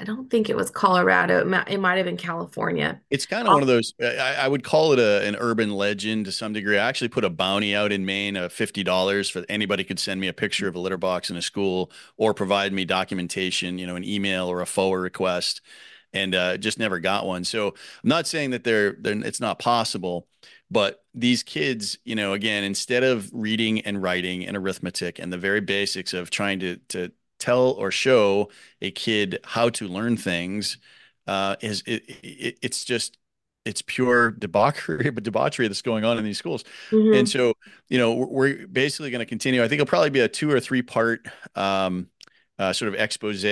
I 0.00 0.04
don't 0.04 0.30
think 0.30 0.48
it 0.48 0.54
was 0.56 0.70
Colorado. 0.70 1.40
It 1.40 1.46
might, 1.46 1.96
have 1.96 2.06
been 2.06 2.16
California. 2.16 3.00
It's 3.10 3.26
kind 3.26 3.48
of 3.48 3.54
one 3.54 3.62
of 3.62 3.68
those. 3.68 3.94
I, 4.00 4.36
I 4.42 4.48
would 4.48 4.62
call 4.62 4.92
it 4.92 5.00
a, 5.00 5.26
an 5.26 5.34
urban 5.36 5.72
legend 5.72 6.26
to 6.26 6.32
some 6.32 6.52
degree. 6.52 6.78
I 6.78 6.88
actually 6.88 7.08
put 7.08 7.24
a 7.24 7.30
bounty 7.30 7.74
out 7.74 7.90
in 7.90 8.04
Maine 8.04 8.36
of 8.36 8.52
fifty 8.52 8.84
dollars 8.84 9.28
for 9.28 9.44
anybody 9.48 9.82
could 9.82 9.98
send 9.98 10.20
me 10.20 10.28
a 10.28 10.32
picture 10.32 10.68
of 10.68 10.76
a 10.76 10.78
litter 10.78 10.96
box 10.96 11.30
in 11.30 11.36
a 11.36 11.42
school 11.42 11.90
or 12.16 12.32
provide 12.32 12.72
me 12.72 12.84
documentation, 12.84 13.76
you 13.78 13.88
know, 13.88 13.96
an 13.96 14.04
email 14.04 14.46
or 14.46 14.60
a 14.60 14.66
FOA 14.66 15.02
request, 15.02 15.62
and 16.12 16.32
uh, 16.32 16.56
just 16.56 16.78
never 16.78 17.00
got 17.00 17.26
one. 17.26 17.42
So 17.42 17.68
I'm 17.68 18.08
not 18.08 18.28
saying 18.28 18.50
that 18.50 18.62
they're, 18.62 18.92
they're 19.00 19.18
it's 19.24 19.40
not 19.40 19.58
possible, 19.58 20.28
but 20.70 21.02
these 21.12 21.42
kids, 21.42 21.98
you 22.04 22.14
know, 22.14 22.34
again, 22.34 22.62
instead 22.62 23.02
of 23.02 23.30
reading 23.32 23.80
and 23.80 24.00
writing 24.00 24.46
and 24.46 24.56
arithmetic 24.56 25.18
and 25.18 25.32
the 25.32 25.38
very 25.38 25.60
basics 25.60 26.14
of 26.14 26.30
trying 26.30 26.60
to 26.60 26.76
to 26.90 27.10
tell 27.38 27.70
or 27.72 27.90
show 27.90 28.50
a 28.80 28.90
kid 28.90 29.38
how 29.44 29.68
to 29.70 29.86
learn 29.88 30.16
things 30.16 30.78
uh, 31.26 31.56
is 31.60 31.82
it, 31.86 32.08
it, 32.22 32.58
it's 32.62 32.84
just 32.84 33.18
it's 33.64 33.82
pure 33.82 34.30
debauchery 34.30 35.10
but 35.10 35.22
debauchery 35.24 35.68
that's 35.68 35.82
going 35.82 36.04
on 36.04 36.18
in 36.18 36.24
these 36.24 36.38
schools. 36.38 36.64
Mm-hmm. 36.90 37.14
and 37.14 37.28
so 37.28 37.52
you 37.88 37.98
know 37.98 38.14
we're 38.14 38.66
basically 38.66 39.10
going 39.10 39.20
to 39.20 39.26
continue. 39.26 39.62
I 39.62 39.68
think 39.68 39.80
it'll 39.80 39.90
probably 39.90 40.10
be 40.10 40.20
a 40.20 40.28
two 40.28 40.50
or 40.50 40.60
three 40.60 40.82
part 40.82 41.26
um, 41.54 42.08
uh, 42.58 42.72
sort 42.72 42.92
of 42.92 43.00
expose 43.00 43.44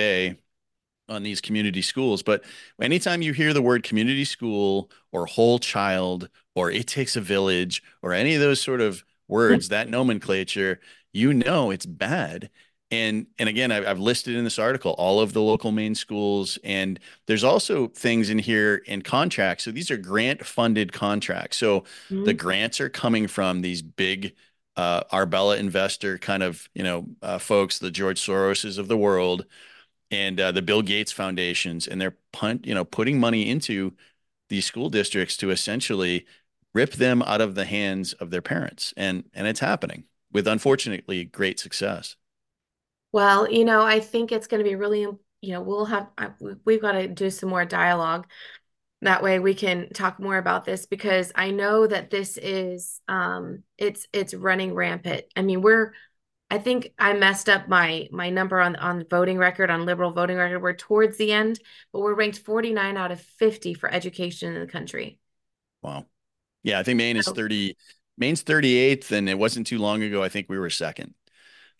on 1.09 1.23
these 1.23 1.39
community 1.39 1.81
schools. 1.81 2.21
But 2.21 2.43
anytime 2.81 3.21
you 3.21 3.31
hear 3.31 3.53
the 3.53 3.61
word 3.61 3.83
community 3.83 4.25
school 4.25 4.91
or 5.11 5.25
whole 5.25 5.59
child 5.59 6.29
or 6.55 6.71
it 6.71 6.87
takes 6.87 7.15
a 7.15 7.21
village 7.21 7.83
or 8.01 8.11
any 8.11 8.35
of 8.35 8.41
those 8.41 8.59
sort 8.59 8.81
of 8.81 9.03
words 9.27 9.69
that 9.69 9.89
nomenclature 9.89 10.79
you 11.13 11.33
know 11.33 11.71
it's 11.71 11.85
bad 11.85 12.49
and 12.91 13.27
and 13.37 13.49
again 13.49 13.71
I've, 13.71 13.85
I've, 13.85 13.99
listed 13.99 14.35
in 14.35 14.43
this 14.43 14.59
article 14.59 14.93
all 14.93 15.19
of 15.19 15.33
the 15.33 15.41
local 15.41 15.71
Maine 15.71 15.95
schools 15.95 16.57
and 16.63 16.99
there's 17.25 17.43
also 17.43 17.87
things 17.87 18.29
in 18.29 18.39
here 18.39 18.75
in 18.85 19.01
contracts. 19.01 19.65
So 19.65 19.71
these 19.71 19.91
are 19.91 19.97
grant 19.97 20.45
funded 20.45 20.93
contracts. 20.93 21.57
So 21.57 21.81
mm-hmm. 21.81 22.23
the 22.23 22.33
grants 22.33 22.79
are 22.79 22.89
coming 22.89 23.27
from 23.27 23.61
these 23.61 23.81
big 23.81 24.35
uh, 24.75 25.01
Arabella 25.11 25.57
investor 25.57 26.17
kind 26.17 26.43
of 26.43 26.69
you 26.73 26.83
know 26.83 27.07
uh, 27.21 27.39
folks 27.39 27.79
the 27.79 27.91
george 27.91 28.21
soroses 28.21 28.77
of 28.77 28.87
the 28.87 28.97
world 28.97 29.45
and 30.11 30.39
uh, 30.39 30.51
the 30.51 30.61
bill 30.61 30.83
gates 30.83 31.11
foundations 31.11 31.87
and 31.87 31.99
they're 31.99 32.15
punt 32.31 32.65
you 32.65 32.75
know 32.75 32.85
putting 32.85 33.19
money 33.19 33.49
into 33.49 33.93
these 34.49 34.65
school 34.65 34.89
districts 34.89 35.35
to 35.37 35.49
essentially 35.49 36.25
rip 36.73 36.93
them 36.93 37.21
out 37.23 37.41
of 37.41 37.55
the 37.55 37.65
hands 37.65 38.13
of 38.13 38.29
their 38.29 38.41
parents. 38.41 38.93
And 38.95 39.25
and 39.33 39.47
it's 39.47 39.59
happening 39.59 40.05
with 40.31 40.47
unfortunately 40.47 41.25
great 41.25 41.59
success 41.59 42.15
well, 43.11 43.49
you 43.49 43.65
know, 43.65 43.81
I 43.81 43.99
think 43.99 44.31
it's 44.31 44.47
going 44.47 44.63
to 44.63 44.69
be 44.69 44.75
really, 44.75 45.01
you 45.01 45.53
know, 45.53 45.61
we'll 45.61 45.85
have, 45.85 46.09
we've 46.65 46.81
got 46.81 46.93
to 46.93 47.07
do 47.07 47.29
some 47.29 47.49
more 47.49 47.65
dialogue. 47.65 48.27
That 49.01 49.21
way 49.21 49.39
we 49.39 49.53
can 49.53 49.89
talk 49.93 50.19
more 50.19 50.37
about 50.37 50.65
this 50.65 50.87
because 50.87 51.31
I 51.35 51.51
know 51.51 51.85
that 51.85 52.09
this 52.09 52.37
is, 52.37 52.99
um, 53.07 53.63
it's, 53.77 54.07
it's 54.11 54.33
running 54.33 54.73
rampant. 54.73 55.25
I 55.35 55.43
mean, 55.43 55.61
we're, 55.61 55.93
I 56.49 56.59
think 56.59 56.93
I 56.97 57.13
messed 57.13 57.49
up 57.49 57.67
my 57.67 58.07
my 58.11 58.29
number 58.29 58.61
on 58.61 58.77
on 58.77 59.05
voting 59.09 59.37
record 59.37 59.69
on 59.69 59.85
liberal 59.85 60.11
voting 60.11 60.37
record. 60.37 60.61
We're 60.61 60.73
towards 60.73 61.17
the 61.17 61.33
end, 61.33 61.59
but 61.91 61.99
we're 61.99 62.13
ranked 62.13 62.39
49 62.39 62.95
out 62.95 63.11
of 63.11 63.19
50 63.19 63.73
for 63.73 63.91
education 63.91 64.53
in 64.53 64.61
the 64.61 64.71
country. 64.71 65.19
Wow. 65.81 66.05
Yeah, 66.63 66.79
I 66.79 66.83
think 66.83 66.97
Maine 66.97 67.17
is 67.17 67.27
30 67.27 67.75
Maine's 68.17 68.43
38th 68.43 69.11
and 69.11 69.29
it 69.29 69.37
wasn't 69.37 69.67
too 69.67 69.77
long 69.77 70.01
ago 70.03 70.23
I 70.23 70.29
think 70.29 70.47
we 70.49 70.57
were 70.57 70.69
second. 70.69 71.13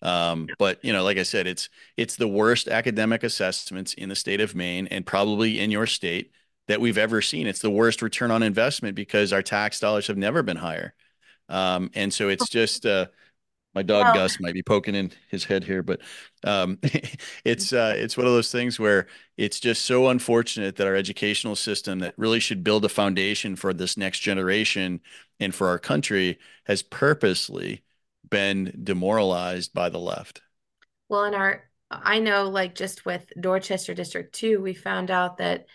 Um, 0.02 0.54
but 0.58 0.84
you 0.84 0.94
know, 0.94 1.04
like 1.04 1.18
I 1.18 1.24
said, 1.24 1.48
it's 1.48 1.70
it's 1.98 2.16
the 2.16 2.28
worst 2.28 2.68
academic 2.68 3.24
assessments 3.24 3.94
in 3.94 4.10
the 4.10 4.16
state 4.16 4.42
of 4.42 4.56
Maine 4.56 4.88
and 4.88 5.06
probably 5.06 5.60
in 5.60 5.72
your 5.72 5.88
state 5.88 6.32
that 6.68 6.82
we've 6.82 6.98
ever 6.98 7.22
seen. 7.22 7.48
It's 7.48 7.62
the 7.62 7.72
worst 7.72 8.02
return 8.02 8.32
on 8.32 8.44
investment 8.44 8.96
because 8.96 9.34
our 9.34 9.42
tax 9.42 9.80
dollars 9.80 10.08
have 10.08 10.18
never 10.18 10.44
been 10.44 10.58
higher. 10.58 10.94
Um, 11.50 11.92
and 11.96 12.14
so 12.14 12.30
it's 12.30 12.50
just 12.50 12.86
uh, 12.86 13.08
my 13.74 13.84
dog 13.84 14.12
Gus 14.12 14.40
might 14.40 14.56
be 14.56 14.64
poking 14.64 14.96
in 14.96 15.12
his 15.30 15.44
head 15.46 15.64
here, 15.64 15.84
but 15.84 16.02
um, 16.44 16.80
it's 17.46 17.74
uh, 17.74 17.94
it's 17.96 18.18
one 18.18 18.26
of 18.28 18.34
those 18.34 18.52
things 18.52 18.80
where 18.80 19.08
it's 19.38 19.60
just 19.60 19.86
so 19.86 20.08
unfortunate 20.10 20.76
that 20.78 20.88
our 20.88 20.96
educational 20.96 21.56
system 21.56 22.00
that 22.00 22.16
really 22.18 22.40
should 22.40 22.64
build 22.64 22.86
a 22.86 22.90
foundation 22.90 23.56
for 23.56 23.74
this 23.74 23.96
next 23.96 24.20
generation 24.20 25.00
and 25.40 25.54
for 25.54 25.68
our 25.68 25.80
country 25.80 26.40
has 26.66 26.82
purposely 26.82 27.84
been 28.30 28.80
demoralized 28.84 29.74
by 29.74 29.90
the 29.90 30.00
left. 30.00 30.42
Well, 31.10 31.26
in 31.26 31.34
our, 31.34 31.70
I 31.90 32.20
know, 32.20 32.50
like 32.50 32.76
just 32.76 33.06
with 33.06 33.26
Dorchester 33.40 33.94
District 33.94 34.34
Two, 34.34 34.62
we 34.62 34.74
found 34.74 35.10
out 35.12 35.38
that 35.38 35.68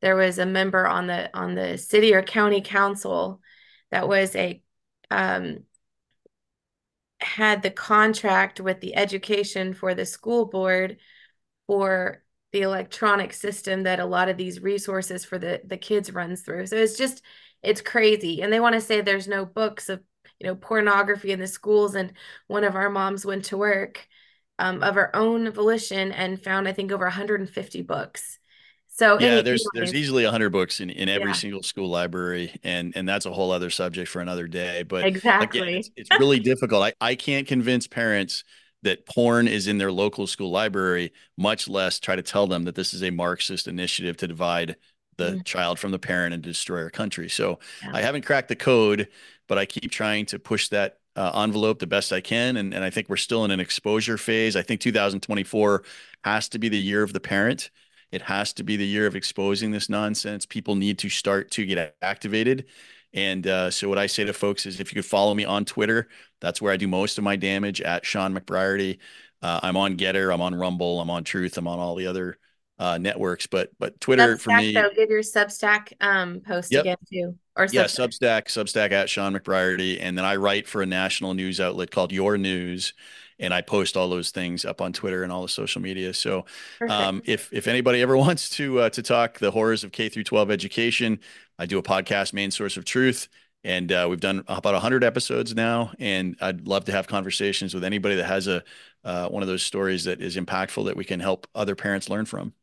there 0.00 0.16
was 0.16 0.38
a 0.38 0.46
member 0.46 0.86
on 0.86 1.06
the 1.06 1.30
on 1.36 1.54
the 1.54 1.76
city 1.76 2.14
or 2.14 2.22
county 2.22 2.60
council 2.62 3.40
that 3.90 4.08
was 4.08 4.34
a 4.34 4.62
um, 5.10 5.64
had 7.20 7.62
the 7.62 7.70
contract 7.70 8.60
with 8.60 8.80
the 8.80 8.96
education 8.96 9.74
for 9.74 9.94
the 9.94 10.06
school 10.06 10.46
board 10.46 10.96
for 11.66 12.22
the 12.52 12.62
electronic 12.62 13.32
system 13.32 13.84
that 13.84 14.00
a 14.00 14.04
lot 14.04 14.28
of 14.28 14.36
these 14.36 14.60
resources 14.60 15.24
for 15.24 15.38
the 15.38 15.60
the 15.64 15.76
kids 15.76 16.12
runs 16.12 16.42
through. 16.42 16.66
So 16.66 16.76
it's 16.76 16.96
just 16.96 17.22
it's 17.62 17.82
crazy. 17.82 18.42
And 18.42 18.52
they 18.52 18.60
want 18.60 18.74
to 18.74 18.80
say 18.80 19.00
there's 19.00 19.28
no 19.28 19.44
books 19.44 19.88
of, 19.88 20.00
you 20.40 20.46
know, 20.48 20.54
pornography 20.56 21.32
in 21.32 21.40
the 21.40 21.46
schools. 21.46 21.94
And 21.94 22.12
one 22.48 22.64
of 22.64 22.74
our 22.76 22.90
moms 22.90 23.26
went 23.26 23.44
to 23.46 23.56
work 23.58 24.08
um, 24.58 24.82
of 24.82 24.94
her 24.96 25.14
own 25.16 25.50
volition 25.52 26.12
and 26.12 26.42
found, 26.42 26.68
I 26.68 26.72
think, 26.72 26.92
over 26.92 27.04
150 27.06 27.82
books. 27.82 28.38
So 28.88 29.16
yeah, 29.16 29.42
any, 29.42 29.42
there's 29.42 29.70
there's 29.74 29.92
easily 29.94 30.24
100 30.24 30.50
books 30.50 30.80
in, 30.80 30.88
in 30.90 31.08
every 31.08 31.34
yeah, 31.34 31.34
single 31.34 31.62
school 31.62 31.88
library, 31.88 32.58
and 32.62 32.92
and 32.96 33.08
that's 33.08 33.26
a 33.26 33.32
whole 33.32 33.50
other 33.52 33.70
subject 33.70 34.08
for 34.10 34.20
another 34.22 34.46
day. 34.48 34.82
But 34.82 35.08
again, 35.38 35.64
it's 35.74 35.90
exactly. 35.90 35.92
it's 35.96 36.10
really 36.18 36.40
difficult. 36.40 36.82
I, 36.82 36.94
I 37.00 37.14
can't 37.16 37.46
convince 37.46 37.86
parents 37.86 38.44
that 38.82 39.04
porn 39.06 39.46
is 39.46 39.66
in 39.68 39.76
their 39.78 39.92
local 39.92 40.26
school 40.26 40.50
library, 40.50 41.12
much 41.36 41.68
less 41.68 42.00
try 42.00 42.16
to 42.16 42.22
tell 42.22 42.46
them 42.46 42.64
that 42.64 42.74
this 42.74 42.94
is 42.94 43.02
a 43.02 43.10
Marxist 43.10 43.68
initiative 43.68 44.16
to 44.18 44.26
divide 44.26 44.76
the 45.18 45.36
Mm, 45.36 45.42
child 45.44 45.78
from 45.78 45.90
the 45.90 45.98
parent 45.98 46.32
and 46.32 46.42
destroy 46.42 46.82
our 46.82 46.88
country. 46.90 47.28
So 47.28 47.58
Yeah. 47.82 47.92
I 47.92 48.00
haven't 48.00 48.24
cracked 48.24 48.48
the 48.48 48.56
code, 48.56 49.08
but 49.50 49.58
I 49.58 49.66
keep 49.66 49.90
trying 49.90 50.26
to 50.26 50.38
push 50.38 50.68
that 50.68 51.00
uh, 51.16 51.42
envelope 51.42 51.80
the 51.80 51.86
best 51.88 52.12
I 52.12 52.20
can. 52.20 52.56
And, 52.56 52.72
and 52.72 52.84
I 52.84 52.90
think 52.90 53.08
we're 53.08 53.16
still 53.16 53.44
in 53.44 53.50
an 53.50 53.58
exposure 53.58 54.16
phase. 54.16 54.54
I 54.54 54.62
think 54.62 54.80
2024 54.80 55.82
has 56.22 56.48
to 56.50 56.60
be 56.60 56.68
the 56.68 56.78
year 56.78 57.02
of 57.02 57.12
the 57.12 57.18
parent. 57.18 57.70
It 58.12 58.22
has 58.22 58.52
to 58.54 58.62
be 58.62 58.76
the 58.76 58.86
year 58.86 59.08
of 59.08 59.16
exposing 59.16 59.72
this 59.72 59.88
nonsense. 59.88 60.46
People 60.46 60.76
need 60.76 61.00
to 61.00 61.08
start 61.08 61.50
to 61.50 61.66
get 61.66 61.96
activated. 62.00 62.66
And 63.12 63.44
uh, 63.44 63.72
so, 63.72 63.88
what 63.88 63.98
I 63.98 64.06
say 64.06 64.22
to 64.22 64.32
folks 64.32 64.66
is 64.66 64.78
if 64.78 64.92
you 64.92 65.02
could 65.02 65.10
follow 65.10 65.34
me 65.34 65.44
on 65.44 65.64
Twitter, 65.64 66.08
that's 66.40 66.62
where 66.62 66.72
I 66.72 66.76
do 66.76 66.86
most 66.86 67.18
of 67.18 67.24
my 67.24 67.34
damage 67.34 67.80
at 67.80 68.06
Shawn 68.06 68.32
McBreairty. 68.32 68.98
Uh, 69.42 69.58
I'm 69.64 69.76
on 69.76 69.96
Gettr, 69.96 70.32
I'm 70.32 70.40
on 70.40 70.54
Rumble, 70.54 71.00
I'm 71.00 71.10
on 71.10 71.24
Truth, 71.24 71.58
I'm 71.58 71.66
on 71.66 71.80
all 71.80 71.96
the 71.96 72.06
other 72.06 72.38
uh, 72.80 72.96
networks. 72.98 73.46
But 73.46 73.70
but 73.78 74.00
Twitter 74.00 74.36
for 74.38 74.56
me, 74.56 74.72
though, 74.72 74.88
give 74.96 75.10
your 75.10 75.20
Substack 75.20 75.92
um 76.00 76.40
post 76.40 76.72
yep, 76.72 76.80
again 76.82 76.96
too, 77.12 77.36
or 77.54 77.66
yeah, 77.70 77.84
Substack. 77.84 78.18
Substack, 78.18 78.44
Substack 78.46 78.92
at 78.92 79.10
Shawn 79.10 79.34
McBreairty, 79.34 79.98
and 80.00 80.16
then 80.16 80.24
I 80.24 80.36
write 80.36 80.66
for 80.66 80.82
a 80.82 80.86
national 80.86 81.34
news 81.34 81.60
outlet 81.60 81.90
called 81.90 82.10
Your 82.10 82.38
News, 82.38 82.94
and 83.38 83.52
I 83.52 83.60
post 83.60 83.98
all 83.98 84.08
those 84.08 84.30
things 84.30 84.64
up 84.64 84.80
on 84.80 84.94
Twitter 84.94 85.22
and 85.22 85.30
all 85.30 85.42
the 85.42 85.48
social 85.48 85.82
media. 85.82 86.14
So, 86.14 86.46
um, 86.88 87.20
if 87.26 87.52
if 87.52 87.68
anybody 87.68 88.00
ever 88.00 88.16
wants 88.16 88.48
to 88.50 88.80
uh, 88.80 88.90
to 88.90 89.02
talk 89.02 89.38
the 89.38 89.50
horrors 89.50 89.84
of 89.84 89.92
K 89.92 90.08
through 90.08 90.24
12 90.24 90.50
education, 90.50 91.20
I 91.58 91.66
do 91.66 91.78
a 91.78 91.82
podcast, 91.82 92.32
Maine 92.32 92.50
Source 92.50 92.78
of 92.78 92.86
Truth, 92.86 93.28
and 93.62 93.92
uh, 93.92 94.06
we've 94.08 94.20
done 94.20 94.42
about 94.48 94.72
100 94.72 95.04
episodes 95.04 95.54
now, 95.54 95.92
and 95.98 96.34
I'd 96.40 96.66
love 96.66 96.86
to 96.86 96.92
have 96.92 97.06
conversations 97.06 97.74
with 97.74 97.84
anybody 97.84 98.14
that 98.14 98.26
has 98.26 98.48
a 98.48 98.64
uh, 99.04 99.28
one 99.28 99.42
of 99.42 99.48
those 99.48 99.62
stories 99.62 100.04
that 100.04 100.22
is 100.22 100.36
impactful 100.36 100.86
that 100.86 100.96
we 100.96 101.04
can 101.04 101.20
help 101.20 101.46
other 101.54 101.74
parents 101.74 102.08
learn 102.08 102.24
from. 102.24 102.54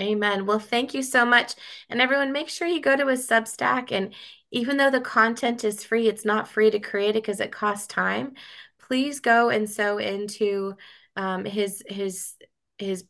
Amen. 0.00 0.44
Well, 0.46 0.58
thank 0.58 0.92
you 0.92 1.02
so 1.02 1.24
much. 1.24 1.54
And 1.88 2.00
everyone, 2.00 2.32
make 2.32 2.48
sure 2.48 2.66
you 2.66 2.80
go 2.80 2.96
to 2.96 3.06
his 3.06 3.26
Substack. 3.28 3.92
And 3.92 4.12
even 4.50 4.76
though 4.76 4.90
the 4.90 5.00
content 5.00 5.62
is 5.62 5.84
free, 5.84 6.08
it's 6.08 6.24
not 6.24 6.48
free 6.48 6.70
to 6.70 6.80
create 6.80 7.10
it 7.10 7.22
because 7.22 7.40
it 7.40 7.52
costs 7.52 7.86
time. 7.86 8.34
Please 8.80 9.20
go 9.20 9.50
and 9.50 9.70
sow 9.70 9.98
into 9.98 10.74
um, 11.16 11.44
his 11.44 11.82
his 11.86 12.34
his 12.78 13.04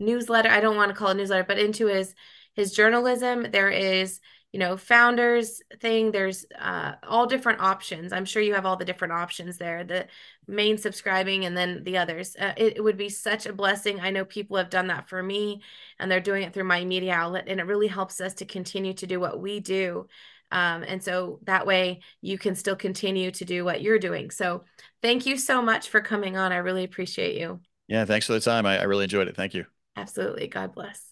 newsletter. 0.00 0.50
I 0.50 0.60
don't 0.60 0.76
want 0.76 0.90
to 0.90 0.96
call 0.96 1.10
it 1.10 1.16
newsletter, 1.16 1.44
but 1.44 1.58
into 1.58 1.86
his 1.86 2.14
his 2.54 2.72
journalism. 2.72 3.50
There 3.50 3.70
is, 3.70 4.20
you 4.52 4.58
know, 4.58 4.76
founders 4.76 5.62
thing. 5.80 6.12
There's 6.12 6.44
uh, 6.58 6.92
all 7.02 7.26
different 7.26 7.60
options. 7.60 8.12
I'm 8.12 8.26
sure 8.26 8.42
you 8.42 8.54
have 8.54 8.66
all 8.66 8.76
the 8.76 8.84
different 8.84 9.14
options 9.14 9.56
there. 9.56 9.82
The 9.82 10.06
main 10.46 10.76
subscribing 10.76 11.46
and 11.46 11.56
then 11.56 11.82
the 11.84 11.96
others. 11.96 12.36
Uh, 12.38 12.52
it, 12.56 12.76
it 12.76 12.80
would 12.84 12.98
be 12.98 13.08
such 13.08 13.46
a 13.46 13.52
blessing. 13.52 14.00
I 14.00 14.10
know 14.10 14.26
people 14.26 14.58
have 14.58 14.68
done 14.68 14.88
that 14.88 15.08
for 15.08 15.22
me, 15.22 15.62
and 15.98 16.10
they're 16.10 16.20
doing 16.20 16.42
it 16.42 16.52
through 16.52 16.64
my 16.64 16.84
media 16.84 17.14
outlet, 17.14 17.44
and 17.48 17.60
it 17.60 17.66
really 17.66 17.88
helps 17.88 18.20
us 18.20 18.34
to 18.34 18.44
continue 18.44 18.92
to 18.94 19.06
do 19.06 19.18
what 19.18 19.40
we 19.40 19.60
do. 19.60 20.06
Um, 20.50 20.82
and 20.82 21.02
so 21.02 21.40
that 21.44 21.66
way 21.66 22.00
you 22.20 22.36
can 22.36 22.54
still 22.54 22.76
continue 22.76 23.30
to 23.30 23.44
do 23.46 23.64
what 23.64 23.80
you're 23.80 23.98
doing. 23.98 24.30
So 24.30 24.64
thank 25.00 25.24
you 25.24 25.38
so 25.38 25.62
much 25.62 25.88
for 25.88 26.02
coming 26.02 26.36
on. 26.36 26.52
I 26.52 26.58
really 26.58 26.84
appreciate 26.84 27.40
you. 27.40 27.60
Yeah, 27.88 28.04
thanks 28.04 28.26
for 28.26 28.34
the 28.34 28.40
time. 28.40 28.66
I, 28.66 28.78
I 28.78 28.82
really 28.82 29.04
enjoyed 29.04 29.28
it. 29.28 29.36
Thank 29.36 29.54
you. 29.54 29.64
Absolutely. 29.96 30.48
God 30.48 30.74
bless. 30.74 31.11